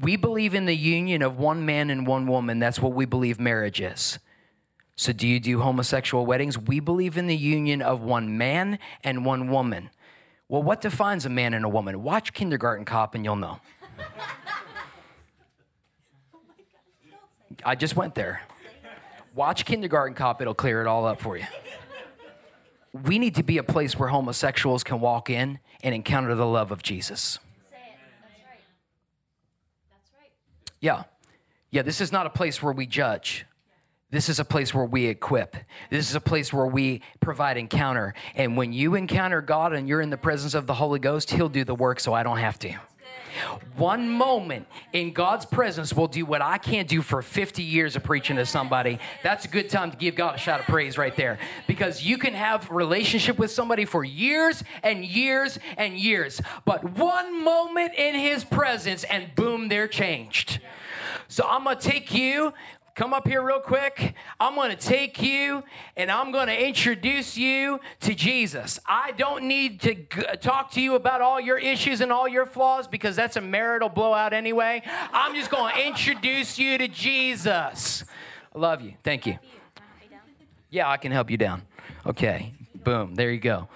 we 0.01 0.17
believe 0.17 0.55
in 0.55 0.67
the 0.67 0.77
union 0.77 1.23
of 1.23 1.39
one 1.39 1.67
man 1.67 1.91
and 1.91 2.07
one 2.07 2.27
woman. 2.27 2.59
That's 2.61 2.81
what 2.81 2.93
we 2.93 3.05
believe 3.05 3.41
marriage 3.41 3.81
is. 3.81 4.19
So, 4.97 5.13
do 5.13 5.27
you 5.27 5.41
do 5.41 5.61
homosexual 5.61 6.27
weddings? 6.27 6.59
We 6.59 6.81
believe 6.81 7.17
in 7.17 7.27
the 7.27 7.37
union 7.37 7.83
of 7.83 8.03
one 8.03 8.37
man 8.37 8.79
and 9.03 9.25
one 9.25 9.49
woman. 9.49 9.91
Well, 10.49 10.63
what 10.63 10.81
defines 10.81 11.27
a 11.27 11.29
man 11.29 11.53
and 11.53 11.65
a 11.65 11.69
woman? 11.69 12.03
Watch 12.03 12.33
Kindergarten 12.33 12.85
Cop 12.85 13.15
and 13.15 13.25
you'll 13.25 13.37
know. 13.37 13.61
Oh 16.35 17.71
I 17.71 17.75
just 17.75 17.97
went 17.97 18.15
there. 18.15 18.43
Watch 19.35 19.65
Kindergarten 19.65 20.15
Cop, 20.15 20.41
it'll 20.41 20.55
clear 20.55 20.81
it 20.81 20.87
all 20.87 21.07
up 21.07 21.21
for 21.21 21.37
you. 21.37 21.45
We 23.05 23.19
need 23.19 23.35
to 23.37 23.43
be 23.43 23.59
a 23.59 23.63
place 23.63 23.99
where 23.99 24.09
homosexuals 24.09 24.85
can 24.85 25.01
walk 25.01 25.29
in 25.29 25.59
and 25.83 25.95
encounter 25.95 26.35
the 26.35 26.47
love 26.47 26.71
of 26.71 26.83
Jesus. 26.83 27.39
Say 27.71 27.77
it. 27.77 27.99
That's 28.21 28.45
right. 28.45 28.61
That's 29.91 30.11
right. 30.19 30.31
Yeah. 30.81 31.05
Yeah, 31.71 31.83
this 31.83 32.01
is 32.01 32.13
not 32.13 32.27
a 32.27 32.31
place 32.31 32.63
where 32.63 32.73
we 32.73 32.87
judge. 32.87 33.45
This 34.11 34.31
is 34.31 34.41
a 34.41 34.45
place 34.45 34.73
where 34.73 34.87
we 34.87 35.07
equip. 35.07 35.55
This 35.91 36.09
is 36.09 36.15
a 36.15 36.21
place 36.21 36.51
where 36.51 36.67
we 36.67 37.03
provide 37.21 37.59
encounter. 37.59 38.15
And 38.35 38.57
when 38.57 38.73
you 38.73 38.95
encounter 38.95 39.43
God 39.43 39.75
and 39.75 39.87
you're 39.87 40.01
in 40.01 40.09
the 40.09 40.17
presence 40.17 40.55
of 40.55 40.67
the 40.67 40.75
Holy 40.75 40.99
Ghost, 40.99 41.31
He'll 41.31 41.51
do 41.51 41.63
the 41.63 41.75
work 41.75 42.01
so 42.01 42.15
I 42.15 42.23
don't 42.23 42.39
have 42.39 42.59
to. 42.61 42.75
One 43.77 44.09
moment 44.09 44.67
in 44.93 45.13
God's 45.13 45.45
presence 45.45 45.93
will 45.93 46.09
do 46.09 46.25
what 46.25 46.43
I 46.43 46.59
can't 46.59 46.89
do 46.89 47.03
for 47.03 47.23
50 47.23 47.63
years 47.63 47.95
of 47.97 48.03
preaching 48.03 48.37
to 48.37 48.47
somebody. 48.47 48.99
That's 49.23 49.45
a 49.45 49.49
good 49.49 49.69
time 49.69 49.91
to 49.91 49.97
give 49.97 50.15
God 50.15 50.37
a 50.37 50.39
shout 50.39 50.61
of 50.61 50.67
praise 50.67 50.99
right 50.99 51.15
there. 51.15 51.39
Because 51.67 52.03
you 52.03 52.19
can 52.19 52.35
have 52.35 52.71
relationship 52.71 53.39
with 53.39 53.51
somebody 53.51 53.85
for 53.85 54.05
years 54.05 54.65
and 54.83 55.05
years 55.05 55.59
and 55.77 55.99
years. 55.99 56.41
But 56.65 56.97
one 56.97 57.45
moment 57.45 57.93
in 57.95 58.15
his 58.15 58.45
presence 58.45 59.05
and 59.05 59.35
boom, 59.35 59.69
they're 59.69 59.89
changed. 59.89 60.61
So 61.29 61.45
I'm 61.47 61.65
going 61.65 61.79
to 61.79 61.89
take 61.89 62.15
you 62.15 62.55
come 62.99 63.15
up 63.15 63.29
here 63.29 63.41
real 63.41 63.61
quick. 63.61 64.15
I'm 64.41 64.57
going 64.57 64.77
to 64.77 64.77
take 64.77 65.23
you 65.23 65.63
and 65.97 66.11
I'm 66.11 66.33
going 66.33 66.49
to 66.49 66.67
introduce 66.67 67.39
you 67.39 67.79
to 68.01 68.13
Jesus. 68.13 68.81
I 68.87 69.13
don't 69.13 69.45
need 69.45 69.81
to 69.83 69.95
g- 69.95 70.23
talk 70.41 70.73
to 70.73 70.81
you 70.81 70.97
about 70.97 71.21
all 71.21 71.41
your 71.41 71.59
issues 71.59 72.01
and 72.01 72.11
all 72.11 72.27
your 72.27 72.45
flaws 72.45 72.89
because 72.89 73.15
that's 73.15 73.37
a 73.37 73.41
marital 73.41 73.89
blowout 73.89 74.33
anyway. 74.33 74.83
I'm 75.13 75.37
just 75.37 75.49
going 75.49 75.73
to 75.73 75.87
introduce 75.87 76.59
you 76.59 76.77
to 76.77 76.89
Jesus. 76.89 78.03
I 78.53 78.59
love 78.59 78.83
you. 78.83 78.95
Thank 79.05 79.27
you. 79.27 79.39
Yeah, 80.69 80.91
I 80.91 80.97
can 80.97 81.13
help 81.13 81.31
you 81.31 81.37
down. 81.37 81.63
Okay, 82.05 82.53
boom, 82.75 83.15
there 83.15 83.31
you 83.31 83.39
go. 83.39 83.69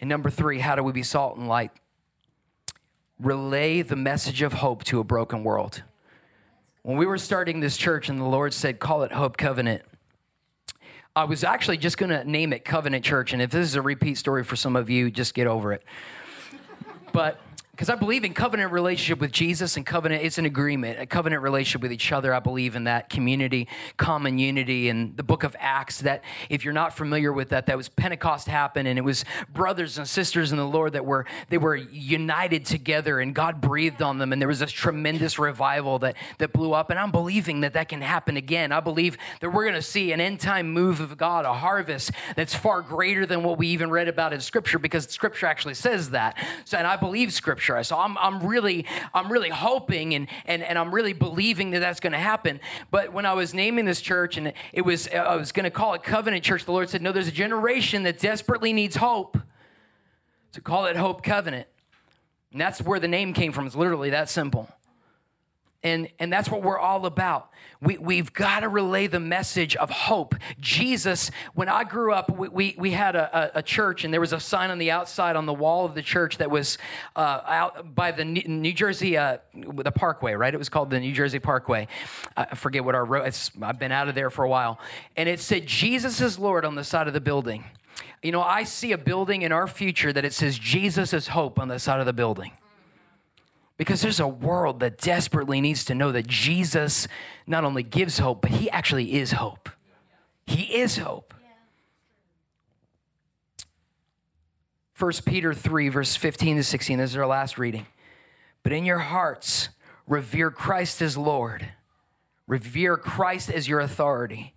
And 0.00 0.08
number 0.08 0.30
three, 0.30 0.60
how 0.60 0.76
do 0.76 0.84
we 0.84 0.92
be 0.92 1.02
salt 1.02 1.36
and 1.36 1.48
light? 1.48 1.72
Relay 3.18 3.82
the 3.82 3.96
message 3.96 4.40
of 4.40 4.52
hope 4.52 4.84
to 4.84 5.00
a 5.00 5.04
broken 5.04 5.42
world. 5.42 5.82
When 6.82 6.96
we 6.96 7.06
were 7.06 7.18
starting 7.18 7.60
this 7.60 7.76
church 7.76 8.08
and 8.08 8.20
the 8.20 8.24
Lord 8.24 8.52
said, 8.52 8.80
call 8.80 9.04
it 9.04 9.12
Hope 9.12 9.36
Covenant, 9.36 9.82
I 11.14 11.24
was 11.24 11.44
actually 11.44 11.76
just 11.76 11.96
going 11.96 12.10
to 12.10 12.24
name 12.28 12.52
it 12.52 12.64
Covenant 12.64 13.04
Church. 13.04 13.32
And 13.32 13.40
if 13.40 13.52
this 13.52 13.68
is 13.68 13.76
a 13.76 13.82
repeat 13.82 14.18
story 14.18 14.42
for 14.42 14.56
some 14.56 14.74
of 14.74 14.90
you, 14.90 15.08
just 15.08 15.32
get 15.32 15.46
over 15.46 15.72
it. 15.72 15.84
But 17.12 17.38
because 17.72 17.88
I 17.88 17.94
believe 17.94 18.22
in 18.22 18.34
covenant 18.34 18.70
relationship 18.70 19.18
with 19.18 19.32
Jesus 19.32 19.78
and 19.78 19.86
covenant, 19.86 20.22
it's 20.22 20.36
an 20.36 20.44
agreement, 20.44 21.00
a 21.00 21.06
covenant 21.06 21.40
relationship 21.40 21.80
with 21.80 21.90
each 21.90 22.12
other. 22.12 22.34
I 22.34 22.38
believe 22.38 22.76
in 22.76 22.84
that 22.84 23.08
community, 23.08 23.66
common 23.96 24.38
unity. 24.38 24.90
And 24.90 25.16
the 25.16 25.22
book 25.22 25.42
of 25.42 25.56
Acts, 25.58 26.02
that 26.02 26.22
if 26.50 26.66
you're 26.66 26.74
not 26.74 26.94
familiar 26.94 27.32
with 27.32 27.48
that, 27.48 27.64
that 27.66 27.78
was 27.78 27.88
Pentecost 27.88 28.46
happened 28.46 28.88
and 28.88 28.98
it 28.98 29.02
was 29.02 29.24
brothers 29.54 29.96
and 29.96 30.06
sisters 30.06 30.52
in 30.52 30.58
the 30.58 30.66
Lord 30.66 30.92
that 30.92 31.06
were, 31.06 31.24
they 31.48 31.56
were 31.56 31.74
united 31.74 32.66
together 32.66 33.20
and 33.20 33.34
God 33.34 33.62
breathed 33.62 34.02
on 34.02 34.18
them. 34.18 34.34
And 34.34 34.42
there 34.42 34.48
was 34.48 34.58
this 34.58 34.70
tremendous 34.70 35.38
revival 35.38 35.98
that, 36.00 36.16
that 36.36 36.52
blew 36.52 36.74
up. 36.74 36.90
And 36.90 36.98
I'm 36.98 37.10
believing 37.10 37.62
that 37.62 37.72
that 37.72 37.88
can 37.88 38.02
happen 38.02 38.36
again. 38.36 38.70
I 38.70 38.80
believe 38.80 39.16
that 39.40 39.48
we're 39.48 39.64
going 39.64 39.76
to 39.76 39.80
see 39.80 40.12
an 40.12 40.20
end 40.20 40.40
time 40.40 40.70
move 40.70 41.00
of 41.00 41.16
God, 41.16 41.46
a 41.46 41.54
harvest 41.54 42.10
that's 42.36 42.54
far 42.54 42.82
greater 42.82 43.24
than 43.24 43.42
what 43.42 43.56
we 43.56 43.68
even 43.68 43.88
read 43.88 44.08
about 44.08 44.34
in 44.34 44.40
scripture 44.40 44.78
because 44.78 45.06
scripture 45.06 45.46
actually 45.46 45.72
says 45.72 46.10
that. 46.10 46.36
So, 46.66 46.76
and 46.76 46.86
I 46.86 46.96
believe 46.96 47.32
scripture 47.32 47.61
scripture. 47.62 47.82
So 47.84 47.98
I'm, 47.98 48.18
I'm 48.18 48.46
really, 48.46 48.86
I'm 49.14 49.30
really 49.30 49.48
hoping 49.48 50.14
and, 50.14 50.28
and, 50.46 50.62
and 50.62 50.78
I'm 50.78 50.94
really 50.94 51.12
believing 51.12 51.70
that 51.70 51.80
that's 51.80 52.00
going 52.00 52.12
to 52.12 52.18
happen. 52.18 52.60
But 52.90 53.12
when 53.12 53.26
I 53.26 53.34
was 53.34 53.54
naming 53.54 53.84
this 53.84 54.00
church 54.00 54.36
and 54.36 54.52
it 54.72 54.82
was, 54.82 55.08
I 55.08 55.36
was 55.36 55.52
going 55.52 55.64
to 55.64 55.70
call 55.70 55.94
it 55.94 56.02
Covenant 56.02 56.44
Church, 56.44 56.64
the 56.64 56.72
Lord 56.72 56.90
said, 56.90 57.02
no, 57.02 57.12
there's 57.12 57.28
a 57.28 57.32
generation 57.32 58.02
that 58.02 58.18
desperately 58.18 58.72
needs 58.72 58.96
hope. 58.96 59.38
To 60.52 60.60
call 60.60 60.84
it 60.84 60.96
Hope 60.96 61.22
Covenant. 61.22 61.66
And 62.52 62.60
that's 62.60 62.82
where 62.82 63.00
the 63.00 63.08
name 63.08 63.32
came 63.32 63.52
from. 63.52 63.66
It's 63.66 63.74
literally 63.74 64.10
that 64.10 64.28
simple. 64.28 64.68
And, 65.84 66.08
and 66.20 66.32
that's 66.32 66.48
what 66.48 66.62
we're 66.62 66.78
all 66.78 67.06
about. 67.06 67.50
We, 67.80 67.98
we've 67.98 68.32
got 68.32 68.60
to 68.60 68.68
relay 68.68 69.08
the 69.08 69.18
message 69.18 69.74
of 69.74 69.90
hope. 69.90 70.36
Jesus, 70.60 71.32
when 71.54 71.68
I 71.68 71.82
grew 71.82 72.12
up, 72.12 72.30
we, 72.30 72.48
we, 72.48 72.74
we 72.78 72.90
had 72.92 73.16
a, 73.16 73.58
a, 73.58 73.62
church, 73.62 74.04
and 74.04 74.14
there 74.14 74.20
was 74.20 74.32
a 74.32 74.38
sign 74.38 74.70
on 74.70 74.78
the 74.78 74.92
outside 74.92 75.34
on 75.34 75.44
the 75.46 75.52
wall 75.52 75.84
of 75.84 75.96
the 75.96 76.02
church 76.02 76.38
that 76.38 76.50
was 76.50 76.78
uh, 77.16 77.40
out 77.44 77.96
by 77.96 78.12
the 78.12 78.24
New 78.24 78.72
Jersey, 78.72 79.16
uh, 79.16 79.38
the 79.54 79.90
Parkway, 79.90 80.34
right? 80.34 80.54
It 80.54 80.58
was 80.58 80.68
called 80.68 80.90
the 80.90 81.00
New 81.00 81.12
Jersey 81.12 81.40
Parkway. 81.40 81.88
I 82.36 82.54
forget 82.54 82.84
what 82.84 82.94
our 82.94 83.04
road, 83.04 83.34
I've 83.60 83.78
been 83.80 83.92
out 83.92 84.08
of 84.08 84.14
there 84.14 84.30
for 84.30 84.44
a 84.44 84.48
while. 84.48 84.78
And 85.16 85.28
it 85.28 85.40
said, 85.40 85.66
Jesus 85.66 86.20
is 86.20 86.38
Lord 86.38 86.64
on 86.64 86.76
the 86.76 86.84
side 86.84 87.08
of 87.08 87.14
the 87.14 87.20
building. 87.20 87.64
You 88.22 88.30
know, 88.30 88.42
I 88.42 88.62
see 88.62 88.92
a 88.92 88.98
building 88.98 89.42
in 89.42 89.50
our 89.50 89.66
future 89.66 90.12
that 90.12 90.24
it 90.24 90.32
says, 90.32 90.56
Jesus 90.56 91.12
is 91.12 91.28
hope 91.28 91.58
on 91.58 91.66
the 91.66 91.80
side 91.80 91.98
of 91.98 92.06
the 92.06 92.12
building. 92.12 92.52
Because 93.76 94.02
there's 94.02 94.20
a 94.20 94.28
world 94.28 94.80
that 94.80 94.98
desperately 94.98 95.60
needs 95.60 95.84
to 95.86 95.94
know 95.94 96.12
that 96.12 96.26
Jesus 96.26 97.08
not 97.46 97.64
only 97.64 97.82
gives 97.82 98.18
hope, 98.18 98.42
but 98.42 98.50
he 98.50 98.70
actually 98.70 99.14
is 99.14 99.32
hope. 99.32 99.68
He 100.46 100.62
is 100.76 100.98
hope. 100.98 101.34
1 104.98 105.12
Peter 105.24 105.52
3, 105.52 105.88
verse 105.88 106.14
15 106.14 106.58
to 106.58 106.62
16, 106.62 106.98
this 106.98 107.10
is 107.10 107.16
our 107.16 107.26
last 107.26 107.58
reading. 107.58 107.86
But 108.62 108.72
in 108.72 108.84
your 108.84 108.98
hearts, 108.98 109.68
revere 110.06 110.50
Christ 110.50 111.02
as 111.02 111.16
Lord, 111.16 111.68
revere 112.46 112.96
Christ 112.96 113.50
as 113.50 113.66
your 113.68 113.80
authority. 113.80 114.54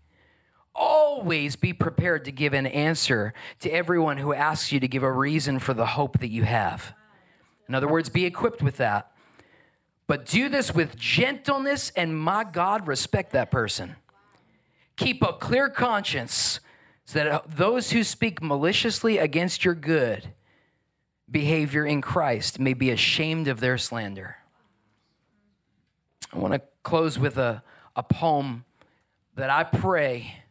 Always 0.76 1.56
be 1.56 1.72
prepared 1.72 2.26
to 2.26 2.32
give 2.32 2.54
an 2.54 2.68
answer 2.68 3.34
to 3.62 3.70
everyone 3.70 4.18
who 4.18 4.34
asks 4.34 4.72
you 4.72 4.80
to 4.82 4.88
give 4.88 5.04
a 5.04 5.12
reason 5.12 5.58
for 5.58 5.74
the 5.74 5.86
hope 5.86 6.20
that 6.20 6.30
you 6.30 6.44
have. 6.44 6.94
In 7.68 7.76
other 7.76 7.88
words, 7.88 8.10
be 8.10 8.26
equipped 8.26 8.62
with 8.62 8.78
that. 8.78 9.12
But 10.08 10.26
do 10.26 10.50
this 10.50 10.74
with 10.74 10.96
gentleness, 10.96 11.92
and 11.96 12.18
my 12.18 12.44
God, 12.44 12.88
respect 12.88 13.32
that 13.32 13.50
person. 13.50 13.96
Keep 14.98 15.24
a 15.24 15.34
clear 15.34 15.70
conscience 15.70 16.60
so 17.06 17.24
that 17.24 17.58
those 17.58 17.92
who 17.92 18.04
speak 18.04 18.42
maliciously 18.42 19.18
against 19.18 19.66
your 19.66 19.74
good 19.74 20.34
behavior 21.30 21.86
in 21.86 22.02
Christ 22.02 22.60
may 22.60 22.74
be 22.74 22.92
ashamed 22.92 23.48
of 23.48 23.60
their 23.60 23.78
slander. 23.78 24.38
I 26.32 26.38
want 26.38 26.54
to 26.54 26.62
close 26.84 27.18
with 27.18 27.38
a, 27.38 27.64
a 27.96 28.04
poem 28.04 28.66
that 29.36 29.50
I 29.50 29.64
pray 29.64 30.45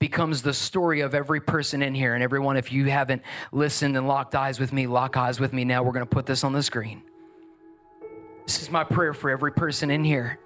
becomes 0.00 0.42
the 0.42 0.52
story 0.52 1.00
of 1.00 1.14
every 1.14 1.40
person 1.40 1.82
in 1.82 1.94
here. 1.94 2.14
And 2.14 2.22
everyone, 2.22 2.56
if 2.56 2.72
you 2.72 2.86
haven't 2.86 3.22
listened 3.52 3.96
and 3.96 4.08
locked 4.08 4.34
eyes 4.34 4.58
with 4.58 4.72
me, 4.72 4.88
lock 4.88 5.16
eyes 5.16 5.38
with 5.38 5.52
me 5.52 5.64
now. 5.64 5.84
We're 5.84 5.92
going 5.92 6.06
to 6.06 6.10
put 6.10 6.26
this 6.26 6.42
on 6.42 6.52
the 6.52 6.62
screen. 6.62 7.02
This 8.46 8.62
is 8.62 8.70
my 8.70 8.82
prayer 8.82 9.14
for 9.14 9.30
every 9.30 9.52
person 9.52 9.90
in 9.90 10.02
here. 10.02 10.40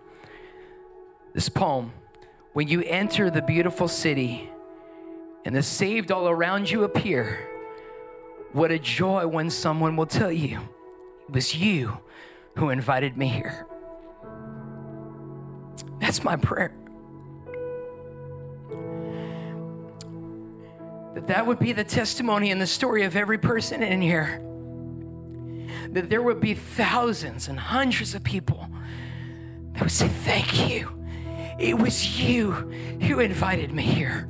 This 1.32 1.48
poem 1.48 1.92
when 2.54 2.68
you 2.68 2.82
enter 2.82 3.30
the 3.30 3.42
beautiful 3.42 3.88
city 3.88 4.48
and 5.44 5.54
the 5.54 5.62
saved 5.62 6.12
all 6.12 6.28
around 6.28 6.70
you 6.70 6.84
appear, 6.84 7.48
what 8.52 8.70
a 8.70 8.78
joy 8.78 9.26
when 9.26 9.50
someone 9.50 9.96
will 9.96 10.06
tell 10.06 10.30
you 10.30 10.60
it 11.26 11.32
was 11.32 11.54
you 11.54 11.98
who 12.56 12.70
invited 12.70 13.16
me 13.16 13.26
here. 13.26 13.66
That's 16.00 16.22
my 16.22 16.36
prayer. 16.36 16.72
That 21.14 21.26
that 21.28 21.46
would 21.46 21.58
be 21.58 21.72
the 21.72 21.84
testimony 21.84 22.50
and 22.50 22.60
the 22.60 22.66
story 22.66 23.04
of 23.04 23.16
every 23.16 23.38
person 23.38 23.82
in 23.82 24.02
here 24.02 24.40
that 25.94 26.10
there 26.10 26.22
would 26.22 26.40
be 26.40 26.54
thousands 26.54 27.48
and 27.48 27.58
hundreds 27.58 28.14
of 28.14 28.24
people 28.24 28.68
that 29.72 29.82
would 29.82 29.92
say, 29.92 30.08
Thank 30.08 30.68
you. 30.68 30.90
It 31.58 31.78
was 31.78 32.20
you 32.20 32.50
who 32.50 33.20
invited 33.20 33.70
me 33.72 33.84
here. 33.84 34.28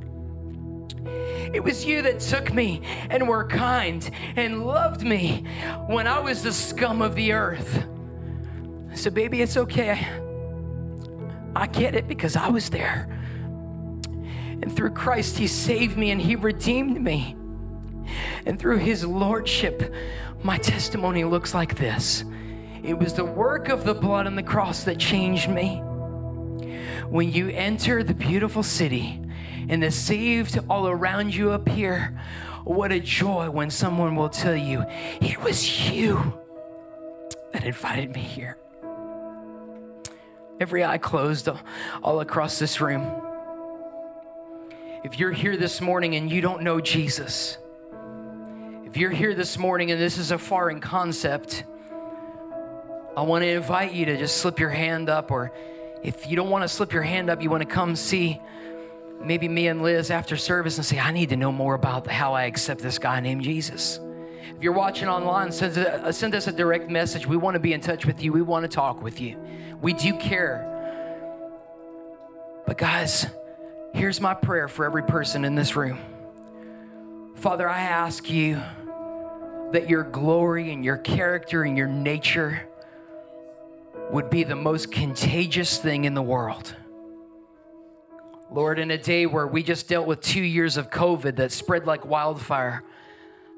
It 1.53 1.63
was 1.63 1.85
you 1.85 2.01
that 2.03 2.19
took 2.19 2.53
me 2.53 2.81
and 3.09 3.27
were 3.27 3.47
kind 3.47 4.09
and 4.35 4.65
loved 4.65 5.01
me 5.01 5.45
when 5.87 6.05
I 6.05 6.19
was 6.19 6.43
the 6.43 6.53
scum 6.53 7.01
of 7.01 7.15
the 7.15 7.31
earth. 7.33 7.83
So, 8.93 9.09
Baby, 9.09 9.41
it's 9.41 9.57
okay. 9.57 10.07
I 11.55 11.67
get 11.67 11.95
it 11.95 12.07
because 12.07 12.35
I 12.35 12.49
was 12.49 12.69
there. 12.69 13.09
And 14.61 14.75
through 14.75 14.91
Christ, 14.91 15.37
He 15.37 15.47
saved 15.47 15.97
me 15.97 16.11
and 16.11 16.21
He 16.21 16.35
redeemed 16.35 17.01
me. 17.01 17.35
And 18.45 18.59
through 18.59 18.77
His 18.77 19.05
Lordship, 19.05 19.93
my 20.43 20.57
testimony 20.57 21.23
looks 21.23 21.53
like 21.53 21.75
this 21.77 22.23
it 22.83 22.99
was 22.99 23.13
the 23.13 23.25
work 23.25 23.69
of 23.69 23.83
the 23.83 23.95
blood 23.95 24.27
on 24.27 24.35
the 24.35 24.43
cross 24.43 24.83
that 24.83 24.99
changed 24.99 25.49
me. 25.49 25.77
When 27.09 27.31
you 27.31 27.49
enter 27.49 28.03
the 28.03 28.13
beautiful 28.13 28.61
city 28.61 29.19
and 29.69 29.81
the 29.81 29.89
saved 29.89 30.59
all 30.69 30.87
around 30.87 31.33
you 31.33 31.51
appear, 31.51 32.19
what 32.63 32.91
a 32.91 32.99
joy 32.99 33.49
when 33.49 33.71
someone 33.71 34.15
will 34.15 34.29
tell 34.29 34.55
you, 34.55 34.85
It 35.19 35.41
was 35.41 35.89
you 35.89 36.39
that 37.53 37.63
invited 37.63 38.13
me 38.13 38.21
here. 38.21 38.57
Every 40.59 40.85
eye 40.85 40.99
closed 40.99 41.49
all 42.03 42.19
across 42.19 42.59
this 42.59 42.79
room. 42.79 43.34
If 45.05 45.19
you're 45.19 45.31
here 45.31 45.55
this 45.55 45.81
morning 45.81 46.15
and 46.15 46.31
you 46.31 46.41
don't 46.41 46.63
know 46.63 46.81
Jesus, 46.81 47.59
if 48.85 48.97
you're 48.97 49.11
here 49.11 49.35
this 49.35 49.55
morning 49.55 49.91
and 49.91 50.01
this 50.01 50.17
is 50.17 50.31
a 50.31 50.37
foreign 50.39 50.81
concept, 50.81 51.63
I 53.15 53.21
want 53.21 53.43
to 53.43 53.47
invite 53.47 53.93
you 53.93 54.05
to 54.07 54.17
just 54.17 54.37
slip 54.37 54.57
your 54.57 54.71
hand 54.71 55.07
up, 55.07 55.29
or 55.29 55.51
if 56.01 56.27
you 56.27 56.35
don't 56.35 56.49
want 56.49 56.63
to 56.63 56.67
slip 56.67 56.91
your 56.91 57.03
hand 57.03 57.29
up, 57.29 57.43
you 57.43 57.51
want 57.51 57.61
to 57.61 57.69
come 57.69 57.95
see 57.95 58.41
maybe 59.21 59.47
me 59.47 59.67
and 59.67 59.83
Liz 59.83 60.09
after 60.09 60.35
service 60.35 60.77
and 60.77 60.85
say, 60.85 60.97
I 60.97 61.11
need 61.11 61.29
to 61.29 61.37
know 61.37 61.51
more 61.51 61.75
about 61.75 62.07
how 62.07 62.33
I 62.33 62.45
accept 62.45 62.81
this 62.81 62.97
guy 62.97 63.19
named 63.19 63.43
Jesus. 63.43 63.99
If 64.57 64.63
you're 64.63 64.73
watching 64.73 65.07
online, 65.07 65.51
send, 65.51 65.77
a, 65.77 66.03
uh, 66.03 66.11
send 66.11 66.33
us 66.33 66.47
a 66.47 66.51
direct 66.51 66.89
message. 66.89 67.27
We 67.27 67.37
want 67.37 67.53
to 67.53 67.59
be 67.59 67.73
in 67.73 67.79
touch 67.79 68.07
with 68.07 68.23
you. 68.23 68.33
We 68.33 68.41
want 68.41 68.63
to 68.63 68.69
talk 68.69 69.03
with 69.03 69.21
you. 69.21 69.37
We 69.83 69.93
do 69.93 70.17
care. 70.17 70.71
But, 72.65 72.79
guys, 72.79 73.27
here's 73.95 74.19
my 74.19 74.33
prayer 74.33 74.67
for 74.67 74.85
every 74.85 75.03
person 75.03 75.45
in 75.45 75.55
this 75.55 75.75
room. 75.75 75.97
Father, 77.35 77.67
I 77.67 77.79
ask 77.81 78.29
you 78.29 78.61
that 79.71 79.89
your 79.89 80.03
glory 80.03 80.71
and 80.71 80.83
your 80.83 80.97
character 80.97 81.63
and 81.63 81.77
your 81.77 81.87
nature 81.87 82.67
would 84.11 84.29
be 84.29 84.43
the 84.43 84.55
most 84.55 84.91
contagious 84.91 85.77
thing 85.77 86.03
in 86.03 86.13
the 86.13 86.21
world. 86.21 86.75
Lord, 88.51 88.79
in 88.79 88.91
a 88.91 88.97
day 88.97 89.25
where 89.25 89.47
we 89.47 89.63
just 89.63 89.87
dealt 89.87 90.07
with 90.07 90.21
two 90.21 90.43
years 90.43 90.77
of 90.77 90.89
COVID 90.89 91.37
that 91.37 91.51
spread 91.51 91.87
like 91.87 92.05
wildfire, 92.05 92.83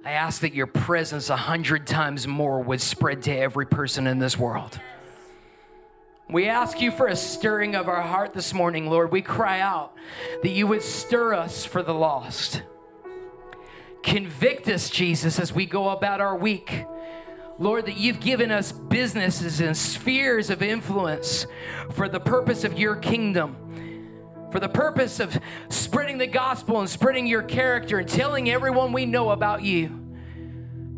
I 0.06 0.12
ask 0.12 0.42
that 0.42 0.54
your 0.54 0.68
presence 0.68 1.30
a 1.30 1.36
hundred 1.36 1.86
times 1.88 2.28
more 2.28 2.62
would 2.62 2.80
spread 2.80 3.24
to 3.24 3.36
every 3.36 3.66
person 3.66 4.08
in 4.08 4.20
this 4.20 4.38
world. 4.38 4.80
We 6.30 6.48
ask 6.50 6.82
you 6.82 6.92
for 6.92 7.08
a 7.08 7.16
stirring 7.16 7.74
of 7.76 7.88
our 7.88 8.02
heart 8.02 8.34
this 8.34 8.54
morning, 8.54 8.90
Lord. 8.90 9.12
We 9.14 9.22
cry 9.22 9.62
out 9.62 9.94
that 10.44 10.50
you 10.50 10.68
would 10.68 10.82
stir 10.82 11.34
us 11.34 11.64
for 11.64 11.82
the 11.82 11.94
lost. 11.94 12.64
Convict 14.04 14.68
us, 14.68 14.90
Jesus, 14.90 15.40
as 15.40 15.54
we 15.54 15.66
go 15.66 15.90
about 15.90 16.20
our 16.20 16.36
week. 16.36 16.84
Lord, 17.60 17.86
that 17.86 17.98
you've 17.98 18.20
given 18.20 18.52
us 18.52 18.72
businesses 18.74 19.62
and 19.62 19.76
spheres 19.76 20.50
of 20.50 20.62
influence 20.62 21.48
for 21.94 22.10
the 22.10 22.20
purpose 22.20 22.66
of 22.66 22.78
your 22.78 22.98
kingdom, 22.98 23.56
for 24.52 24.60
the 24.60 24.70
purpose 24.70 25.22
of 25.22 25.40
spreading 25.70 26.18
the 26.18 26.28
gospel 26.28 26.80
and 26.82 26.90
spreading 26.90 27.26
your 27.26 27.42
character 27.42 28.00
and 28.00 28.08
telling 28.08 28.50
everyone 28.50 28.92
we 28.92 29.06
know 29.06 29.32
about 29.32 29.64
you. 29.64 30.04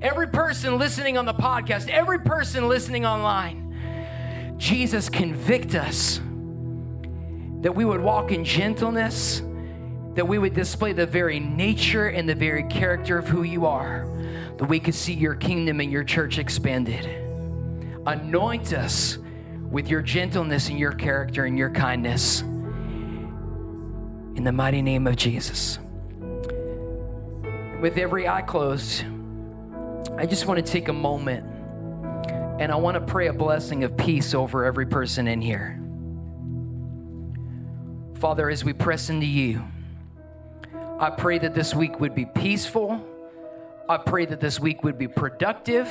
every 0.02 0.28
person 0.28 0.78
listening 0.78 1.18
on 1.18 1.26
the 1.26 1.34
podcast, 1.34 1.90
every 1.90 2.20
person 2.20 2.68
listening 2.68 3.06
online, 3.06 3.69
Jesus, 4.60 5.10
convict 5.10 5.74
us 5.74 6.20
that 7.62 7.74
we 7.74 7.86
would 7.86 8.02
walk 8.02 8.32
in 8.32 8.44
gentleness, 8.44 9.42
that 10.16 10.28
we 10.28 10.38
would 10.38 10.54
display 10.54 10.92
the 10.92 11.06
very 11.06 11.40
nature 11.40 12.08
and 12.08 12.28
the 12.28 12.36
very 12.36 12.64
character 12.64 13.18
of 13.18 13.28
who 13.28 13.44
you 13.44 13.66
are, 13.66 14.06
that 14.58 14.66
we 14.66 14.80
could 14.80 14.94
see 14.94 15.14
your 15.14 15.34
kingdom 15.34 15.80
and 15.80 15.90
your 15.90 16.04
church 16.04 16.38
expanded. 16.38 17.06
Anoint 18.06 18.74
us 18.74 19.18
with 19.72 19.88
your 19.88 20.02
gentleness 20.02 20.68
and 20.68 20.78
your 20.78 20.92
character 20.92 21.46
and 21.46 21.58
your 21.58 21.70
kindness. 21.70 22.42
In 22.42 24.44
the 24.44 24.52
mighty 24.52 24.82
name 24.82 25.08
of 25.08 25.16
Jesus. 25.16 25.80
With 27.80 27.98
every 27.98 28.28
eye 28.28 28.42
closed, 28.42 29.06
I 30.18 30.26
just 30.26 30.48
want 30.48 30.66
to 30.66 30.70
take 30.70 30.90
a 30.90 30.94
moment 30.94 31.49
and 32.60 32.74
I 32.74 32.76
want 32.76 32.96
to 32.96 33.02
pray 33.02 33.28
a 33.28 33.34
blessing 33.34 33.86
of 33.86 33.96
peace 33.96 34.34
over 34.34 34.66
every 34.66 34.86
person 34.86 35.30
in 35.30 35.42
here. 35.42 35.80
Father, 38.20 38.50
as 38.50 38.66
we 38.66 38.74
press 38.74 39.10
into 39.10 39.26
you, 39.26 39.64
I 41.00 41.10
pray 41.10 41.40
that 41.40 41.56
this 41.56 41.74
week 41.74 42.02
would 42.02 42.14
be 42.14 42.26
peaceful. 42.26 43.02
I 43.88 43.96
pray 43.96 44.26
that 44.26 44.42
this 44.42 44.60
week 44.60 44.84
would 44.84 44.98
be 44.98 45.08
productive. 45.08 45.88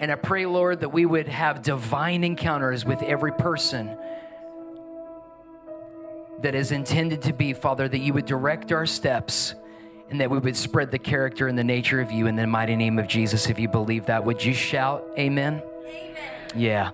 And 0.00 0.10
I 0.10 0.16
pray, 0.16 0.46
Lord, 0.46 0.80
that 0.80 0.88
we 0.88 1.06
would 1.06 1.28
have 1.28 1.62
divine 1.62 2.24
encounters 2.24 2.84
with 2.84 3.00
every 3.04 3.32
person 3.32 3.96
that 6.42 6.56
is 6.56 6.72
intended 6.72 7.22
to 7.22 7.32
be, 7.32 7.52
Father, 7.52 7.88
that 7.88 7.98
you 7.98 8.12
would 8.14 8.26
direct 8.26 8.72
our 8.72 8.84
steps 8.84 9.54
and 10.10 10.20
that 10.20 10.30
we 10.30 10.38
would 10.38 10.56
spread 10.56 10.90
the 10.90 10.98
character 10.98 11.48
and 11.48 11.58
the 11.58 11.64
nature 11.64 12.00
of 12.00 12.10
you 12.10 12.26
in 12.26 12.36
the 12.36 12.46
mighty 12.46 12.76
name 12.76 12.98
of 12.98 13.06
Jesus. 13.06 13.48
If 13.48 13.58
you 13.58 13.68
believe 13.68 14.06
that, 14.06 14.24
would 14.24 14.42
you 14.42 14.54
shout, 14.54 15.04
Amen? 15.18 15.62
Amen. 15.86 16.16
Yeah. 16.54 16.90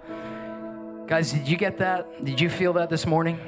Guys, 1.07 1.33
did 1.33 1.47
you 1.47 1.57
get 1.57 1.79
that? 1.79 2.25
Did 2.25 2.41
you 2.41 2.49
feel 2.49 2.73
that 2.75 2.91
this 2.91 3.07
morning? 3.07 3.39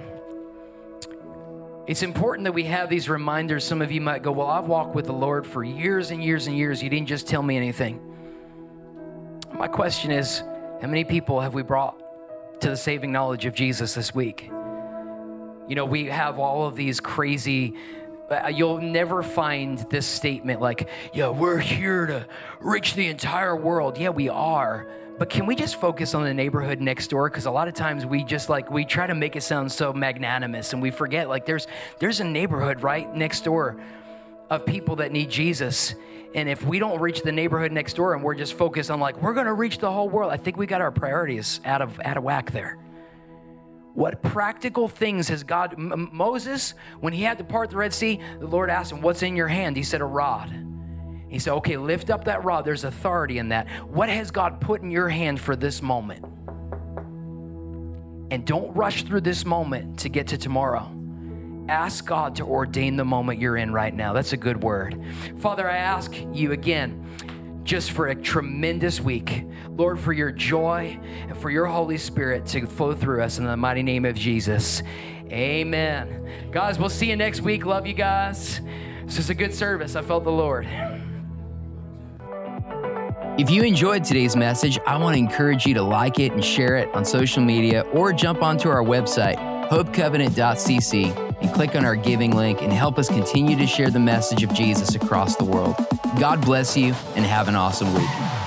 It's 1.87 2.03
important 2.03 2.45
that 2.45 2.53
we 2.53 2.65
have 2.65 2.89
these 2.89 3.09
reminders. 3.09 3.65
Some 3.65 3.81
of 3.81 3.93
you 3.93 4.01
might 4.01 4.23
go, 4.23 4.33
Well, 4.33 4.49
I've 4.49 4.67
walked 4.67 4.95
with 4.95 5.07
the 5.07 5.13
Lord 5.13 5.47
for 5.47 5.65
years 5.65 6.11
and 6.11 6.23
years 6.23 6.49
and 6.49 6.57
years. 6.57 6.83
You 6.83 6.91
didn't 6.91 7.09
just 7.09 7.27
tell 7.27 7.43
me 7.43 7.57
anything. 7.57 8.01
My 9.57 9.69
question 9.69 10.11
is 10.11 10.41
How 10.81 10.89
many 10.89 11.05
people 11.05 11.41
have 11.41 11.55
we 11.55 11.63
brought 11.63 12.03
to 12.61 12.71
the 12.71 12.77
saving 12.77 13.13
knowledge 13.13 13.47
of 13.47 13.55
Jesus 13.55 13.95
this 13.95 14.15
week? 14.15 14.51
You 15.69 15.75
know, 15.75 15.85
we 15.85 16.07
have 16.07 16.39
all 16.39 16.67
of 16.67 16.77
these 16.77 17.01
crazy 17.01 17.75
you'll 18.53 18.81
never 18.81 19.23
find 19.23 19.79
this 19.91 20.07
statement 20.07 20.61
like, 20.61 20.89
yeah, 21.13 21.29
we're 21.29 21.59
here 21.59 22.07
to 22.07 22.27
reach 22.61 22.95
the 22.95 23.07
entire 23.07 23.55
world. 23.55 23.99
Yeah, 23.99 24.11
we 24.11 24.29
are. 24.29 24.89
But 25.19 25.31
can 25.31 25.47
we 25.47 25.55
just 25.55 25.81
focus 25.81 26.15
on 26.15 26.25
the 26.25 26.35
neighborhood 26.35 26.81
next 26.81 27.09
door? 27.09 27.31
Because 27.31 27.47
a 27.47 27.51
lot 27.51 27.69
of 27.69 27.75
times 27.75 28.05
we 28.05 28.23
just 28.23 28.49
like 28.51 28.71
we 28.71 28.85
try 28.85 29.07
to 29.07 29.15
make 29.15 29.35
it 29.35 29.43
sound 29.43 29.73
so 29.73 29.93
magnanimous, 29.93 30.75
and 30.75 30.83
we 30.83 30.91
forget 30.91 31.29
like 31.29 31.47
there's 31.47 31.67
there's 31.99 32.21
a 32.21 32.25
neighborhood 32.25 32.83
right 32.83 33.13
next 33.15 33.45
door 33.45 33.81
of 34.51 34.67
people 34.67 34.97
that 34.97 35.13
need 35.13 35.31
Jesus. 35.31 35.95
And 36.35 36.51
if 36.51 36.63
we 36.67 36.79
don't 36.79 37.01
reach 37.01 37.23
the 37.23 37.33
neighborhood 37.33 37.73
next 37.73 37.95
door 37.95 38.13
and 38.13 38.23
we're 38.23 38.35
just 38.35 38.55
focused 38.55 38.91
on 38.91 39.01
like 39.01 39.23
we're 39.23 39.33
going 39.33 39.47
to 39.47 39.55
reach 39.55 39.79
the 39.79 39.91
whole 39.91 40.11
world, 40.11 40.31
I 40.31 40.37
think 40.37 40.59
we 40.59 40.67
got 40.67 40.83
our 40.83 40.93
priorities 40.93 41.61
out 41.65 41.81
of 41.81 41.99
out 42.01 42.19
of 42.19 42.23
whack 42.23 42.51
there. 42.51 42.79
What 43.97 44.23
practical 44.23 44.89
things 44.89 45.29
has 45.29 45.43
God 45.43 45.73
M- 45.73 46.11
Moses 46.13 46.75
when 47.01 47.13
he 47.15 47.23
had 47.23 47.39
to 47.39 47.45
part 47.45 47.71
the 47.71 47.77
Red 47.77 47.93
Sea, 47.95 48.21
the 48.39 48.47
Lord 48.47 48.71
asked 48.71 48.93
him, 48.93 49.01
"What's 49.01 49.23
in 49.23 49.35
your 49.35 49.49
hand?" 49.49 49.77
He 49.77 49.83
said, 49.83 50.03
"A 50.03 50.05
rod." 50.05 50.55
He 51.29 51.41
said, 51.41 51.55
okay, 51.55 51.77
lift 51.77 52.09
up 52.09 52.25
that 52.25 52.45
rod. 52.45 52.65
There's 52.65 52.85
authority 52.85 53.39
in 53.39 53.49
that. 53.49 53.69
What 53.89 54.09
has 54.09 54.31
God 54.31 54.61
put 54.61 54.83
in 54.83 54.91
your 54.91 55.09
hand 55.09 55.41
for 55.41 55.57
this 55.57 55.83
moment? 55.83 56.25
And 58.31 58.47
don't 58.47 58.75
rush 58.77 59.03
through 59.03 59.23
this 59.23 59.45
moment 59.45 59.99
to 60.01 60.09
get 60.09 60.29
to 60.29 60.39
tomorrow. 60.39 60.89
Ask 61.69 62.07
God 62.07 62.37
to 62.37 62.45
ordain 62.45 62.97
the 62.97 63.05
moment 63.05 63.41
you're 63.41 63.57
in 63.57 63.73
right 63.73 63.93
now. 63.93 64.13
That's 64.13 64.33
a 64.35 64.37
good 64.37 64.63
word. 64.63 65.03
Father, 65.39 65.69
I 65.69 65.79
ask 65.79 66.15
you 66.33 66.53
again 66.53 67.05
just 67.67 67.91
for 67.91 68.07
a 68.07 68.15
tremendous 68.15 69.01
week. 69.01 69.45
Lord, 69.69 69.99
for 70.01 70.13
your 70.13 70.31
joy 70.31 70.99
and 71.29 71.37
for 71.37 71.51
your 71.51 71.67
Holy 71.67 71.99
Spirit 71.99 72.47
to 72.47 72.67
flow 72.67 72.95
through 72.95 73.23
us 73.23 73.39
in 73.39 73.45
the 73.45 73.57
mighty 73.57 73.83
name 73.83 74.05
of 74.05 74.15
Jesus. 74.15 74.83
Amen. 75.31 76.51
Guys, 76.53 76.79
we'll 76.79 76.89
see 76.89 77.11
you 77.11 77.17
next 77.17 77.41
week. 77.41 77.67
Love 77.67 77.87
you 77.87 77.93
guys. 77.93 78.61
This 79.05 79.19
is 79.19 79.29
a 79.29 79.35
good 79.35 79.53
service. 79.53 79.97
I 79.97 80.03
felt 80.03 80.25
the 80.25 80.33
Lord. 80.33 80.67
If 83.39 83.51
you 83.51 83.65
enjoyed 83.65 84.03
today's 84.03 84.35
message, 84.35 84.79
I 84.87 84.97
want 84.97 85.15
to 85.15 85.19
encourage 85.19 85.67
you 85.67 85.75
to 85.75 85.83
like 85.83 86.19
it 86.19 86.33
and 86.33 86.43
share 86.43 86.77
it 86.77 86.89
on 86.95 87.05
social 87.05 87.45
media 87.45 87.83
or 87.93 88.13
jump 88.13 88.43
onto 88.43 88.71
our 88.71 88.83
website, 88.83 89.37
hopecovenant.cc, 89.69 91.43
and 91.43 91.53
click 91.53 91.75
on 91.75 91.85
our 91.85 91.97
giving 91.97 92.35
link 92.35 92.63
and 92.63 92.73
help 92.73 92.99
us 92.99 93.09
continue 93.09 93.57
to 93.57 93.67
share 93.67 93.91
the 93.91 94.01
message 94.01 94.43
of 94.43 94.55
Jesus 94.55 94.95
across 94.95 95.37
the 95.37 95.45
world. 95.45 95.75
God 96.19 96.41
bless 96.41 96.77
you 96.77 96.95
and 97.15 97.27
have 97.27 97.49
an 97.49 97.57
awesome 97.57 97.93
week. 97.93 98.46